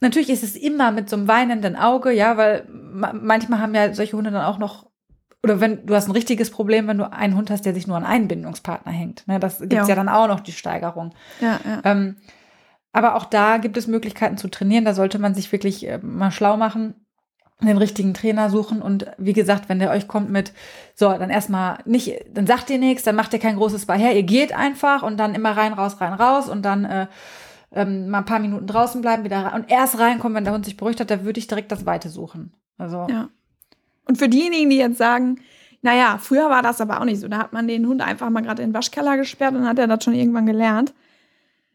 natürlich 0.00 0.30
ist 0.30 0.42
es 0.42 0.56
immer 0.56 0.92
mit 0.92 1.08
so 1.08 1.16
einem 1.16 1.28
weinenden 1.28 1.76
Auge, 1.76 2.12
ja, 2.12 2.36
weil 2.36 2.66
manchmal 2.68 3.60
haben 3.60 3.74
ja 3.74 3.94
solche 3.94 4.16
Hunde 4.16 4.30
dann 4.30 4.44
auch 4.44 4.58
noch 4.58 4.88
oder 5.42 5.60
wenn 5.60 5.86
du 5.86 5.94
hast 5.94 6.08
ein 6.08 6.12
richtiges 6.12 6.50
Problem, 6.50 6.88
wenn 6.88 6.98
du 6.98 7.12
einen 7.12 7.36
Hund 7.36 7.50
hast, 7.50 7.64
der 7.64 7.72
sich 7.72 7.86
nur 7.86 7.96
an 7.96 8.04
einen 8.04 8.26
Bindungspartner 8.26 8.90
hängt. 8.90 9.26
Ne, 9.28 9.38
das 9.38 9.60
gibt's 9.60 9.74
ja. 9.74 9.86
ja 9.86 9.94
dann 9.94 10.08
auch 10.08 10.26
noch 10.26 10.40
die 10.40 10.52
Steigerung. 10.52 11.14
Ja, 11.40 11.60
ja. 11.64 11.80
Ähm, 11.84 12.16
aber 12.92 13.14
auch 13.14 13.24
da 13.24 13.58
gibt 13.58 13.76
es 13.76 13.86
Möglichkeiten 13.86 14.36
zu 14.36 14.48
trainieren. 14.48 14.84
Da 14.84 14.94
sollte 14.94 15.18
man 15.18 15.34
sich 15.34 15.52
wirklich 15.52 15.86
äh, 15.86 15.98
mal 15.98 16.32
schlau 16.32 16.56
machen, 16.56 16.94
den 17.60 17.76
richtigen 17.76 18.14
Trainer 18.14 18.50
suchen. 18.50 18.82
Und 18.82 19.06
wie 19.18 19.32
gesagt, 19.32 19.68
wenn 19.68 19.78
der 19.78 19.90
euch 19.90 20.08
kommt 20.08 20.30
mit, 20.30 20.52
so, 20.94 21.08
dann 21.08 21.30
erstmal 21.30 21.78
nicht, 21.84 22.24
dann 22.32 22.46
sagt 22.46 22.70
ihr 22.70 22.78
nichts, 22.78 23.04
dann 23.04 23.16
macht 23.16 23.32
ihr 23.32 23.38
kein 23.38 23.56
großes 23.56 23.86
Bar 23.86 23.98
ihr 23.98 24.22
geht 24.22 24.52
einfach 24.52 25.02
und 25.02 25.18
dann 25.18 25.34
immer 25.34 25.56
rein, 25.56 25.72
raus, 25.72 26.00
rein, 26.00 26.14
raus 26.14 26.48
und 26.48 26.62
dann 26.62 26.84
äh, 26.84 27.06
ähm, 27.72 28.08
mal 28.08 28.18
ein 28.18 28.24
paar 28.24 28.38
Minuten 28.38 28.66
draußen 28.66 29.00
bleiben, 29.00 29.24
wieder 29.24 29.44
rein. 29.44 29.62
Und 29.62 29.70
erst 29.70 29.98
reinkommen, 29.98 30.36
wenn 30.36 30.44
der 30.44 30.54
Hund 30.54 30.64
sich 30.64 30.76
beruhigt 30.76 31.00
hat, 31.00 31.10
da 31.10 31.24
würde 31.24 31.38
ich 31.38 31.46
direkt 31.46 31.72
das 31.72 31.86
Weite 31.86 32.08
suchen. 32.08 32.52
Also. 32.76 33.06
Ja. 33.10 33.28
Und 34.04 34.18
für 34.18 34.28
diejenigen, 34.28 34.70
die 34.70 34.78
jetzt 34.78 34.98
sagen, 34.98 35.40
naja, 35.82 36.18
früher 36.18 36.50
war 36.50 36.62
das 36.62 36.80
aber 36.80 37.00
auch 37.00 37.04
nicht 37.04 37.20
so. 37.20 37.28
Da 37.28 37.38
hat 37.38 37.52
man 37.52 37.68
den 37.68 37.86
Hund 37.86 38.00
einfach 38.00 38.30
mal 38.30 38.40
gerade 38.40 38.62
in 38.62 38.70
den 38.70 38.74
Waschkeller 38.74 39.16
gesperrt 39.16 39.54
und 39.54 39.66
hat 39.66 39.78
er 39.78 39.86
das 39.86 40.02
schon 40.02 40.14
irgendwann 40.14 40.46
gelernt. 40.46 40.94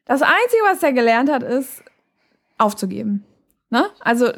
Das 0.06 0.22
Einzige, 0.22 0.64
was 0.70 0.84
er 0.84 0.94
gelernt 0.94 1.32
hat, 1.32 1.44
ist 1.44 1.84
aufzugeben. 2.58 3.24
Ne? 3.70 3.86
Also 4.02 4.32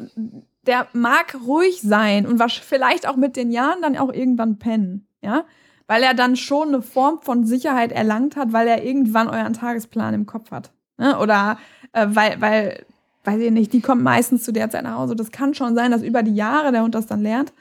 der 0.66 0.86
mag 0.92 1.36
ruhig 1.46 1.80
sein 1.82 2.26
und 2.26 2.38
was 2.38 2.52
vielleicht 2.52 3.08
auch 3.08 3.16
mit 3.16 3.36
den 3.36 3.50
Jahren 3.50 3.82
dann 3.82 3.96
auch 3.96 4.12
irgendwann 4.12 4.58
pennen, 4.58 5.06
ja, 5.22 5.44
weil 5.86 6.02
er 6.02 6.14
dann 6.14 6.36
schon 6.36 6.68
eine 6.68 6.82
Form 6.82 7.20
von 7.22 7.44
Sicherheit 7.44 7.92
erlangt 7.92 8.36
hat, 8.36 8.52
weil 8.52 8.66
er 8.66 8.84
irgendwann 8.84 9.28
euren 9.28 9.52
Tagesplan 9.52 10.14
im 10.14 10.26
Kopf 10.26 10.50
hat, 10.50 10.72
ne? 10.98 11.18
oder 11.18 11.58
äh, 11.92 12.06
weil, 12.08 12.40
weil, 12.40 12.86
weiß 13.24 13.40
ich 13.40 13.50
nicht, 13.50 13.72
die 13.72 13.80
kommt 13.80 14.02
meistens 14.02 14.44
zu 14.44 14.52
der 14.52 14.70
Zeit 14.70 14.84
nach 14.84 14.96
Hause. 14.96 15.16
Das 15.16 15.30
kann 15.30 15.54
schon 15.54 15.74
sein, 15.74 15.90
dass 15.90 16.02
über 16.02 16.22
die 16.22 16.34
Jahre 16.34 16.72
der 16.72 16.82
Hund 16.82 16.94
das 16.94 17.06
dann 17.06 17.22
lernt, 17.22 17.52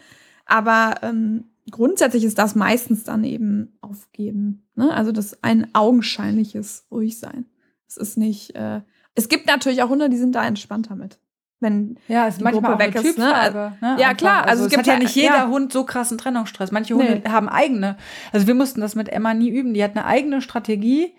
aber 0.45 0.95
ähm, 1.01 1.45
grundsätzlich 1.71 2.23
ist 2.23 2.37
das 2.37 2.55
meistens 2.55 3.03
dann 3.03 3.23
eben 3.23 3.77
aufgeben, 3.81 4.63
ne? 4.75 4.93
also 4.93 5.11
das 5.11 5.43
ein 5.43 5.73
augenscheinliches 5.73 6.85
Ruhigsein. 6.91 7.45
Es 7.87 7.97
ist 7.97 8.17
nicht, 8.17 8.55
äh, 8.55 8.81
es 9.15 9.29
gibt 9.29 9.47
natürlich 9.47 9.81
auch 9.81 9.89
Hunde, 9.89 10.09
die 10.09 10.17
sind 10.17 10.35
da 10.35 10.45
entspannter 10.45 10.95
mit 10.95 11.19
wenn 11.59 11.97
ja, 12.07 12.27
es 12.27 12.35
ist 12.35 12.41
manchmal 12.41 12.71
Gruppe 12.71 12.83
weg 12.83 12.95
ist. 12.95 13.17
Ne? 13.17 13.75
ne? 13.81 13.97
Ja, 13.99 14.13
klar. 14.13 14.43
Also, 14.43 14.63
also 14.63 14.65
es, 14.65 14.71
gibt 14.71 14.87
ja 14.87 14.97
nicht 14.97 15.15
jeder 15.15 15.35
ja. 15.35 15.47
Hund 15.47 15.71
so 15.71 15.83
krassen 15.83 16.17
Trennungsstress. 16.17 16.71
Manche 16.71 16.95
Hunde 16.95 17.21
nee. 17.23 17.29
haben 17.29 17.49
eigene. 17.49 17.97
Also 18.31 18.47
wir 18.47 18.55
mussten 18.55 18.81
das 18.81 18.95
mit 18.95 19.09
Emma 19.09 19.33
nie 19.33 19.49
üben. 19.49 19.73
Die 19.73 19.83
hat 19.83 19.91
eine 19.91 20.05
eigene 20.05 20.41
Strategie. 20.41 21.13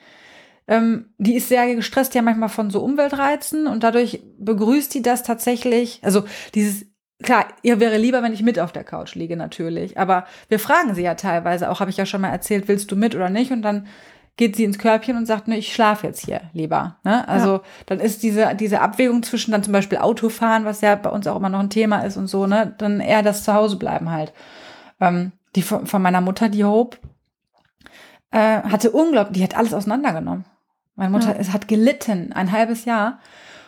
Ähm, 0.69 1.15
die 1.19 1.37
ist 1.37 1.49
sehr 1.49 1.75
gestresst 1.75 2.15
ja 2.15 2.23
manchmal 2.23 2.49
von 2.49 2.71
so 2.71 2.81
Umweltreizen 2.81 3.67
und 3.67 3.83
dadurch 3.83 4.23
begrüßt 4.39 4.93
die 4.95 5.03
das 5.03 5.23
tatsächlich. 5.23 6.01
Also 6.03 6.25
dieses 6.55 6.87
Klar, 7.23 7.47
ihr 7.63 7.81
wäre 7.81 7.97
lieber, 7.97 8.23
wenn 8.23 8.35
ich 8.35 8.43
mit 8.43 8.59
auf 8.59 8.73
der 8.73 8.85
Couch 8.85 9.15
liege, 9.15 9.39
natürlich. 9.39 9.99
Aber 9.99 10.27
wir 10.49 10.59
fragen 10.59 10.95
sie 10.95 11.03
ja 11.03 11.15
teilweise 11.15 11.71
auch, 11.71 11.81
habe 11.81 11.91
ich 11.91 11.97
ja 11.97 12.05
schon 12.05 12.21
mal 12.21 12.29
erzählt, 12.29 12.69
willst 12.69 12.91
du 12.91 12.97
mit 12.97 13.15
oder 13.15 13.31
nicht? 13.31 13.53
Und 13.53 13.63
dann 13.63 13.87
geht 14.37 14.55
sie 14.55 14.65
ins 14.65 14.79
Körbchen 14.79 15.17
und 15.17 15.25
sagt, 15.25 15.49
ne, 15.49 15.57
ich 15.57 15.73
schlafe 15.73 16.07
jetzt 16.07 16.25
hier 16.27 16.43
lieber. 16.53 16.99
Ne? 17.05 17.27
Also 17.27 17.53
ja. 17.55 17.63
dann 17.87 18.01
ist 18.01 18.23
diese, 18.23 18.55
diese 18.55 18.83
Abwägung 18.83 19.23
zwischen 19.23 19.53
dann 19.53 19.63
zum 19.63 19.73
Beispiel 19.73 19.97
Autofahren, 19.97 20.67
was 20.67 20.83
ja 20.83 20.95
bei 20.95 21.09
uns 21.09 21.27
auch 21.27 21.37
immer 21.37 21.49
noch 21.49 21.61
ein 21.61 21.71
Thema 21.71 22.01
ist 22.01 22.19
und 22.19 22.27
so, 22.27 22.47
ne, 22.47 22.75
dann 22.77 23.01
eher 23.01 23.23
das 23.23 23.45
Zuhause 23.45 23.77
bleiben 23.77 24.11
halt. 24.11 24.35
Ähm, 25.01 25.33
die 25.55 25.63
von, 25.63 25.87
von 25.87 26.03
meiner 26.03 26.21
Mutter, 26.21 26.51
die 26.51 26.65
Hope, 26.65 26.99
äh, 28.31 28.61
hatte 28.63 28.91
unglaublich, 28.91 29.39
die 29.39 29.43
hat 29.43 29.57
alles 29.57 29.73
auseinandergenommen. 29.73 30.45
Meine 30.97 31.11
Mutter 31.11 31.35
ja. 31.35 31.37
es 31.39 31.53
hat 31.53 31.69
gelitten, 31.69 32.33
ein 32.33 32.53
halbes 32.53 32.85
Jahr. 32.85 33.21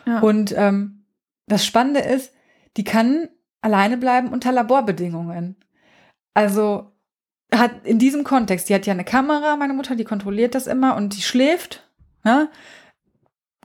Ja. 0.05 0.19
Und 0.19 0.53
ähm, 0.57 1.05
das 1.47 1.65
Spannende 1.65 2.01
ist, 2.01 2.33
die 2.77 2.83
kann 2.83 3.29
alleine 3.61 3.97
bleiben 3.97 4.29
unter 4.29 4.51
Laborbedingungen. 4.51 5.55
Also 6.33 6.91
hat 7.53 7.71
in 7.83 7.99
diesem 7.99 8.23
Kontext, 8.23 8.69
die 8.69 8.75
hat 8.75 8.85
ja 8.85 8.93
eine 8.93 9.03
Kamera, 9.03 9.55
meine 9.55 9.73
Mutter, 9.73 9.95
die 9.95 10.03
kontrolliert 10.03 10.55
das 10.55 10.67
immer 10.67 10.95
und 10.95 11.15
die 11.15 11.21
schläft, 11.21 11.87
ne? 12.23 12.49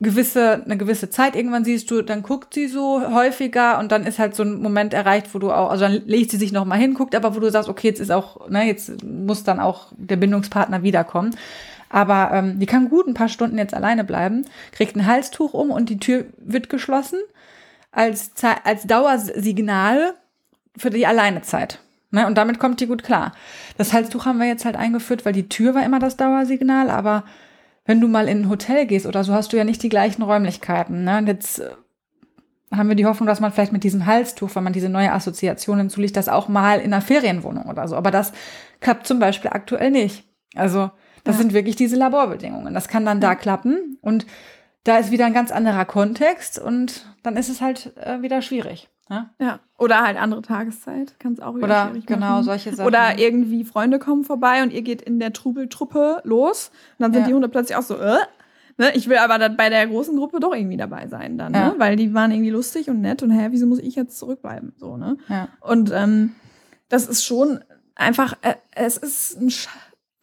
gewisse, 0.00 0.62
eine 0.64 0.76
gewisse 0.76 1.08
Zeit 1.08 1.36
irgendwann 1.36 1.64
siehst 1.64 1.90
du, 1.90 2.02
dann 2.02 2.22
guckt 2.22 2.54
sie 2.54 2.66
so 2.66 3.00
häufiger 3.12 3.78
und 3.78 3.92
dann 3.92 4.04
ist 4.04 4.18
halt 4.18 4.34
so 4.34 4.42
ein 4.42 4.60
Moment 4.60 4.92
erreicht, 4.92 5.32
wo 5.32 5.38
du 5.38 5.52
auch, 5.52 5.70
also 5.70 5.84
dann 5.84 6.02
legt 6.06 6.30
sie 6.30 6.36
sich 6.36 6.52
noch 6.52 6.64
mal 6.64 6.78
hin, 6.78 6.94
guckt 6.94 7.14
aber, 7.14 7.36
wo 7.36 7.40
du 7.40 7.50
sagst, 7.50 7.68
okay, 7.68 7.88
jetzt 7.88 8.00
ist 8.00 8.10
auch, 8.10 8.48
ne, 8.48 8.66
jetzt 8.66 9.04
muss 9.04 9.44
dann 9.44 9.60
auch 9.60 9.92
der 9.96 10.16
Bindungspartner 10.16 10.82
wiederkommen. 10.82 11.36
Aber 11.94 12.32
ähm, 12.32 12.58
die 12.58 12.66
kann 12.66 12.88
gut 12.88 13.06
ein 13.06 13.14
paar 13.14 13.28
Stunden 13.28 13.56
jetzt 13.56 13.72
alleine 13.72 14.02
bleiben, 14.02 14.46
kriegt 14.72 14.96
ein 14.96 15.06
Halstuch 15.06 15.54
um 15.54 15.70
und 15.70 15.88
die 15.88 16.00
Tür 16.00 16.24
wird 16.38 16.68
geschlossen 16.68 17.20
als, 17.92 18.32
als 18.64 18.82
Dauersignal 18.88 20.14
für 20.76 20.90
die 20.90 21.06
Alleinezeit. 21.06 21.78
Ne? 22.10 22.26
Und 22.26 22.36
damit 22.36 22.58
kommt 22.58 22.80
die 22.80 22.88
gut 22.88 23.04
klar. 23.04 23.30
Das 23.76 23.92
Halstuch 23.92 24.26
haben 24.26 24.40
wir 24.40 24.48
jetzt 24.48 24.64
halt 24.64 24.74
eingeführt, 24.74 25.24
weil 25.24 25.34
die 25.34 25.48
Tür 25.48 25.76
war 25.76 25.84
immer 25.84 26.00
das 26.00 26.16
Dauersignal, 26.16 26.90
aber 26.90 27.22
wenn 27.84 28.00
du 28.00 28.08
mal 28.08 28.26
in 28.26 28.40
ein 28.40 28.50
Hotel 28.50 28.86
gehst 28.86 29.06
oder 29.06 29.22
so, 29.22 29.32
hast 29.32 29.52
du 29.52 29.56
ja 29.56 29.62
nicht 29.62 29.84
die 29.84 29.88
gleichen 29.88 30.22
Räumlichkeiten. 30.22 31.04
Ne? 31.04 31.18
Und 31.18 31.28
jetzt 31.28 31.60
äh, 31.60 31.70
haben 32.72 32.88
wir 32.88 32.96
die 32.96 33.06
Hoffnung, 33.06 33.28
dass 33.28 33.38
man 33.38 33.52
vielleicht 33.52 33.72
mit 33.72 33.84
diesem 33.84 34.04
Halstuch, 34.04 34.52
wenn 34.56 34.64
man 34.64 34.72
diese 34.72 34.88
neue 34.88 35.12
Assoziation 35.12 35.78
hinzulegt, 35.78 36.16
das 36.16 36.28
auch 36.28 36.48
mal 36.48 36.80
in 36.80 36.92
einer 36.92 37.02
Ferienwohnung 37.02 37.66
oder 37.66 37.86
so. 37.86 37.94
Aber 37.94 38.10
das 38.10 38.32
klappt 38.80 39.06
zum 39.06 39.20
Beispiel 39.20 39.52
aktuell 39.52 39.92
nicht. 39.92 40.24
Also 40.56 40.90
das 41.24 41.36
ja. 41.36 41.42
sind 41.42 41.54
wirklich 41.54 41.76
diese 41.76 41.96
Laborbedingungen. 41.96 42.74
Das 42.74 42.88
kann 42.88 43.04
dann 43.04 43.20
da 43.20 43.34
klappen 43.34 43.98
und 44.02 44.26
da 44.84 44.98
ist 44.98 45.10
wieder 45.10 45.24
ein 45.26 45.32
ganz 45.32 45.50
anderer 45.50 45.86
Kontext 45.86 46.58
und 46.58 47.06
dann 47.22 47.36
ist 47.36 47.48
es 47.48 47.60
halt 47.60 47.96
äh, 47.96 48.20
wieder 48.22 48.42
schwierig. 48.42 48.90
Ja? 49.10 49.30
ja. 49.38 49.60
Oder 49.78 50.02
halt 50.02 50.18
andere 50.18 50.42
Tageszeit, 50.42 51.18
kann 51.18 51.32
es 51.32 51.40
auch 51.40 51.54
wieder 51.54 51.64
Oder 51.64 51.88
schwierig 51.88 52.06
genau 52.06 52.26
machen. 52.26 52.44
solche 52.44 52.74
Sachen. 52.74 52.86
Oder 52.86 53.18
irgendwie 53.18 53.64
Freunde 53.64 53.98
kommen 53.98 54.24
vorbei 54.24 54.62
und 54.62 54.72
ihr 54.72 54.82
geht 54.82 55.02
in 55.02 55.18
der 55.18 55.32
Trubeltruppe 55.32 56.20
los 56.24 56.70
und 56.98 57.02
dann 57.02 57.12
sind 57.12 57.22
ja. 57.22 57.28
die 57.28 57.34
Hunde 57.34 57.48
plötzlich 57.48 57.76
auch 57.76 57.82
so, 57.82 57.96
äh, 57.96 58.16
ne? 58.78 58.94
ich 58.94 59.08
will 59.08 59.18
aber 59.18 59.38
dann 59.38 59.56
bei 59.56 59.68
der 59.68 59.86
großen 59.86 60.16
Gruppe 60.16 60.40
doch 60.40 60.54
irgendwie 60.54 60.76
dabei 60.76 61.08
sein 61.08 61.38
dann, 61.38 61.54
ja. 61.54 61.68
ne? 61.68 61.74
weil 61.78 61.96
die 61.96 62.14
waren 62.14 62.30
irgendwie 62.30 62.50
lustig 62.50 62.88
und 62.88 63.00
nett 63.00 63.22
und 63.22 63.30
hä, 63.30 63.48
wieso 63.50 63.66
muss 63.66 63.78
ich 63.78 63.94
jetzt 63.94 64.18
zurückbleiben, 64.18 64.74
so 64.76 64.96
ne? 64.96 65.16
Ja. 65.28 65.48
Und 65.60 65.90
ähm, 65.92 66.34
das 66.88 67.06
ist 67.06 67.24
schon 67.24 67.60
einfach, 67.94 68.36
äh, 68.42 68.54
es 68.72 68.96
ist 68.96 69.40
ein 69.40 69.50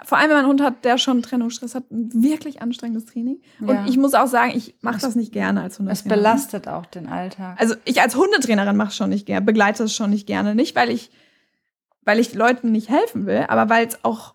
vor 0.04 0.18
allem, 0.18 0.30
wenn 0.30 0.38
man 0.38 0.46
einen 0.46 0.50
Hund 0.50 0.62
hat, 0.62 0.84
der 0.84 0.98
schon 0.98 1.22
Trennungsstress 1.22 1.76
hat, 1.76 1.92
ein 1.92 2.10
wirklich 2.24 2.62
anstrengendes 2.62 3.06
Training. 3.06 3.42
Und 3.60 3.70
ja. 3.70 3.86
ich 3.88 3.98
muss 3.98 4.14
auch 4.14 4.28
sagen, 4.28 4.52
ich 4.56 4.76
mache 4.82 5.00
das 5.00 5.16
nicht 5.16 5.32
gerne 5.32 5.62
als 5.62 5.78
Hundetrainerin. 5.78 6.12
Es 6.12 6.18
belastet 6.18 6.68
auch 6.68 6.86
den 6.86 7.08
Alltag. 7.08 7.60
Also 7.60 7.76
ich 7.86 8.02
als 8.02 8.16
Hundetrainerin 8.16 8.76
mache 8.76 8.90
es 8.90 8.96
schon 8.96 9.10
nicht 9.10 9.26
gerne, 9.26 9.46
begleite 9.46 9.84
es 9.84 9.96
schon 9.96 10.10
nicht 10.10 10.26
gerne. 10.26 10.56
Nicht, 10.56 10.76
weil 10.76 10.90
ich, 10.90 11.12
weil 12.04 12.20
ich 12.20 12.34
Leuten 12.34 12.72
nicht 12.72 12.90
helfen 12.90 13.26
will, 13.26 13.46
aber 13.48 13.70
weil 13.70 13.88
es 13.88 14.04
auch 14.04 14.34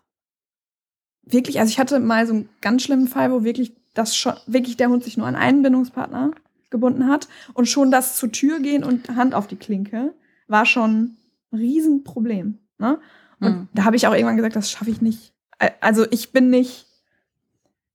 wirklich, 1.23 1.59
also 1.59 1.69
ich 1.69 1.79
hatte 1.79 1.99
mal 1.99 2.25
so 2.25 2.33
einen 2.33 2.49
ganz 2.61 2.83
schlimmen 2.83 3.07
Fall, 3.07 3.31
wo 3.31 3.43
wirklich 3.43 3.75
das 3.93 4.15
schon, 4.15 4.33
wirklich 4.45 4.77
der 4.77 4.89
Hund 4.89 5.03
sich 5.03 5.17
nur 5.17 5.27
an 5.27 5.35
einen 5.35 5.63
Bindungspartner 5.63 6.31
gebunden 6.69 7.07
hat 7.07 7.27
und 7.53 7.67
schon 7.67 7.91
das 7.91 8.15
zur 8.15 8.31
Tür 8.31 8.59
gehen 8.59 8.83
und 8.83 9.09
Hand 9.15 9.33
auf 9.33 9.47
die 9.47 9.55
Klinke 9.55 10.13
war 10.47 10.65
schon 10.65 11.17
ein 11.51 11.57
Riesenproblem. 11.57 12.59
Ne? 12.77 12.99
Und 13.39 13.49
mhm. 13.49 13.67
da 13.73 13.83
habe 13.83 13.95
ich 13.97 14.07
auch 14.07 14.13
irgendwann 14.13 14.37
gesagt, 14.37 14.55
das 14.55 14.71
schaffe 14.71 14.91
ich 14.91 15.01
nicht 15.01 15.33
also 15.81 16.05
ich 16.11 16.31
bin 16.31 16.49
nicht 16.49 16.85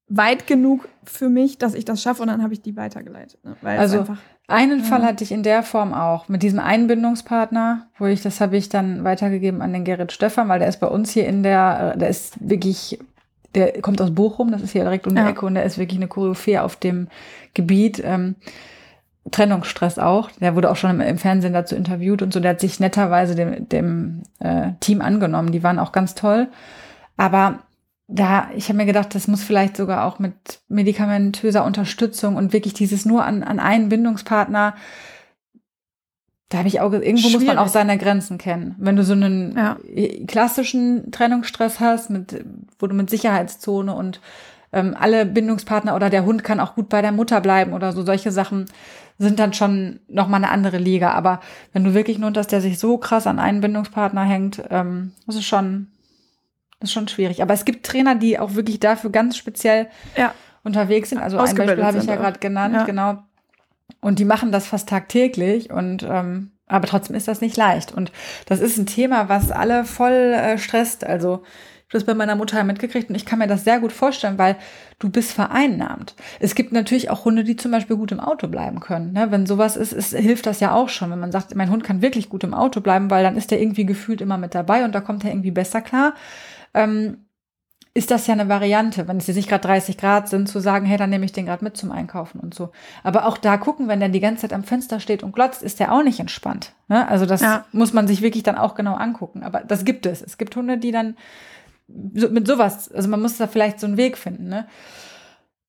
weit 0.08 0.46
genug 0.46 0.88
für 1.04 1.28
mich, 1.28 1.58
dass 1.58 1.74
ich 1.74 1.84
das 1.84 2.02
schaffe 2.02 2.22
und 2.22 2.28
dann 2.28 2.42
habe 2.42 2.52
ich 2.52 2.60
die 2.60 2.76
weitergeleitet. 2.76 3.42
Ne? 3.44 3.56
also 3.62 4.00
einfach, 4.00 4.18
einen 4.46 4.80
ja. 4.80 4.84
Fall 4.84 5.02
hatte 5.02 5.24
ich 5.24 5.32
in 5.32 5.42
der 5.42 5.62
Form 5.62 5.94
auch 5.94 6.28
mit 6.28 6.42
diesem 6.42 6.58
Einbindungspartner, 6.58 7.86
wo 7.98 8.06
ich 8.06 8.22
das 8.22 8.40
habe 8.40 8.56
ich 8.56 8.68
dann 8.68 9.04
weitergegeben 9.04 9.62
an 9.62 9.72
den 9.72 9.84
Gerrit 9.84 10.12
Stefan, 10.12 10.48
weil 10.48 10.58
der 10.58 10.68
ist 10.68 10.80
bei 10.80 10.86
uns 10.86 11.10
hier 11.12 11.26
in 11.26 11.42
der, 11.42 11.96
der 11.96 12.08
ist 12.08 12.36
wirklich, 12.46 12.98
der 13.54 13.80
kommt 13.80 14.02
aus 14.02 14.14
Bochum, 14.14 14.50
das 14.50 14.62
ist 14.62 14.72
hier 14.72 14.82
direkt 14.82 15.06
um 15.06 15.14
die 15.14 15.22
ja. 15.22 15.30
Ecke 15.30 15.46
und 15.46 15.54
der 15.54 15.64
ist 15.64 15.78
wirklich 15.78 15.98
eine 15.98 16.08
Koryphäe 16.08 16.62
auf 16.62 16.76
dem 16.76 17.08
Gebiet. 17.54 18.02
Ähm, 18.04 18.36
Trennungsstress 19.30 20.00
auch. 20.00 20.32
Der 20.40 20.56
wurde 20.56 20.68
auch 20.68 20.76
schon 20.76 20.90
im, 20.90 21.00
im, 21.00 21.16
Fernsehen 21.16 21.52
dazu 21.52 21.76
interviewt 21.76 22.22
und 22.22 22.32
so. 22.32 22.40
Der 22.40 22.50
hat 22.50 22.60
sich 22.60 22.80
netterweise 22.80 23.36
dem, 23.36 23.68
dem 23.68 24.22
äh, 24.40 24.72
Team 24.80 25.00
angenommen. 25.00 25.52
Die 25.52 25.62
waren 25.62 25.78
auch 25.78 25.92
ganz 25.92 26.16
toll. 26.16 26.48
Aber 27.22 27.60
da, 28.08 28.50
ich 28.56 28.66
habe 28.66 28.78
mir 28.78 28.84
gedacht, 28.84 29.14
das 29.14 29.28
muss 29.28 29.44
vielleicht 29.44 29.76
sogar 29.76 30.06
auch 30.06 30.18
mit 30.18 30.34
medikamentöser 30.68 31.64
Unterstützung 31.64 32.34
und 32.34 32.52
wirklich 32.52 32.74
dieses 32.74 33.04
nur 33.04 33.24
an, 33.24 33.44
an 33.44 33.60
einen 33.60 33.88
Bindungspartner. 33.88 34.74
Da 36.48 36.58
habe 36.58 36.66
ich 36.66 36.80
auch, 36.80 36.92
irgendwo 36.92 37.28
Schwierig. 37.28 37.34
muss 37.34 37.44
man 37.44 37.58
auch 37.58 37.68
seine 37.68 37.96
Grenzen 37.96 38.38
kennen. 38.38 38.74
Wenn 38.78 38.96
du 38.96 39.04
so 39.04 39.12
einen 39.12 39.56
ja. 39.56 39.76
klassischen 40.26 41.12
Trennungsstress 41.12 41.78
hast, 41.78 42.10
mit, 42.10 42.44
wo 42.80 42.88
du 42.88 42.94
mit 42.96 43.08
Sicherheitszone 43.08 43.94
und 43.94 44.20
ähm, 44.72 44.96
alle 44.98 45.24
Bindungspartner 45.24 45.94
oder 45.94 46.10
der 46.10 46.24
Hund 46.24 46.42
kann 46.42 46.58
auch 46.58 46.74
gut 46.74 46.88
bei 46.88 47.02
der 47.02 47.12
Mutter 47.12 47.40
bleiben 47.40 47.72
oder 47.72 47.92
so, 47.92 48.02
solche 48.02 48.32
Sachen 48.32 48.66
sind 49.16 49.38
dann 49.38 49.52
schon 49.52 50.00
nochmal 50.08 50.42
eine 50.42 50.50
andere 50.50 50.78
Liga. 50.78 51.12
Aber 51.12 51.38
wenn 51.72 51.84
du 51.84 51.94
wirklich 51.94 52.18
nur 52.18 52.26
Hund 52.26 52.36
hast, 52.36 52.50
der 52.50 52.60
sich 52.60 52.80
so 52.80 52.98
krass 52.98 53.28
an 53.28 53.38
einen 53.38 53.60
Bindungspartner 53.60 54.24
hängt, 54.24 54.60
ähm, 54.70 55.12
das 55.28 55.36
ist 55.36 55.44
schon, 55.44 55.86
das 56.82 56.90
ist 56.90 56.94
schon 56.94 57.08
schwierig. 57.08 57.42
Aber 57.42 57.54
es 57.54 57.64
gibt 57.64 57.86
Trainer, 57.86 58.14
die 58.14 58.38
auch 58.38 58.54
wirklich 58.54 58.80
dafür 58.80 59.10
ganz 59.10 59.36
speziell 59.36 59.88
ja. 60.16 60.34
unterwegs 60.64 61.10
sind. 61.10 61.18
Also 61.18 61.38
ein 61.38 61.54
Beispiel 61.54 61.84
habe 61.84 61.98
ich 61.98 62.04
ja 62.04 62.16
gerade 62.16 62.38
genannt, 62.38 62.74
ja. 62.74 62.84
genau. 62.84 63.22
Und 64.00 64.18
die 64.18 64.24
machen 64.24 64.50
das 64.52 64.66
fast 64.66 64.88
tagtäglich 64.88 65.70
und 65.70 66.02
ähm, 66.02 66.50
aber 66.66 66.86
trotzdem 66.88 67.14
ist 67.14 67.28
das 67.28 67.40
nicht 67.40 67.56
leicht. 67.56 67.92
Und 67.92 68.10
das 68.46 68.60
ist 68.60 68.78
ein 68.78 68.86
Thema, 68.86 69.28
was 69.28 69.50
alle 69.50 69.84
voll 69.84 70.12
äh, 70.12 70.58
stresst. 70.58 71.04
Also 71.04 71.42
ich 71.44 71.94
habe 71.94 71.98
das 71.98 72.04
bei 72.04 72.14
meiner 72.14 72.34
Mutter 72.34 72.64
mitgekriegt 72.64 73.10
und 73.10 73.14
ich 73.14 73.26
kann 73.26 73.38
mir 73.38 73.46
das 73.46 73.64
sehr 73.64 73.78
gut 73.78 73.92
vorstellen, 73.92 74.38
weil 74.38 74.56
du 74.98 75.10
bist 75.10 75.32
vereinnahmt. 75.32 76.14
Es 76.40 76.54
gibt 76.54 76.72
natürlich 76.72 77.10
auch 77.10 77.26
Hunde, 77.26 77.44
die 77.44 77.56
zum 77.56 77.70
Beispiel 77.70 77.96
gut 77.96 78.10
im 78.10 78.20
Auto 78.20 78.48
bleiben 78.48 78.80
können. 78.80 79.12
Ne? 79.12 79.30
Wenn 79.30 79.44
sowas 79.44 79.76
ist, 79.76 79.92
ist, 79.92 80.16
hilft 80.16 80.46
das 80.46 80.60
ja 80.60 80.72
auch 80.72 80.88
schon. 80.88 81.10
Wenn 81.10 81.20
man 81.20 81.32
sagt, 81.32 81.54
mein 81.54 81.70
Hund 81.70 81.84
kann 81.84 82.00
wirklich 82.00 82.30
gut 82.30 82.42
im 82.42 82.54
Auto 82.54 82.80
bleiben, 82.80 83.10
weil 83.10 83.22
dann 83.22 83.36
ist 83.36 83.50
der 83.50 83.60
irgendwie 83.60 83.84
gefühlt 83.84 84.22
immer 84.22 84.38
mit 84.38 84.54
dabei 84.54 84.84
und 84.84 84.94
da 84.94 85.02
kommt 85.02 85.24
er 85.24 85.30
irgendwie 85.30 85.50
besser 85.50 85.82
klar 85.82 86.14
ähm, 86.74 87.18
ist 87.94 88.10
das 88.10 88.26
ja 88.26 88.32
eine 88.32 88.48
Variante, 88.48 89.06
wenn 89.06 89.18
es 89.18 89.26
jetzt 89.26 89.36
nicht 89.36 89.50
gerade 89.50 89.66
30 89.66 89.98
Grad 89.98 90.28
sind, 90.28 90.48
zu 90.48 90.60
sagen, 90.60 90.86
hey, 90.86 90.96
dann 90.96 91.10
nehme 91.10 91.26
ich 91.26 91.32
den 91.32 91.44
gerade 91.44 91.62
mit 91.62 91.76
zum 91.76 91.92
Einkaufen 91.92 92.40
und 92.40 92.54
so. 92.54 92.70
Aber 93.02 93.26
auch 93.26 93.36
da 93.36 93.58
gucken, 93.58 93.86
wenn 93.86 94.00
der 94.00 94.08
die 94.08 94.20
ganze 94.20 94.42
Zeit 94.42 94.54
am 94.54 94.64
Fenster 94.64 94.98
steht 94.98 95.22
und 95.22 95.32
glotzt, 95.32 95.62
ist 95.62 95.78
der 95.78 95.92
auch 95.92 96.02
nicht 96.02 96.18
entspannt. 96.18 96.72
Ne? 96.88 97.06
Also 97.06 97.26
das 97.26 97.42
ja. 97.42 97.66
muss 97.72 97.92
man 97.92 98.08
sich 98.08 98.22
wirklich 98.22 98.44
dann 98.44 98.56
auch 98.56 98.74
genau 98.74 98.94
angucken. 98.94 99.42
Aber 99.42 99.60
das 99.60 99.84
gibt 99.84 100.06
es. 100.06 100.22
Es 100.22 100.38
gibt 100.38 100.56
Hunde, 100.56 100.78
die 100.78 100.90
dann 100.90 101.16
so, 102.14 102.30
mit 102.30 102.46
sowas, 102.46 102.90
also 102.90 103.10
man 103.10 103.20
muss 103.20 103.36
da 103.36 103.46
vielleicht 103.46 103.78
so 103.78 103.86
einen 103.86 103.98
Weg 103.98 104.16
finden. 104.16 104.48
Ne? 104.48 104.66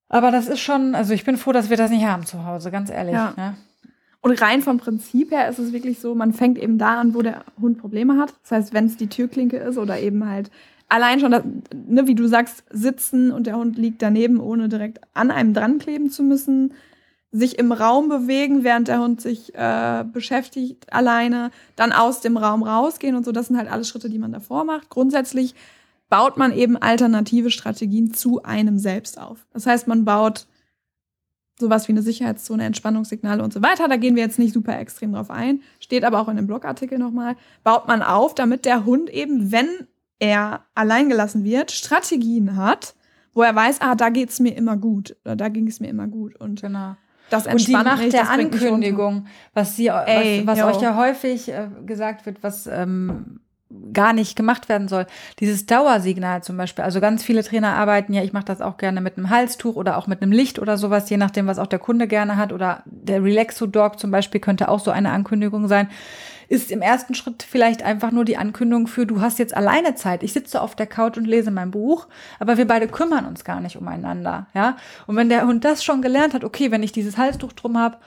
Aber 0.07 0.31
das 0.31 0.47
ist 0.47 0.61
schon, 0.61 0.95
also 0.95 1.13
ich 1.13 1.25
bin 1.25 1.35
froh, 1.35 1.51
dass 1.51 1.69
wir 1.69 1.77
das 1.77 1.91
nicht 1.91 2.05
haben 2.05 2.25
zu 2.25 2.45
Hause, 2.45 2.71
ganz 2.71 2.89
ehrlich. 2.89 3.15
Ja. 3.15 3.33
Ne? 3.35 3.57
Und 4.21 4.41
rein 4.41 4.61
vom 4.61 4.77
Prinzip 4.77 5.31
her 5.31 5.49
ist 5.49 5.59
es 5.59 5.73
wirklich 5.73 5.99
so, 5.99 6.15
man 6.15 6.31
fängt 6.31 6.57
eben 6.57 6.77
da 6.77 7.01
an, 7.01 7.13
wo 7.13 7.21
der 7.21 7.43
Hund 7.59 7.79
Probleme 7.79 8.17
hat. 8.17 8.33
Das 8.43 8.51
heißt, 8.51 8.73
wenn 8.73 8.85
es 8.85 8.95
die 8.95 9.07
Türklinke 9.07 9.57
ist 9.57 9.77
oder 9.77 9.99
eben 9.99 10.29
halt 10.29 10.49
allein 10.93 11.19
schon, 11.19 11.31
das, 11.31 11.43
ne, 11.87 12.07
wie 12.07 12.13
du 12.13 12.27
sagst, 12.27 12.63
sitzen 12.69 13.31
und 13.31 13.47
der 13.47 13.57
Hund 13.57 13.77
liegt 13.79 14.03
daneben, 14.03 14.39
ohne 14.39 14.69
direkt 14.69 14.99
an 15.15 15.31
einem 15.31 15.55
dran 15.55 15.79
kleben 15.79 16.11
zu 16.11 16.21
müssen, 16.21 16.73
sich 17.31 17.57
im 17.57 17.71
Raum 17.71 18.09
bewegen, 18.09 18.63
während 18.63 18.89
der 18.89 18.99
Hund 18.99 19.19
sich 19.19 19.55
äh, 19.55 20.05
beschäftigt 20.05 20.93
alleine, 20.93 21.49
dann 21.75 21.93
aus 21.93 22.21
dem 22.21 22.37
Raum 22.37 22.61
rausgehen 22.61 23.15
und 23.15 23.25
so. 23.25 23.31
Das 23.31 23.47
sind 23.47 23.57
halt 23.57 23.71
alles 23.71 23.87
Schritte, 23.89 24.07
die 24.07 24.19
man 24.19 24.31
davor 24.31 24.65
macht. 24.65 24.91
Grundsätzlich 24.91 25.55
baut 26.09 26.37
man 26.37 26.53
eben 26.53 26.77
alternative 26.77 27.49
Strategien 27.49 28.13
zu 28.13 28.43
einem 28.43 28.77
selbst 28.77 29.19
auf. 29.19 29.47
Das 29.51 29.65
heißt, 29.65 29.87
man 29.87 30.05
baut 30.05 30.45
sowas 31.59 31.87
wie 31.87 31.93
eine 31.93 32.03
Sicherheitszone, 32.03 32.65
Entspannungssignale 32.65 33.43
und 33.43 33.51
so 33.51 33.63
weiter. 33.63 33.87
Da 33.87 33.97
gehen 33.97 34.15
wir 34.15 34.21
jetzt 34.21 34.37
nicht 34.37 34.53
super 34.53 34.77
extrem 34.77 35.13
drauf 35.13 35.31
ein. 35.31 35.63
Steht 35.79 36.03
aber 36.03 36.19
auch 36.19 36.27
in 36.27 36.35
dem 36.35 36.45
Blogartikel 36.45 36.99
nochmal. 36.99 37.35
Baut 37.63 37.87
man 37.87 38.03
auf, 38.03 38.35
damit 38.35 38.65
der 38.65 38.85
Hund 38.85 39.09
eben, 39.09 39.51
wenn 39.51 39.87
er 40.19 40.65
alleingelassen 40.75 41.43
wird, 41.43 41.71
Strategien 41.71 42.55
hat, 42.55 42.95
wo 43.33 43.41
er 43.41 43.55
weiß, 43.55 43.81
ah, 43.81 43.95
da 43.95 44.09
geht's 44.09 44.39
mir 44.39 44.55
immer 44.55 44.77
gut 44.77 45.15
oder 45.25 45.35
da 45.35 45.49
ging 45.49 45.67
es 45.67 45.79
mir 45.79 45.87
immer 45.87 46.07
gut. 46.07 46.35
Und 46.35 46.61
genau. 46.61 46.95
das 47.29 47.47
Und 47.47 47.67
die 47.67 47.71
Macht 47.71 48.13
der 48.13 48.29
Ankündigung, 48.29 49.27
was, 49.53 49.75
sie, 49.75 49.87
Ey, 49.87 50.43
was, 50.45 50.59
was 50.59 50.75
euch 50.75 50.81
ja 50.81 50.95
häufig 50.95 51.49
äh, 51.49 51.67
gesagt 51.85 52.25
wird, 52.25 52.43
was 52.43 52.67
ähm, 52.67 53.39
gar 53.91 54.13
nicht 54.13 54.35
gemacht 54.35 54.69
werden 54.69 54.87
soll. 54.87 55.05
Dieses 55.39 55.65
Dauersignal 55.65 56.43
zum 56.43 56.57
Beispiel. 56.57 56.83
Also 56.83 57.01
ganz 57.01 57.23
viele 57.23 57.43
Trainer 57.43 57.75
arbeiten 57.75 58.13
ja, 58.13 58.23
ich 58.23 58.33
mache 58.33 58.45
das 58.45 58.61
auch 58.61 58.77
gerne 58.77 59.01
mit 59.01 59.17
einem 59.17 59.29
Halstuch 59.29 59.75
oder 59.75 59.97
auch 59.97 60.07
mit 60.07 60.21
einem 60.21 60.31
Licht 60.31 60.59
oder 60.59 60.77
sowas, 60.77 61.09
je 61.09 61.17
nachdem, 61.17 61.47
was 61.47 61.59
auch 61.59 61.67
der 61.67 61.79
Kunde 61.79 62.07
gerne 62.07 62.37
hat. 62.37 62.53
Oder 62.53 62.83
der 62.85 63.23
Relaxo 63.23 63.65
Dog 63.65 63.99
zum 63.99 64.11
Beispiel 64.11 64.41
könnte 64.41 64.69
auch 64.69 64.79
so 64.79 64.91
eine 64.91 65.11
Ankündigung 65.11 65.67
sein. 65.67 65.89
Ist 66.47 66.71
im 66.71 66.81
ersten 66.81 67.15
Schritt 67.15 67.43
vielleicht 67.43 67.83
einfach 67.83 68.11
nur 68.11 68.25
die 68.25 68.37
Ankündigung 68.37 68.87
für, 68.87 69.05
du 69.05 69.21
hast 69.21 69.39
jetzt 69.39 69.55
alleine 69.55 69.95
Zeit. 69.95 70.23
Ich 70.23 70.33
sitze 70.33 70.61
auf 70.61 70.75
der 70.75 70.87
Couch 70.87 71.17
und 71.17 71.25
lese 71.25 71.51
mein 71.51 71.71
Buch, 71.71 72.07
aber 72.39 72.57
wir 72.57 72.67
beide 72.67 72.87
kümmern 72.87 73.25
uns 73.25 73.43
gar 73.43 73.59
nicht 73.61 73.77
umeinander. 73.77 74.47
Ja? 74.53 74.77
Und 75.07 75.15
wenn 75.15 75.29
der 75.29 75.45
Hund 75.45 75.63
das 75.65 75.83
schon 75.83 76.01
gelernt 76.01 76.33
hat, 76.33 76.43
okay, 76.43 76.71
wenn 76.71 76.83
ich 76.83 76.91
dieses 76.91 77.17
Halstuch 77.17 77.53
drum 77.53 77.77
habe, 77.77 77.97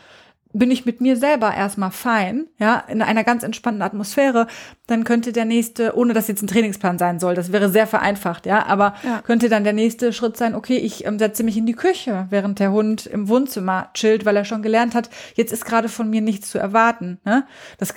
bin 0.52 0.70
ich 0.70 0.86
mit 0.86 1.02
mir 1.02 1.18
selber 1.18 1.52
erstmal 1.54 1.90
fein, 1.90 2.46
ja, 2.58 2.82
in 2.88 3.02
einer 3.02 3.24
ganz 3.24 3.42
entspannten 3.42 3.82
Atmosphäre, 3.82 4.46
dann 4.86 5.04
könnte 5.04 5.32
der 5.32 5.44
nächste, 5.44 5.94
ohne 5.96 6.14
dass 6.14 6.28
jetzt 6.28 6.42
ein 6.42 6.46
Trainingsplan 6.46 6.98
sein 6.98 7.18
soll, 7.18 7.34
das 7.34 7.52
wäre 7.52 7.68
sehr 7.68 7.86
vereinfacht, 7.86 8.46
ja, 8.46 8.64
aber 8.64 8.94
Ja. 9.02 9.20
könnte 9.20 9.50
dann 9.50 9.64
der 9.64 9.74
nächste 9.74 10.14
Schritt 10.14 10.38
sein, 10.38 10.54
okay, 10.54 10.78
ich 10.78 11.04
ähm, 11.04 11.18
setze 11.18 11.42
mich 11.42 11.58
in 11.58 11.66
die 11.66 11.74
Küche, 11.74 12.26
während 12.30 12.58
der 12.58 12.72
Hund 12.72 13.04
im 13.04 13.28
Wohnzimmer 13.28 13.90
chillt, 13.92 14.24
weil 14.24 14.36
er 14.36 14.46
schon 14.46 14.62
gelernt 14.62 14.94
hat, 14.94 15.10
jetzt 15.34 15.52
ist 15.52 15.66
gerade 15.66 15.90
von 15.90 16.08
mir 16.08 16.22
nichts 16.22 16.48
zu 16.48 16.58
erwarten, 16.58 17.18
ne? 17.24 17.44
Das 17.76 17.94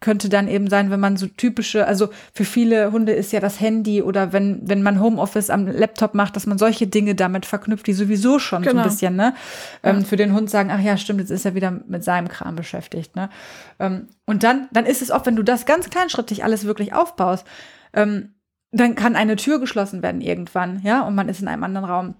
könnte 0.00 0.28
dann 0.28 0.46
eben 0.46 0.68
sein, 0.68 0.90
wenn 0.90 1.00
man 1.00 1.16
so 1.16 1.26
typische, 1.26 1.86
also 1.86 2.10
für 2.34 2.44
viele 2.44 2.92
Hunde 2.92 3.12
ist 3.12 3.32
ja 3.32 3.40
das 3.40 3.60
Handy 3.60 4.02
oder 4.02 4.32
wenn, 4.32 4.60
wenn 4.68 4.82
man 4.82 5.00
Homeoffice 5.00 5.48
am 5.48 5.66
Laptop 5.66 6.14
macht, 6.14 6.36
dass 6.36 6.46
man 6.46 6.58
solche 6.58 6.86
Dinge 6.86 7.14
damit 7.14 7.46
verknüpft, 7.46 7.86
die 7.86 7.94
sowieso 7.94 8.38
schon 8.38 8.62
so 8.62 8.68
Genau. 8.70 8.82
ein 8.82 8.88
bisschen, 8.88 9.16
ne? 9.16 9.34
Ähm, 9.82 10.00
Ja. 10.00 10.04
für 10.04 10.16
den 10.16 10.34
Hund 10.34 10.50
sagen, 10.50 10.70
ach 10.70 10.80
ja, 10.80 10.98
stimmt, 10.98 11.20
jetzt 11.20 11.30
ist 11.30 11.46
er 11.46 11.54
wieder 11.54 11.70
mit 11.70 12.04
seinem 12.04 12.28
Kram 12.28 12.56
beschäftigt, 12.56 13.16
ne? 13.16 13.30
Ähm, 13.78 14.08
und 14.26 14.42
dann, 14.42 14.68
dann 14.70 14.84
ist 14.84 15.00
es 15.00 15.10
oft, 15.10 15.24
wenn 15.24 15.36
du 15.36 15.42
das 15.42 15.64
ganz 15.64 15.88
kleinschrittig 15.88 16.44
alles 16.44 16.66
wirklich 16.66 16.92
aufbaust, 16.92 17.46
ähm, 17.94 18.34
dann 18.72 18.96
kann 18.96 19.16
eine 19.16 19.36
Tür 19.36 19.58
geschlossen 19.60 20.02
werden 20.02 20.20
irgendwann, 20.20 20.82
ja, 20.82 21.00
und 21.06 21.14
man 21.14 21.30
ist 21.30 21.40
in 21.40 21.48
einem 21.48 21.64
anderen 21.64 21.86
Raum. 21.86 22.14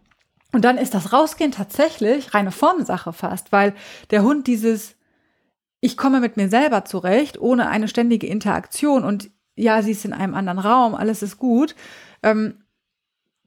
Und 0.53 0.64
dann 0.64 0.79
ist 0.79 0.95
das 0.95 1.12
Rausgehen 1.12 1.53
tatsächlich 1.53 2.33
reine 2.33 2.53
Formsache 2.53 3.12
fast, 3.12 3.53
weil 3.53 3.74
der 4.11 4.22
Hund 4.22 4.47
dieses 4.47 4.95
ich 5.81 5.97
komme 5.97 6.20
mit 6.20 6.37
mir 6.37 6.49
selber 6.49 6.85
zurecht, 6.85 7.41
ohne 7.41 7.68
eine 7.68 7.89
ständige 7.89 8.27
Interaktion 8.27 9.05
und 9.05 9.31
ja, 9.55 9.83
sie 9.83 9.93
ist 9.93 10.05
in 10.05 10.12
einem 10.12 10.35
anderen 10.35 10.59
Raum, 10.59 10.95
alles 10.95 11.22
ist 11.22 11.39
gut. 11.39 11.74
Ähm, 12.22 12.62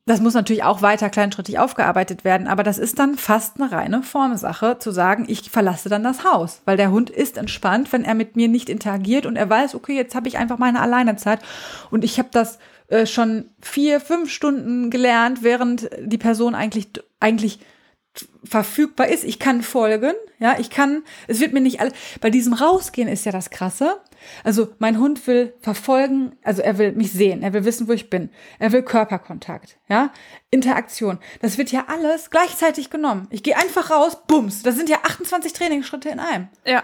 das 0.05 0.21
muss 0.21 0.33
natürlich 0.33 0.63
auch 0.63 0.81
weiter 0.81 1.11
kleinschrittig 1.11 1.59
aufgearbeitet 1.59 2.23
werden, 2.23 2.47
aber 2.47 2.63
das 2.63 2.79
ist 2.79 2.97
dann 2.97 3.15
fast 3.15 3.61
eine 3.61 3.71
reine 3.71 4.01
Formsache, 4.01 4.79
zu 4.79 4.89
sagen, 4.89 5.25
ich 5.27 5.51
verlasse 5.51 5.87
dann 5.87 6.03
das 6.03 6.23
Haus, 6.23 6.63
weil 6.65 6.77
der 6.77 6.89
Hund 6.89 7.11
ist 7.11 7.37
entspannt, 7.37 7.93
wenn 7.93 8.03
er 8.03 8.15
mit 8.15 8.35
mir 8.35 8.47
nicht 8.47 8.69
interagiert 8.69 9.27
und 9.27 9.35
er 9.35 9.47
weiß, 9.47 9.75
okay, 9.75 9.95
jetzt 9.95 10.15
habe 10.15 10.27
ich 10.27 10.39
einfach 10.39 10.57
meine 10.57 10.81
Alleinezeit 10.81 11.41
und 11.91 12.03
ich 12.03 12.17
habe 12.17 12.29
das 12.31 12.57
äh, 12.87 13.05
schon 13.05 13.51
vier, 13.61 13.99
fünf 13.99 14.31
Stunden 14.31 14.89
gelernt, 14.89 15.43
während 15.43 15.91
die 16.01 16.17
Person 16.17 16.55
eigentlich 16.55 16.89
eigentlich 17.19 17.59
verfügbar 18.43 19.07
ist. 19.07 19.23
Ich 19.23 19.39
kann 19.39 19.61
folgen, 19.61 20.13
ja, 20.39 20.57
ich 20.59 20.69
kann, 20.69 21.03
es 21.27 21.39
wird 21.39 21.53
mir 21.53 21.61
nicht 21.61 21.79
alles, 21.79 21.93
bei 22.21 22.29
diesem 22.29 22.53
Rausgehen 22.53 23.07
ist 23.07 23.25
ja 23.25 23.31
das 23.31 23.49
Krasse. 23.49 24.01
Also 24.43 24.73
mein 24.79 24.99
Hund 24.99 25.25
will 25.27 25.53
verfolgen, 25.61 26.35
also 26.43 26.61
er 26.61 26.77
will 26.77 26.91
mich 26.93 27.11
sehen, 27.11 27.41
er 27.41 27.53
will 27.53 27.65
wissen, 27.65 27.87
wo 27.87 27.93
ich 27.93 28.09
bin, 28.09 28.29
er 28.57 28.71
will 28.71 28.83
Körperkontakt, 28.83 29.77
ja, 29.87 30.11
Interaktion. 30.51 31.19
Das 31.41 31.57
wird 31.57 31.71
ja 31.71 31.85
alles 31.87 32.29
gleichzeitig 32.29 32.89
genommen. 32.89 33.27
Ich 33.29 33.43
gehe 33.43 33.57
einfach 33.57 33.91
raus, 33.91 34.17
bums, 34.27 34.63
das 34.63 34.75
sind 34.75 34.89
ja 34.89 34.97
28 35.03 35.53
Trainingsschritte 35.53 36.09
in 36.09 36.19
einem. 36.19 36.49
Ja. 36.65 36.83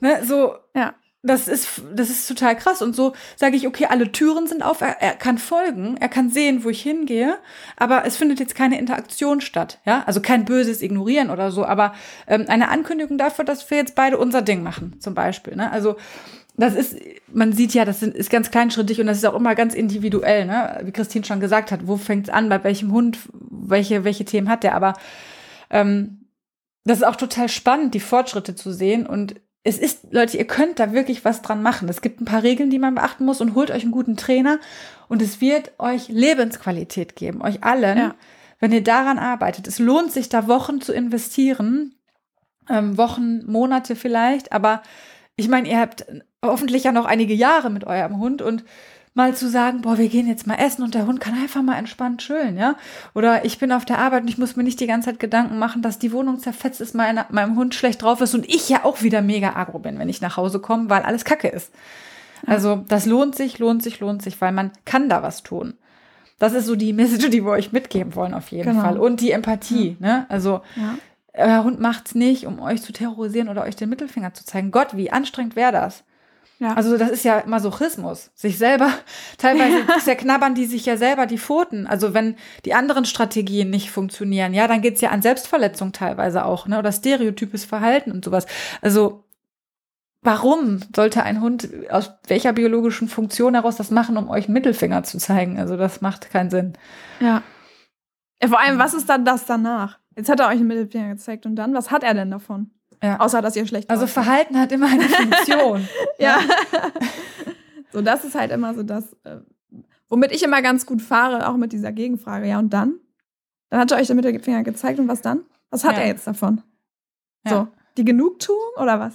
Ne, 0.00 0.22
so, 0.22 0.56
ja. 0.74 0.94
Das 1.24 1.48
ist, 1.48 1.82
das 1.94 2.10
ist 2.10 2.28
total 2.28 2.54
krass. 2.54 2.82
Und 2.82 2.94
so 2.94 3.14
sage 3.36 3.56
ich, 3.56 3.66
okay, 3.66 3.86
alle 3.88 4.12
Türen 4.12 4.46
sind 4.46 4.62
auf, 4.62 4.82
er, 4.82 5.00
er 5.00 5.14
kann 5.14 5.38
folgen, 5.38 5.96
er 5.98 6.08
kann 6.08 6.30
sehen, 6.30 6.64
wo 6.64 6.68
ich 6.68 6.82
hingehe, 6.82 7.38
aber 7.76 8.04
es 8.04 8.16
findet 8.16 8.40
jetzt 8.40 8.54
keine 8.54 8.78
Interaktion 8.78 9.40
statt. 9.40 9.80
Ja, 9.86 10.04
also 10.06 10.20
kein 10.20 10.44
böses 10.44 10.82
Ignorieren 10.82 11.30
oder 11.30 11.50
so, 11.50 11.64
aber 11.64 11.94
ähm, 12.26 12.44
eine 12.48 12.68
Ankündigung 12.68 13.16
dafür, 13.16 13.44
dass 13.44 13.70
wir 13.70 13.78
jetzt 13.78 13.94
beide 13.94 14.18
unser 14.18 14.42
Ding 14.42 14.62
machen, 14.62 15.00
zum 15.00 15.14
Beispiel. 15.14 15.56
Ne? 15.56 15.72
Also 15.72 15.96
das 16.56 16.74
ist, 16.74 16.96
man 17.32 17.52
sieht 17.52 17.74
ja, 17.74 17.84
das 17.84 18.02
ist 18.02 18.30
ganz 18.30 18.50
kleinschrittig 18.50 19.00
und 19.00 19.06
das 19.06 19.18
ist 19.18 19.24
auch 19.24 19.34
immer 19.34 19.54
ganz 19.54 19.74
individuell, 19.74 20.46
ne? 20.46 20.82
Wie 20.84 20.92
Christine 20.92 21.24
schon 21.24 21.40
gesagt 21.40 21.72
hat, 21.72 21.88
wo 21.88 21.96
fängt 21.96 22.28
es 22.28 22.32
an, 22.32 22.48
bei 22.48 22.62
welchem 22.62 22.92
Hund, 22.92 23.18
welche, 23.32 24.04
welche 24.04 24.24
Themen 24.24 24.48
hat 24.48 24.62
der, 24.62 24.76
aber 24.76 24.94
ähm, 25.70 26.28
das 26.84 26.98
ist 26.98 27.04
auch 27.04 27.16
total 27.16 27.48
spannend, 27.48 27.94
die 27.94 28.00
Fortschritte 28.00 28.54
zu 28.54 28.72
sehen 28.72 29.06
und 29.06 29.34
es 29.66 29.78
ist, 29.78 30.12
Leute, 30.12 30.36
ihr 30.36 30.46
könnt 30.46 30.78
da 30.78 30.92
wirklich 30.92 31.24
was 31.24 31.40
dran 31.42 31.62
machen. 31.62 31.88
Es 31.88 32.02
gibt 32.02 32.20
ein 32.20 32.26
paar 32.26 32.42
Regeln, 32.42 32.68
die 32.70 32.78
man 32.78 32.94
beachten 32.94 33.24
muss 33.24 33.40
und 33.40 33.54
holt 33.54 33.70
euch 33.70 33.82
einen 33.82 33.92
guten 33.92 34.16
Trainer 34.16 34.58
und 35.08 35.22
es 35.22 35.40
wird 35.40 35.72
euch 35.78 36.08
Lebensqualität 36.08 37.16
geben, 37.16 37.40
euch 37.42 37.64
allen, 37.64 37.96
Ja. 37.98 38.14
wenn 38.60 38.72
ihr 38.72 38.84
daran 38.84 39.18
arbeitet. 39.18 39.66
Es 39.66 39.78
lohnt 39.78 40.12
sich 40.12 40.28
da 40.28 40.46
Wochen 40.48 40.82
zu 40.82 40.92
investieren, 40.92 41.94
ähm, 42.68 42.96
Wochen, 42.98 43.44
Monate 43.50 43.96
vielleicht, 43.96 44.52
aber 44.52 44.82
ich 45.36 45.48
meine, 45.48 45.68
ihr 45.68 45.78
habt 45.80 46.06
hoffentlich 46.44 46.84
ja 46.84 46.92
noch 46.92 47.06
einige 47.06 47.34
Jahre 47.34 47.70
mit 47.70 47.84
eurem 47.84 48.18
Hund 48.18 48.42
und 48.42 48.64
mal 49.14 49.34
zu 49.34 49.48
sagen, 49.48 49.80
boah, 49.80 49.96
wir 49.96 50.08
gehen 50.08 50.26
jetzt 50.26 50.46
mal 50.46 50.56
essen 50.56 50.82
und 50.82 50.94
der 50.94 51.06
Hund 51.06 51.20
kann 51.20 51.34
einfach 51.34 51.62
mal 51.62 51.76
entspannt 51.78 52.20
chillen, 52.20 52.58
ja? 52.58 52.74
Oder 53.14 53.44
ich 53.44 53.58
bin 53.60 53.70
auf 53.70 53.84
der 53.84 53.98
Arbeit 53.98 54.22
und 54.22 54.28
ich 54.28 54.38
muss 54.38 54.56
mir 54.56 54.64
nicht 54.64 54.80
die 54.80 54.88
ganze 54.88 55.10
Zeit 55.10 55.20
Gedanken 55.20 55.58
machen, 55.58 55.82
dass 55.82 56.00
die 56.00 56.10
Wohnung 56.12 56.40
zerfetzt 56.40 56.80
ist, 56.80 56.94
meine, 56.96 57.24
meinem 57.30 57.56
Hund 57.56 57.74
schlecht 57.76 58.02
drauf 58.02 58.20
ist 58.20 58.34
und 58.34 58.48
ich 58.48 58.68
ja 58.68 58.84
auch 58.84 59.02
wieder 59.02 59.22
mega 59.22 59.54
agro 59.54 59.78
bin, 59.78 59.98
wenn 60.00 60.08
ich 60.08 60.20
nach 60.20 60.36
Hause 60.36 60.58
komme, 60.58 60.90
weil 60.90 61.02
alles 61.02 61.24
Kacke 61.24 61.48
ist. 61.48 61.72
Also, 62.46 62.84
das 62.88 63.06
lohnt 63.06 63.36
sich, 63.36 63.58
lohnt 63.58 63.82
sich, 63.82 64.00
lohnt 64.00 64.20
sich, 64.20 64.40
weil 64.40 64.52
man 64.52 64.72
kann 64.84 65.08
da 65.08 65.22
was 65.22 65.42
tun. 65.44 65.74
Das 66.40 66.52
ist 66.52 66.66
so 66.66 66.74
die 66.74 66.92
Message, 66.92 67.30
die 67.30 67.44
wir 67.44 67.52
euch 67.52 67.72
mitgeben 67.72 68.16
wollen, 68.16 68.34
auf 68.34 68.48
jeden 68.48 68.68
Genau. 68.68 68.82
Fall. 68.82 68.98
Und 68.98 69.20
die 69.20 69.30
Empathie, 69.30 69.96
ne? 70.00 70.26
Also, 70.28 70.60
Ja. 70.74 70.98
euer 71.34 71.64
Hund 71.64 71.80
macht's 71.80 72.14
nicht, 72.16 72.46
um 72.46 72.58
euch 72.60 72.82
zu 72.82 72.92
terrorisieren 72.92 73.48
oder 73.48 73.62
euch 73.62 73.76
den 73.76 73.88
Mittelfinger 73.88 74.34
zu 74.34 74.44
zeigen. 74.44 74.72
Gott, 74.72 74.96
wie 74.96 75.10
anstrengend 75.12 75.54
wäre 75.56 75.72
das? 75.72 76.02
Ja. 76.60 76.74
Also 76.74 76.96
das 76.96 77.10
ist 77.10 77.24
ja 77.24 77.42
Masochismus. 77.46 78.30
Sich 78.34 78.58
selber, 78.58 78.90
teilweise 79.38 79.86
zerknabbern 80.04 80.54
die 80.54 80.66
sich 80.66 80.86
ja 80.86 80.96
selber 80.96 81.26
die 81.26 81.38
Pfoten. 81.38 81.86
Also 81.86 82.14
wenn 82.14 82.36
die 82.64 82.74
anderen 82.74 83.04
Strategien 83.04 83.70
nicht 83.70 83.90
funktionieren, 83.90 84.54
ja, 84.54 84.68
dann 84.68 84.80
geht's 84.80 85.00
ja 85.00 85.10
an 85.10 85.22
Selbstverletzung 85.22 85.92
teilweise 85.92 86.44
auch, 86.44 86.66
ne? 86.66 86.78
Oder 86.78 86.92
stereotypes 86.92 87.64
Verhalten 87.64 88.12
und 88.12 88.24
sowas. 88.24 88.46
Also 88.80 89.24
warum 90.22 90.80
sollte 90.94 91.22
ein 91.22 91.40
Hund 91.40 91.68
aus 91.90 92.12
welcher 92.28 92.52
biologischen 92.52 93.08
Funktion 93.08 93.54
heraus 93.54 93.76
das 93.76 93.90
machen, 93.90 94.16
um 94.16 94.28
euch 94.30 94.46
einen 94.46 94.54
Mittelfinger 94.54 95.02
zu 95.02 95.18
zeigen? 95.18 95.58
Also 95.58 95.76
das 95.76 96.00
macht 96.00 96.30
keinen 96.30 96.50
Sinn. 96.50 96.74
ja. 97.20 97.42
Ja, 98.42 98.48
Vor 98.48 98.60
allem, 98.60 98.78
was 98.78 98.94
ist 98.94 99.08
dann 99.08 99.24
das 99.24 99.46
danach? 99.46 100.00
Jetzt 100.16 100.28
hat 100.28 100.40
er 100.40 100.48
euch 100.48 100.56
einen 100.56 100.66
Mittelfinger 100.66 101.08
gezeigt 101.08 101.46
und 101.46 101.56
dann, 101.56 101.72
was 101.72 101.90
hat 101.90 102.02
er 102.02 102.14
denn 102.14 102.30
davon? 102.30 102.70
Ja. 103.04 103.20
Außer, 103.20 103.42
dass 103.42 103.54
ihr 103.56 103.66
schlecht 103.66 103.90
Also 103.90 104.06
Verhalten 104.06 104.58
hat 104.58 104.72
immer 104.72 104.86
eine 104.86 105.02
Funktion. 105.08 105.86
Ja. 106.18 106.40
so, 107.92 108.00
das 108.00 108.24
ist 108.24 108.34
halt 108.34 108.50
immer 108.50 108.74
so 108.74 108.82
das, 108.82 109.12
äh, 109.24 109.38
womit 110.08 110.32
ich 110.32 110.42
immer 110.42 110.62
ganz 110.62 110.86
gut 110.86 111.02
fahre, 111.02 111.48
auch 111.48 111.56
mit 111.56 111.72
dieser 111.72 111.92
Gegenfrage. 111.92 112.46
Ja, 112.48 112.58
und 112.58 112.70
dann? 112.72 112.94
Dann 113.70 113.80
hat 113.80 113.90
er 113.92 113.98
euch 113.98 114.06
den 114.06 114.16
Mittelfinger 114.16 114.62
gezeigt 114.62 114.98
und 114.98 115.08
was 115.08 115.20
dann? 115.20 115.40
Was 115.70 115.84
hat 115.84 115.96
Ja. 115.96 116.02
er 116.02 116.06
jetzt 116.08 116.26
davon? 116.26 116.62
Ja. 117.44 117.50
So, 117.50 117.68
die 117.96 118.04
Genugtuung 118.04 118.58
oder 118.76 118.98
was? 119.00 119.14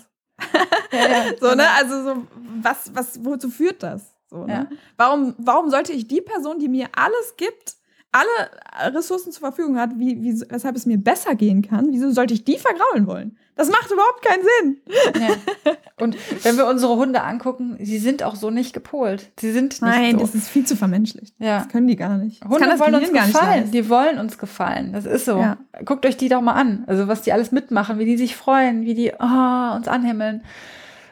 Ja, 0.92 1.24
So, 1.40 1.48
ne? 1.48 1.52
genau. 1.56 1.64
Also 1.80 2.04
so, 2.04 2.28
was, 2.62 2.92
was, 2.94 3.24
wozu 3.26 3.50
führt 3.50 3.82
das? 3.82 4.14
So, 4.30 4.46
ne? 4.46 4.70
Warum, 4.98 5.34
warum 5.40 5.70
sollte 5.72 5.92
ich 5.94 6.08
die 6.08 6.22
Person, 6.22 6.60
die 6.60 6.68
mir 6.70 6.88
alles 6.96 7.36
gibt, 7.38 7.76
alle 8.12 8.96
Ressourcen 8.96 9.32
zur 9.32 9.42
Verfügung 9.42 9.78
hat, 9.78 9.92
wie, 9.98 10.22
wie, 10.24 10.42
weshalb 10.50 10.76
es 10.76 10.86
mir 10.86 10.98
besser 10.98 11.36
gehen 11.36 11.62
kann, 11.62 11.92
wieso 11.92 12.12
sollte 12.12 12.34
ich 12.34 12.44
die 12.44 12.58
vergraulen 12.58 13.06
wollen? 13.06 13.38
Das 13.56 13.70
macht 13.70 13.92
überhaupt 13.92 14.24
keinen 14.24 14.44
Sinn. 14.44 15.22
Ja. 15.22 15.74
Und 16.00 16.16
wenn 16.44 16.58
wir 16.58 16.66
unsere 16.66 16.96
Hunde 16.96 17.22
angucken, 17.22 17.78
sie 17.82 17.98
sind 17.98 18.24
auch 18.24 18.36
so 18.36 18.50
nicht 18.50 18.74
gepolt. 18.74 19.32
Sie 19.38 19.52
sind 19.52 19.74
nicht 19.74 19.82
Nein, 19.82 20.14
so. 20.14 20.22
das 20.22 20.34
ist 20.34 20.48
viel 20.48 20.66
zu 20.66 20.78
vermenschlicht. 20.78 21.36
Ja. 21.40 21.60
Das 21.60 21.68
können 21.68 21.88
die 21.88 21.98
gar 21.98 22.18
nicht. 22.18 22.44
Hunde 22.46 22.80
wollen 22.80 22.96
uns 22.96 23.12
gefallen. 23.12 23.72
Die 23.72 23.90
wollen 23.90 24.18
uns 24.18 24.38
gefallen. 24.38 24.94
Das 24.94 25.06
ist 25.06 25.26
so. 25.26 25.40
Ja. 25.40 25.58
Guckt 25.84 26.06
euch 26.06 26.16
die 26.16 26.30
doch 26.30 26.42
mal 26.42 26.54
an. 26.54 26.86
Also 26.88 27.10
was 27.10 27.22
die 27.22 27.34
alles 27.34 27.52
mitmachen, 27.52 28.00
wie 28.00 28.06
die 28.06 28.18
sich 28.18 28.36
freuen, 28.36 28.86
wie 28.86 28.94
die 28.94 29.12
oh, 29.20 29.76
uns 29.76 29.90
anhimmeln. 29.90 30.44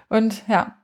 Und 0.07 0.47
ja. 0.47 0.77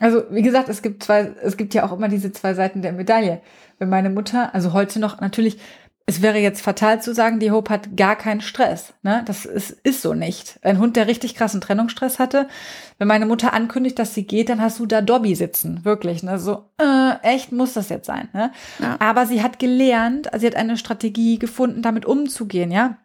Ja. 0.00 0.06
Also 0.06 0.24
wie 0.30 0.42
gesagt, 0.42 0.68
es 0.68 0.82
gibt 0.82 1.02
zwei, 1.02 1.32
es 1.42 1.56
gibt 1.56 1.74
ja 1.74 1.84
auch 1.84 1.92
immer 1.92 2.08
diese 2.08 2.32
zwei 2.32 2.54
Seiten 2.54 2.82
der 2.82 2.92
Medaille. 2.92 3.40
Wenn 3.78 3.88
meine 3.88 4.10
Mutter, 4.10 4.54
also 4.54 4.72
heute 4.72 5.00
noch 5.00 5.20
natürlich, 5.20 5.58
es 6.08 6.22
wäre 6.22 6.38
jetzt 6.38 6.62
fatal 6.62 7.02
zu 7.02 7.12
sagen, 7.12 7.40
die 7.40 7.50
Hope 7.50 7.72
hat 7.72 7.96
gar 7.96 8.14
keinen 8.14 8.40
Stress. 8.40 8.94
Ne? 9.02 9.22
Das 9.26 9.44
ist, 9.44 9.70
ist 9.82 10.02
so 10.02 10.14
nicht. 10.14 10.60
Ein 10.62 10.78
Hund, 10.78 10.96
der 10.96 11.08
richtig 11.08 11.34
krassen 11.34 11.60
Trennungsstress 11.60 12.20
hatte, 12.20 12.46
wenn 12.98 13.08
meine 13.08 13.26
Mutter 13.26 13.52
ankündigt, 13.52 13.98
dass 13.98 14.14
sie 14.14 14.24
geht, 14.24 14.48
dann 14.48 14.60
hast 14.60 14.78
du 14.78 14.86
da 14.86 15.02
Dobby 15.02 15.34
sitzen. 15.34 15.84
Wirklich. 15.84 16.22
Ne? 16.22 16.38
So, 16.38 16.70
äh, 16.78 17.14
echt 17.22 17.50
muss 17.50 17.72
das 17.72 17.88
jetzt 17.88 18.06
sein. 18.06 18.28
Ne? 18.32 18.52
Ja. 18.78 18.96
Aber 19.00 19.26
sie 19.26 19.42
hat 19.42 19.58
gelernt, 19.58 20.32
also 20.32 20.42
sie 20.42 20.46
hat 20.46 20.56
eine 20.56 20.76
Strategie 20.76 21.40
gefunden, 21.40 21.82
damit 21.82 22.06
umzugehen, 22.06 22.70
ja. 22.70 22.98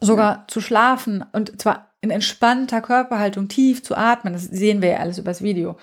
Sogar 0.00 0.44
zu 0.46 0.60
schlafen 0.60 1.24
und 1.32 1.60
zwar 1.60 1.88
in 2.00 2.10
entspannter 2.10 2.80
Körperhaltung 2.80 3.48
tief 3.48 3.82
zu 3.82 3.96
atmen. 3.96 4.32
Das 4.32 4.44
sehen 4.44 4.80
wir 4.80 4.90
ja 4.90 4.98
alles 4.98 5.18
übers 5.18 5.42
Video. 5.42 5.76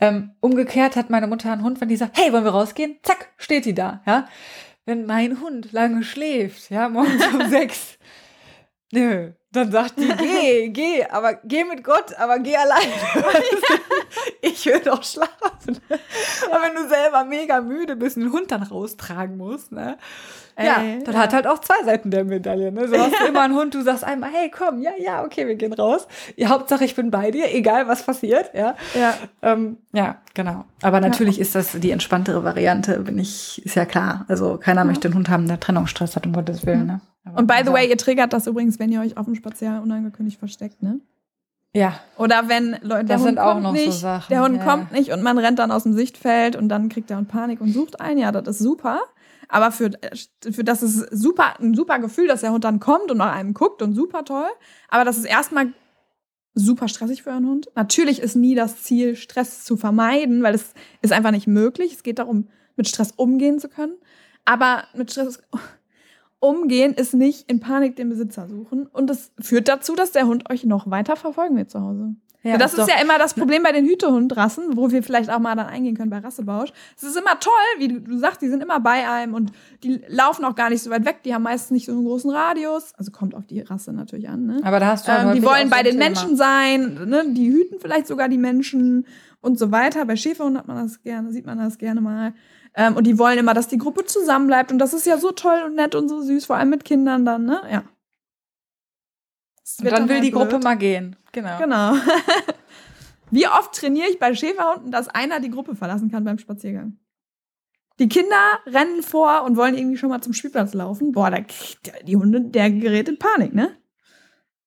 Ähm, 0.00 0.32
umgekehrt 0.40 0.96
hat 0.96 1.10
meine 1.10 1.26
Mutter 1.26 1.52
einen 1.52 1.62
Hund, 1.62 1.80
wenn 1.80 1.88
die 1.88 1.96
sagt, 1.96 2.18
hey, 2.18 2.32
wollen 2.32 2.44
wir 2.44 2.52
rausgehen? 2.52 2.98
Zack, 3.02 3.28
steht 3.36 3.66
die 3.66 3.74
da, 3.74 4.02
ja. 4.06 4.26
Wenn 4.86 5.06
mein 5.06 5.40
Hund 5.40 5.72
lange 5.72 6.02
schläft, 6.02 6.70
ja, 6.70 6.88
morgens 6.88 7.26
um 7.26 7.46
sechs, 7.50 7.98
nö, 8.92 9.32
dann 9.52 9.72
sagt 9.72 9.98
die, 9.98 10.08
geh, 10.08 10.68
geh, 10.72 11.04
aber 11.04 11.34
geh 11.44 11.64
mit 11.64 11.82
Gott, 11.82 12.14
aber 12.18 12.38
geh 12.38 12.56
alleine. 12.56 12.92
ich 14.40 14.64
will 14.64 14.80
doch 14.80 15.02
schlafen. 15.02 15.80
Aber 16.50 16.62
wenn 16.62 16.74
du 16.74 16.88
selber 16.88 17.24
mega 17.24 17.60
müde 17.60 17.96
bist 17.96 18.16
und 18.16 18.24
den 18.24 18.32
Hund 18.32 18.50
dann 18.50 18.62
raustragen 18.62 19.36
musst, 19.36 19.72
ne? 19.72 19.98
Ja, 20.62 20.82
Ey, 20.82 21.02
dann 21.04 21.14
ja. 21.14 21.20
hat 21.20 21.32
halt 21.32 21.46
auch 21.46 21.58
zwei 21.60 21.82
Seiten 21.84 22.10
der 22.10 22.24
Medaille. 22.24 22.70
Ne? 22.72 22.88
So 22.88 22.96
hast 22.98 23.18
du 23.20 23.24
immer 23.26 23.42
einen 23.42 23.54
Hund, 23.54 23.74
du 23.74 23.82
sagst 23.82 24.04
einmal, 24.04 24.30
hey, 24.32 24.50
komm, 24.50 24.80
ja, 24.82 24.90
ja, 24.98 25.24
okay, 25.24 25.46
wir 25.46 25.54
gehen 25.54 25.72
raus. 25.72 26.06
Ja, 26.36 26.48
Hauptsache, 26.48 26.84
ich 26.84 26.94
bin 26.94 27.10
bei 27.10 27.30
dir, 27.30 27.54
egal 27.54 27.88
was 27.88 28.02
passiert. 28.02 28.50
Ja, 28.54 28.74
Ja. 28.94 29.14
ähm, 29.42 29.78
ja 29.92 30.16
genau. 30.34 30.64
Aber 30.82 31.00
natürlich 31.00 31.40
ist 31.40 31.54
das 31.54 31.72
die 31.72 31.90
entspanntere 31.90 32.44
Variante, 32.44 32.98
bin 33.00 33.18
ich, 33.18 33.64
ist 33.64 33.74
ja 33.76 33.84
klar. 33.84 34.24
Also 34.28 34.56
keiner 34.58 34.84
möchte 34.84 35.08
einen 35.08 35.14
Hund 35.16 35.28
haben, 35.30 35.46
der 35.48 35.60
Trennungsstress 35.60 36.16
hat, 36.16 36.26
um 36.26 36.32
Gottes 36.32 36.66
Willen. 36.66 36.86
Ne? 36.86 37.00
Aber- 37.24 37.38
Und 37.38 37.46
by 37.46 37.62
the 37.64 37.72
way, 37.72 37.88
ihr 37.88 37.96
triggert 37.98 38.32
das 38.32 38.46
übrigens, 38.46 38.78
wenn 38.78 38.90
ihr 38.92 39.00
euch 39.00 39.16
auf 39.16 39.26
dem 39.26 39.34
Spaziergang 39.34 39.82
unangekündigt 39.82 40.38
versteckt, 40.38 40.82
ne? 40.82 41.00
Ja, 41.72 42.00
Oder 42.16 42.48
wenn 42.48 42.76
Leute, 42.82 43.04
Das 43.04 43.18
Hund 43.20 43.28
sind 43.28 43.38
auch 43.38 43.52
kommt 43.52 43.62
noch 43.62 43.76
so 43.76 43.80
nicht, 43.84 43.92
Sachen, 43.92 44.26
der 44.28 44.42
Hund 44.42 44.56
ja. 44.56 44.64
kommt 44.64 44.90
nicht 44.90 45.12
und 45.12 45.22
man 45.22 45.38
rennt 45.38 45.60
dann 45.60 45.70
aus 45.70 45.84
dem 45.84 45.92
Sichtfeld 45.92 46.56
und 46.56 46.68
dann 46.68 46.88
kriegt 46.88 47.10
der 47.10 47.16
Hund 47.18 47.28
Panik 47.28 47.60
und 47.60 47.72
sucht 47.72 48.00
einen. 48.00 48.18
Ja, 48.18 48.32
das 48.32 48.48
ist 48.48 48.58
super. 48.58 48.98
Aber 49.50 49.72
für, 49.72 49.90
für 50.50 50.64
das 50.64 50.82
ist 50.82 51.08
super, 51.10 51.58
ein 51.60 51.74
super 51.74 51.98
Gefühl, 51.98 52.28
dass 52.28 52.40
der 52.40 52.52
Hund 52.52 52.64
dann 52.64 52.80
kommt 52.80 53.10
und 53.10 53.18
nach 53.18 53.32
einem 53.34 53.52
guckt 53.52 53.82
und 53.82 53.94
super 53.94 54.24
toll. 54.24 54.48
Aber 54.88 55.04
das 55.04 55.18
ist 55.18 55.24
erstmal 55.24 55.72
super 56.54 56.88
stressig 56.88 57.22
für 57.22 57.32
einen 57.32 57.48
Hund. 57.48 57.68
Natürlich 57.74 58.20
ist 58.20 58.36
nie 58.36 58.54
das 58.54 58.82
Ziel, 58.82 59.16
Stress 59.16 59.64
zu 59.64 59.76
vermeiden, 59.76 60.42
weil 60.42 60.54
es 60.54 60.74
ist 61.02 61.12
einfach 61.12 61.32
nicht 61.32 61.46
möglich. 61.46 61.92
Es 61.94 62.02
geht 62.02 62.18
darum, 62.18 62.48
mit 62.76 62.88
Stress 62.88 63.12
umgehen 63.16 63.58
zu 63.58 63.68
können. 63.68 63.94
Aber 64.44 64.84
mit 64.94 65.10
Stress 65.10 65.42
umgehen 66.38 66.94
ist 66.94 67.14
nicht 67.14 67.50
in 67.50 67.60
Panik 67.60 67.96
den 67.96 68.08
Besitzer 68.08 68.48
suchen. 68.48 68.86
Und 68.86 69.08
das 69.08 69.32
führt 69.40 69.68
dazu, 69.68 69.94
dass 69.94 70.12
der 70.12 70.26
Hund 70.26 70.48
euch 70.50 70.64
noch 70.64 70.90
weiter 70.90 71.16
verfolgen 71.16 71.56
wird 71.56 71.70
zu 71.70 71.80
Hause. 71.80 72.14
Ja, 72.42 72.56
das 72.56 72.72
ist 72.72 72.80
doch. 72.80 72.88
ja 72.88 73.00
immer 73.02 73.18
das 73.18 73.34
Problem 73.34 73.62
bei 73.62 73.72
den 73.72 73.84
Hütehundrassen, 73.84 74.76
wo 74.76 74.90
wir 74.90 75.02
vielleicht 75.02 75.30
auch 75.30 75.38
mal 75.38 75.54
dann 75.56 75.66
eingehen 75.66 75.96
können 75.96 76.10
bei 76.10 76.18
Rassebausch. 76.18 76.72
Es 76.96 77.02
ist 77.02 77.16
immer 77.16 77.38
toll, 77.38 77.52
wie 77.78 77.88
du, 77.88 78.00
du 78.00 78.18
sagst, 78.18 78.40
die 78.40 78.48
sind 78.48 78.62
immer 78.62 78.80
bei 78.80 79.08
einem 79.08 79.34
und 79.34 79.52
die 79.82 80.00
laufen 80.08 80.44
auch 80.44 80.54
gar 80.54 80.70
nicht 80.70 80.82
so 80.82 80.90
weit 80.90 81.04
weg. 81.04 81.22
Die 81.24 81.34
haben 81.34 81.42
meistens 81.42 81.70
nicht 81.70 81.86
so 81.86 81.92
einen 81.92 82.04
großen 82.04 82.30
Radius. 82.30 82.94
Also 82.96 83.10
kommt 83.10 83.34
auf 83.34 83.46
die 83.46 83.60
Rasse 83.60 83.92
natürlich 83.92 84.28
an. 84.28 84.46
Ne? 84.46 84.60
Aber 84.62 84.80
da 84.80 84.86
hast 84.86 85.06
du 85.06 85.12
halt 85.12 85.28
Ähm, 85.28 85.34
die 85.34 85.42
wollen 85.42 85.68
bei 85.68 85.82
den 85.82 85.92
Thema. 85.92 86.04
Menschen 86.06 86.36
sein, 86.36 87.00
ne? 87.06 87.24
die 87.28 87.50
hüten 87.50 87.78
vielleicht 87.78 88.06
sogar 88.06 88.28
die 88.28 88.38
Menschen 88.38 89.06
und 89.42 89.58
so 89.58 89.70
weiter. 89.70 90.06
Bei 90.06 90.16
Schäferhunden 90.16 90.58
hat 90.58 90.66
man 90.66 90.82
das 90.82 91.02
gerne, 91.02 91.32
sieht 91.32 91.44
man 91.44 91.58
das 91.58 91.76
gerne 91.76 92.00
mal. 92.00 92.32
Ähm, 92.74 92.96
und 92.96 93.06
die 93.06 93.18
wollen 93.18 93.38
immer, 93.38 93.52
dass 93.52 93.68
die 93.68 93.78
Gruppe 93.78 94.04
zusammenbleibt. 94.04 94.72
Und 94.72 94.78
das 94.78 94.94
ist 94.94 95.06
ja 95.06 95.18
so 95.18 95.32
toll 95.32 95.62
und 95.66 95.74
nett 95.74 95.94
und 95.94 96.08
so 96.08 96.22
süß, 96.22 96.46
vor 96.46 96.56
allem 96.56 96.70
mit 96.70 96.84
Kindern 96.84 97.24
dann, 97.24 97.44
ne? 97.44 97.60
Ja. 97.70 97.82
Und 99.78 99.90
dann 99.90 100.08
will 100.08 100.20
die 100.20 100.30
Gruppe 100.30 100.48
blöd. 100.50 100.64
mal 100.64 100.76
gehen. 100.76 101.16
Genau. 101.32 101.58
Genau. 101.58 101.94
Wie 103.30 103.46
oft 103.46 103.74
trainiere 103.74 104.08
ich 104.08 104.18
bei 104.18 104.34
Schäferhunden, 104.34 104.90
dass 104.90 105.08
einer 105.08 105.38
die 105.40 105.50
Gruppe 105.50 105.76
verlassen 105.76 106.10
kann 106.10 106.24
beim 106.24 106.38
Spaziergang? 106.38 106.98
Die 108.00 108.08
Kinder 108.08 108.58
rennen 108.66 109.02
vor 109.02 109.44
und 109.44 109.56
wollen 109.56 109.76
irgendwie 109.76 109.98
schon 109.98 110.08
mal 110.08 110.20
zum 110.22 110.32
Spielplatz 110.32 110.74
laufen. 110.74 111.12
Boah, 111.12 111.30
da 111.30 111.40
kriegt 111.42 111.86
der- 111.86 112.02
die 112.02 112.16
Hunde, 112.16 112.40
der 112.40 112.70
gerät 112.70 113.08
in 113.08 113.18
Panik, 113.18 113.54
ne? 113.54 113.76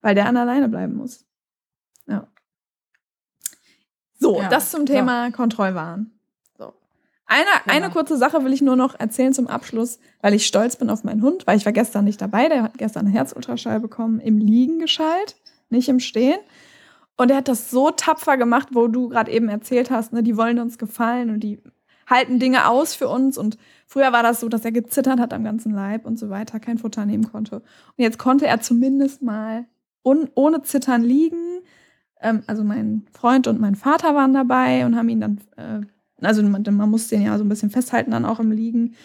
Weil 0.01 0.16
der 0.16 0.28
an 0.28 0.38
alleine 0.38 0.70
bleiben 0.70 0.95
muss. 0.95 1.26
Ja. 2.08 2.28
So, 4.20 4.39
Ja, 4.39 4.47
das 4.49 4.72
zum. 4.72 4.86
Thema 4.86 5.32
Kontrollwahn. 5.32 6.12
Eine, 7.26 7.45
Genau. 7.63 7.76
eine 7.76 7.89
kurze 7.89 8.17
Sache 8.17 8.43
will 8.43 8.53
ich 8.53 8.61
nur 8.61 8.76
noch 8.76 8.99
erzählen 8.99 9.34
zum 9.34 9.47
Abschluss, 9.47 9.99
weil 10.21 10.34
ich 10.34 10.45
stolz 10.45 10.76
bin 10.76 10.89
auf 10.89 11.03
meinen 11.03 11.21
Hund, 11.21 11.47
weil 11.47 11.57
ich 11.57 11.65
war 11.65 11.71
gestern 11.71 12.05
nicht 12.05 12.21
dabei. 12.21 12.49
Der 12.49 12.63
hat 12.63 12.78
gestern 12.78 13.05
einen 13.05 13.15
Herzultraschall 13.15 13.80
bekommen, 13.80 14.19
im 14.19 14.38
Liegen 14.38 14.80
geschallt, 14.80 15.38
nicht 15.69 15.89
im 15.89 15.99
Stehen. 15.99 16.39
Und 17.15 17.32
er 17.32 17.38
hat 17.38 17.47
das 17.47 17.69
so 17.71 17.91
tapfer 17.91 18.38
gemacht, 18.38 18.69
wo 18.74 18.88
du 18.88 19.09
gerade 19.09 19.32
eben 19.32 19.47
erzählt 19.47 19.89
hast, 19.91 20.13
ne, 20.13 20.24
die 20.24 20.36
wollen 20.38 20.59
uns 20.59 20.78
gefallen 20.78 21.30
und 21.30 21.39
die 21.41 21.59
halten 22.09 22.39
Dinge 22.39 22.67
aus 22.67 22.95
für 22.95 23.07
uns. 23.07 23.38
Und 23.38 23.57
früher 23.88 24.11
war 24.11 24.24
das 24.24 24.39
so, 24.39 24.49
dass 24.49 24.65
er 24.65 24.71
gezittert 24.71 25.19
hat 25.19 25.34
am 25.34 25.43
ganzen 25.43 25.74
Leib 25.74 26.05
und 26.05 26.17
so 26.19 26.30
weiter, 26.30 26.59
kein 26.59 26.78
Futter 26.78 27.05
nehmen 27.05 27.32
konnte. 27.32 27.57
Und 27.57 27.63
jetzt 27.97 28.19
konnte 28.19 28.47
er 28.47 28.61
zumindest 28.61 29.21
mal 29.21 29.65
ohne 30.03 30.61
Zittern 30.63 31.03
liegen. 31.03 31.61
Ähm, 32.19 32.43
also 32.47 32.63
mein 32.63 33.05
Freund 33.13 33.47
und 33.47 33.61
mein 33.61 33.76
Vater 33.76 34.15
waren 34.15 34.34
dabei 34.34 34.86
und 34.86 34.95
haben 34.95 35.09
ihn 35.09 35.21
dann, 35.21 35.38
äh, 35.55 35.86
also 36.26 36.43
man, 36.43 36.63
man 36.63 36.89
muss 36.89 37.07
den 37.07 37.24
ja 37.24 37.38
so 37.38 37.43
ein 37.43 37.49
bisschen 37.49 37.69
festhalten 37.69 38.11
dann 38.11 38.26
auch 38.26 38.39
im 38.39 38.51
Liegen. 38.51 38.95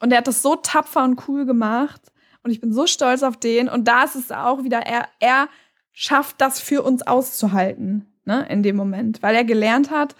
Und 0.00 0.12
er 0.12 0.18
hat 0.18 0.28
das 0.28 0.42
so 0.42 0.56
tapfer 0.56 1.04
und 1.04 1.28
cool 1.28 1.46
gemacht. 1.46 2.00
Und 2.42 2.50
ich 2.50 2.60
bin 2.60 2.72
so 2.72 2.86
stolz 2.86 3.22
auf 3.22 3.36
den. 3.36 3.68
Und 3.68 3.88
da 3.88 4.04
ist 4.04 4.14
es 4.14 4.30
auch 4.30 4.62
wieder, 4.64 4.78
er, 4.78 5.08
er 5.20 5.48
schafft 5.92 6.40
das 6.40 6.60
für 6.60 6.82
uns 6.82 7.06
auszuhalten, 7.06 8.06
ne, 8.24 8.46
in 8.48 8.62
dem 8.62 8.76
Moment, 8.76 9.22
weil 9.22 9.34
er 9.34 9.44
gelernt 9.44 9.90
hat, 9.90 10.14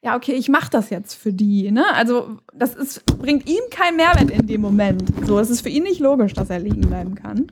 ja, 0.00 0.16
okay, 0.16 0.32
ich 0.32 0.48
mache 0.48 0.70
das 0.70 0.90
jetzt 0.90 1.14
für 1.14 1.32
die, 1.32 1.70
ne? 1.72 1.84
Also, 1.92 2.38
das 2.54 2.74
ist, 2.74 3.04
bringt 3.18 3.48
ihm 3.48 3.62
keinen 3.70 3.96
Mehrwert 3.96 4.30
in 4.30 4.46
dem 4.46 4.60
Moment. 4.60 5.12
So, 5.26 5.40
es 5.40 5.50
ist 5.50 5.62
für 5.62 5.68
ihn 5.68 5.82
nicht 5.82 5.98
logisch, 5.98 6.34
dass 6.34 6.50
er 6.50 6.60
liegen 6.60 6.82
bleiben 6.82 7.16
kann. 7.16 7.50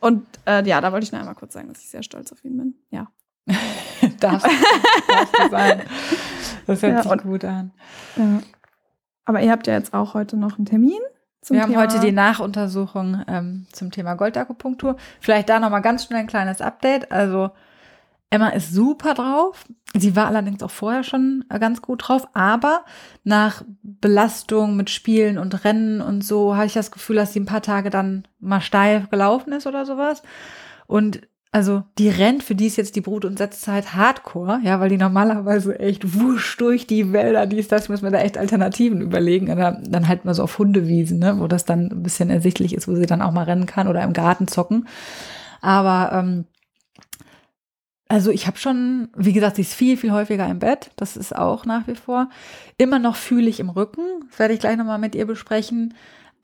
Und 0.00 0.24
äh, 0.46 0.64
ja, 0.64 0.80
da 0.80 0.92
wollte 0.92 1.04
ich 1.04 1.12
noch 1.12 1.18
einmal 1.18 1.34
kurz 1.34 1.54
sagen, 1.54 1.68
dass 1.68 1.80
ich 1.80 1.90
sehr 1.90 2.04
stolz 2.04 2.30
auf 2.30 2.44
ihn 2.44 2.56
bin. 2.56 2.74
Ja. 2.90 3.08
Darfst, 4.20 4.46
darfst 5.08 5.34
du 5.38 5.50
sein. 5.50 5.82
Das 6.68 6.82
hört 6.82 6.92
Ja, 6.94 7.02
sich 7.02 7.10
und- 7.12 7.22
gut 7.24 7.44
an. 7.44 7.72
ja. 8.16 8.40
Aber 9.24 9.42
ihr 9.42 9.50
habt 9.50 9.66
ja 9.66 9.74
jetzt 9.74 9.92
auch 9.92 10.14
heute 10.14 10.36
noch 10.36 10.56
einen 10.56 10.64
Termin. 10.66 11.00
Zum 11.42 11.54
Wir 11.56 11.62
haben 11.62 11.70
Thema 11.70 11.82
heute 11.82 12.00
die 12.00 12.12
Nachuntersuchung 12.12 13.22
ähm, 13.28 13.66
zum 13.72 13.90
Thema 13.90 14.14
Goldakupunktur. 14.14 14.96
Vielleicht 15.20 15.48
da 15.48 15.60
nochmal 15.60 15.82
ganz 15.82 16.04
schnell 16.04 16.20
ein 16.20 16.26
kleines 16.26 16.60
Update. 16.60 17.12
Also 17.12 17.50
Emma 18.30 18.48
ist 18.48 18.72
super 18.72 19.14
drauf. 19.14 19.64
Sie 19.94 20.16
war 20.16 20.26
allerdings 20.26 20.62
auch 20.62 20.70
vorher 20.70 21.04
schon 21.04 21.44
äh, 21.50 21.58
ganz 21.58 21.80
gut 21.82 22.08
drauf. 22.08 22.26
Aber 22.34 22.84
nach 23.24 23.62
Belastung 23.82 24.76
mit 24.76 24.90
Spielen 24.90 25.38
und 25.38 25.64
Rennen 25.64 26.00
und 26.00 26.22
so 26.24 26.54
habe 26.56 26.66
ich 26.66 26.72
das 26.74 26.90
Gefühl, 26.90 27.16
dass 27.16 27.32
sie 27.32 27.40
ein 27.40 27.46
paar 27.46 27.62
Tage 27.62 27.90
dann 27.90 28.26
mal 28.40 28.60
steif 28.60 29.10
gelaufen 29.10 29.52
ist 29.52 29.66
oder 29.66 29.84
sowas. 29.86 30.22
Und 30.86 31.20
also 31.50 31.82
die 31.96 32.10
rennt, 32.10 32.42
für 32.42 32.54
die 32.54 32.66
ist 32.66 32.76
jetzt 32.76 32.94
die 32.94 33.00
Brut- 33.00 33.24
und 33.24 33.38
Setzzeit 33.38 33.94
hardcore, 33.94 34.60
ja, 34.62 34.80
weil 34.80 34.90
die 34.90 34.98
normalerweise 34.98 35.78
echt 35.78 36.14
wusch 36.18 36.56
durch 36.58 36.86
die 36.86 37.12
Wälder, 37.12 37.46
dies, 37.46 37.68
das, 37.68 37.88
muss 37.88 38.02
mir 38.02 38.10
da 38.10 38.18
echt 38.18 38.36
Alternativen 38.36 39.00
überlegen. 39.00 39.50
Oder 39.50 39.80
dann 39.82 40.08
halt 40.08 40.26
mal 40.26 40.34
so 40.34 40.42
auf 40.42 40.58
Hundewiesen, 40.58 41.18
ne, 41.18 41.40
wo 41.40 41.46
das 41.46 41.64
dann 41.64 41.90
ein 41.90 42.02
bisschen 42.02 42.28
ersichtlich 42.28 42.74
ist, 42.74 42.86
wo 42.86 42.94
sie 42.94 43.06
dann 43.06 43.22
auch 43.22 43.32
mal 43.32 43.44
rennen 43.44 43.66
kann 43.66 43.88
oder 43.88 44.02
im 44.02 44.12
Garten 44.12 44.46
zocken. 44.46 44.86
Aber 45.62 46.10
ähm, 46.12 46.44
also 48.08 48.30
ich 48.30 48.46
habe 48.46 48.58
schon, 48.58 49.08
wie 49.16 49.32
gesagt, 49.32 49.56
sie 49.56 49.62
ist 49.62 49.74
viel, 49.74 49.96
viel 49.96 50.12
häufiger 50.12 50.46
im 50.46 50.58
Bett. 50.58 50.90
Das 50.96 51.16
ist 51.16 51.34
auch 51.34 51.64
nach 51.64 51.86
wie 51.86 51.94
vor. 51.94 52.28
Immer 52.76 52.98
noch 52.98 53.16
fühle 53.16 53.48
ich 53.48 53.60
im 53.60 53.70
Rücken. 53.70 54.02
Das 54.30 54.38
werde 54.38 54.54
ich 54.54 54.60
gleich 54.60 54.76
nochmal 54.76 54.98
mit 54.98 55.14
ihr 55.14 55.26
besprechen. 55.26 55.94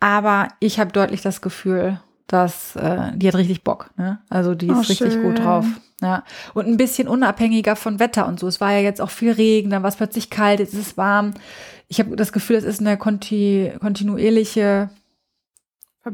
Aber 0.01 0.49
ich 0.61 0.79
habe 0.79 0.93
deutlich 0.93 1.23
das 1.23 1.41
Gefühl, 1.41 2.01
dass 2.27 2.77
äh, 2.77 3.13
die 3.15 3.29
hat 3.29 3.35
richtig 3.35 3.65
Bock. 3.65 3.91
Ne? 3.97 4.19
Also 4.29 4.55
die 4.55 4.67
ist 4.67 4.73
Oh, 4.73 4.81
richtig 4.81 5.13
schön. 5.13 5.23
gut 5.23 5.39
drauf. 5.39 5.67
Ja. 6.01 6.25
Und 6.55 6.67
ein 6.67 6.77
bisschen 6.77 7.09
unabhängiger 7.09 7.77
von 7.77 7.99
Wetter 7.99 8.27
und 8.27 8.41
so. 8.41 8.49
Es 8.49 8.61
war 8.61 8.73
ja 8.73 8.81
jetzt 8.81 9.01
auch 9.01 9.11
viel 9.11 9.33
Regen, 9.33 9.71
dann 9.71 9.83
war 9.83 9.89
es 9.89 9.97
plötzlich 9.97 10.31
kalt, 10.31 10.61
jetzt 10.61 10.75
ist 10.75 10.87
es 10.87 10.97
warm. 10.97 11.35
Ich 11.89 11.99
habe 12.01 12.17
das 12.17 12.33
Gefühl, 12.33 12.57
es 12.57 12.65
ist 12.65 12.81
eine 12.81 12.97
konti 12.97 13.73
kontinuierliche 13.81 14.91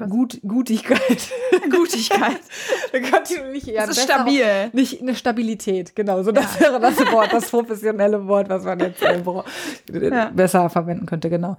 Gut, 0.09 0.41
Gutigkeit. 0.47 1.01
Gutigkeit. 1.71 2.41
Kontinuierlich 3.11 3.67
ja, 3.67 3.87
das 3.87 3.99
ist 3.99 4.05
stabil. 4.05 4.71
Nicht 4.73 5.03
eine 5.03 5.17
Stabilität, 5.17 5.97
genau. 5.97 6.23
So, 6.23 6.31
das 6.31 6.55
ja. 6.55 6.67
wäre 6.67 6.81
das 6.81 6.99
Wort, 7.13 7.33
das 7.33 7.51
professionelle 7.51 8.25
Wort, 8.29 8.49
was 8.49 8.63
man 8.63 8.79
jetzt 8.79 9.03
ja. 9.03 10.31
besser 10.31 10.71
verwenden 10.71 11.07
könnte, 11.07 11.29
genau. 11.29 11.57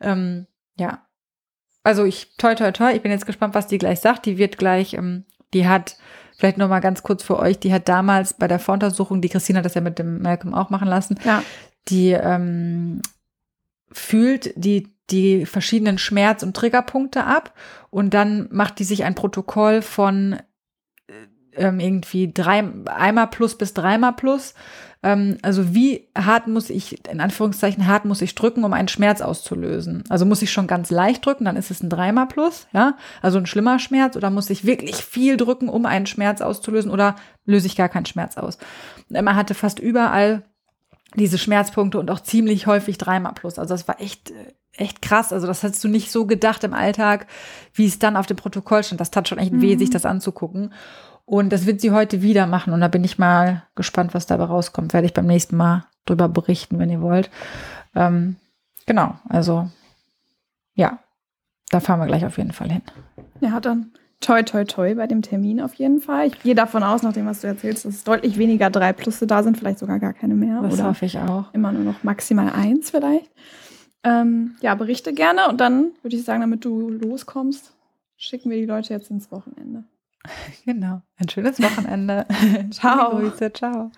Ähm, 0.00 0.46
ja. 0.76 1.06
Also 1.88 2.04
ich, 2.04 2.36
toi, 2.36 2.54
toi, 2.54 2.70
toi, 2.70 2.92
ich 2.94 3.00
bin 3.00 3.10
jetzt 3.10 3.24
gespannt, 3.24 3.54
was 3.54 3.66
die 3.66 3.78
gleich 3.78 4.00
sagt. 4.00 4.26
Die 4.26 4.36
wird 4.36 4.58
gleich, 4.58 4.92
ähm, 4.92 5.24
die 5.54 5.66
hat, 5.66 5.96
vielleicht 6.36 6.58
noch 6.58 6.68
mal 6.68 6.80
ganz 6.80 7.02
kurz 7.02 7.22
für 7.22 7.38
euch, 7.38 7.58
die 7.58 7.72
hat 7.72 7.88
damals 7.88 8.34
bei 8.34 8.46
der 8.46 8.58
Voruntersuchung, 8.58 9.22
die 9.22 9.30
Christina 9.30 9.60
hat 9.60 9.64
das 9.64 9.72
ja 9.72 9.80
mit 9.80 9.98
dem 9.98 10.20
Malcolm 10.20 10.52
auch 10.52 10.68
machen 10.68 10.86
lassen, 10.86 11.18
ja. 11.24 11.42
die 11.88 12.10
ähm, 12.10 13.00
fühlt 13.90 14.52
die 14.54 14.92
die 15.08 15.46
verschiedenen 15.46 15.96
Schmerz- 15.96 16.42
und 16.42 16.54
Triggerpunkte 16.54 17.24
ab 17.24 17.54
und 17.88 18.12
dann 18.12 18.48
macht 18.50 18.80
die 18.80 18.84
sich 18.84 19.04
ein 19.04 19.14
Protokoll 19.14 19.80
von 19.80 20.36
ähm, 21.58 21.80
irgendwie 21.80 22.32
drei, 22.32 22.64
einmal 22.86 23.26
plus 23.28 23.56
bis 23.56 23.74
dreimal 23.74 24.14
plus. 24.14 24.54
Ähm, 25.02 25.38
also 25.42 25.74
wie 25.74 26.08
hart 26.16 26.48
muss 26.48 26.70
ich, 26.70 27.06
in 27.08 27.20
Anführungszeichen 27.20 27.86
hart 27.86 28.04
muss 28.04 28.22
ich 28.22 28.34
drücken, 28.34 28.64
um 28.64 28.72
einen 28.72 28.88
Schmerz 28.88 29.20
auszulösen? 29.20 30.04
Also 30.08 30.24
muss 30.26 30.42
ich 30.42 30.50
schon 30.50 30.66
ganz 30.66 30.90
leicht 30.90 31.24
drücken, 31.24 31.44
dann 31.44 31.56
ist 31.56 31.70
es 31.70 31.82
ein 31.82 31.90
dreimal 31.90 32.26
plus, 32.26 32.66
ja? 32.72 32.96
Also 33.22 33.38
ein 33.38 33.46
schlimmer 33.46 33.78
Schmerz 33.78 34.16
oder 34.16 34.30
muss 34.30 34.50
ich 34.50 34.64
wirklich 34.64 34.96
viel 34.96 35.36
drücken, 35.36 35.68
um 35.68 35.86
einen 35.86 36.06
Schmerz 36.06 36.40
auszulösen 36.40 36.90
oder 36.90 37.16
löse 37.44 37.66
ich 37.66 37.76
gar 37.76 37.88
keinen 37.88 38.06
Schmerz 38.06 38.36
aus? 38.36 38.58
Emma 39.10 39.34
hatte 39.34 39.54
fast 39.54 39.78
überall 39.78 40.42
diese 41.14 41.38
Schmerzpunkte 41.38 41.98
und 41.98 42.10
auch 42.10 42.20
ziemlich 42.20 42.66
häufig 42.66 42.98
dreimal 42.98 43.32
plus. 43.32 43.58
Also 43.58 43.74
das 43.74 43.88
war 43.88 44.00
echt, 44.00 44.32
echt 44.76 45.00
krass. 45.00 45.32
Also 45.32 45.46
das 45.46 45.62
hast 45.62 45.82
du 45.82 45.88
nicht 45.88 46.10
so 46.10 46.26
gedacht 46.26 46.64
im 46.64 46.74
Alltag, 46.74 47.26
wie 47.72 47.86
es 47.86 47.98
dann 47.98 48.16
auf 48.16 48.26
dem 48.26 48.36
Protokoll 48.36 48.84
stand. 48.84 49.00
Das 49.00 49.10
tat 49.10 49.28
schon 49.28 49.38
echt 49.38 49.52
mhm. 49.52 49.62
weh, 49.62 49.76
sich 49.76 49.90
das 49.90 50.04
anzugucken. 50.04 50.72
Und 51.28 51.50
das 51.50 51.66
wird 51.66 51.82
sie 51.82 51.90
heute 51.90 52.22
wieder 52.22 52.46
machen. 52.46 52.72
Und 52.72 52.80
da 52.80 52.88
bin 52.88 53.04
ich 53.04 53.18
mal 53.18 53.62
gespannt, 53.74 54.14
was 54.14 54.26
dabei 54.26 54.44
rauskommt. 54.44 54.94
Werde 54.94 55.06
ich 55.06 55.12
beim 55.12 55.26
nächsten 55.26 55.56
Mal 55.56 55.84
drüber 56.06 56.26
berichten, 56.26 56.78
wenn 56.78 56.88
ihr 56.88 57.02
wollt. 57.02 57.28
Ähm, 57.94 58.36
genau, 58.86 59.14
also 59.28 59.68
ja, 60.72 61.00
da 61.68 61.80
fahren 61.80 62.00
wir 62.00 62.06
gleich 62.06 62.24
auf 62.24 62.38
jeden 62.38 62.52
Fall 62.52 62.70
hin. 62.70 62.80
Ja, 63.40 63.60
dann 63.60 63.92
toi, 64.20 64.42
toi, 64.42 64.64
toi 64.64 64.94
bei 64.94 65.06
dem 65.06 65.20
Termin 65.20 65.60
auf 65.60 65.74
jeden 65.74 66.00
Fall. 66.00 66.28
Ich 66.28 66.42
gehe 66.42 66.54
davon 66.54 66.82
aus, 66.82 67.02
nach 67.02 67.12
dem, 67.12 67.26
was 67.26 67.42
du 67.42 67.46
erzählst, 67.46 67.84
dass 67.84 68.04
deutlich 68.04 68.38
weniger 68.38 68.70
drei 68.70 68.94
Plusse 68.94 69.26
da 69.26 69.42
sind, 69.42 69.58
vielleicht 69.58 69.80
sogar 69.80 69.98
gar 69.98 70.14
keine 70.14 70.34
mehr. 70.34 70.62
Das 70.62 70.72
oder 70.72 70.84
hoffe 70.84 71.04
ich 71.04 71.18
auch. 71.18 71.52
Immer 71.52 71.72
nur 71.72 71.84
noch 71.84 72.04
maximal 72.04 72.48
eins 72.48 72.88
vielleicht. 72.88 73.30
Ähm, 74.02 74.56
ja, 74.62 74.74
berichte 74.74 75.12
gerne 75.12 75.48
und 75.50 75.60
dann 75.60 75.90
würde 76.00 76.16
ich 76.16 76.24
sagen, 76.24 76.40
damit 76.40 76.64
du 76.64 76.88
loskommst, 76.88 77.74
schicken 78.16 78.48
wir 78.48 78.56
die 78.56 78.64
Leute 78.64 78.94
jetzt 78.94 79.10
ins 79.10 79.30
Wochenende. 79.30 79.84
Genau. 80.64 81.02
Ein 81.16 81.28
schönes 81.28 81.60
Wochenende. 81.60 82.26
ciao. 82.70 83.16
Grüße, 83.16 83.52
ciao. 83.52 83.90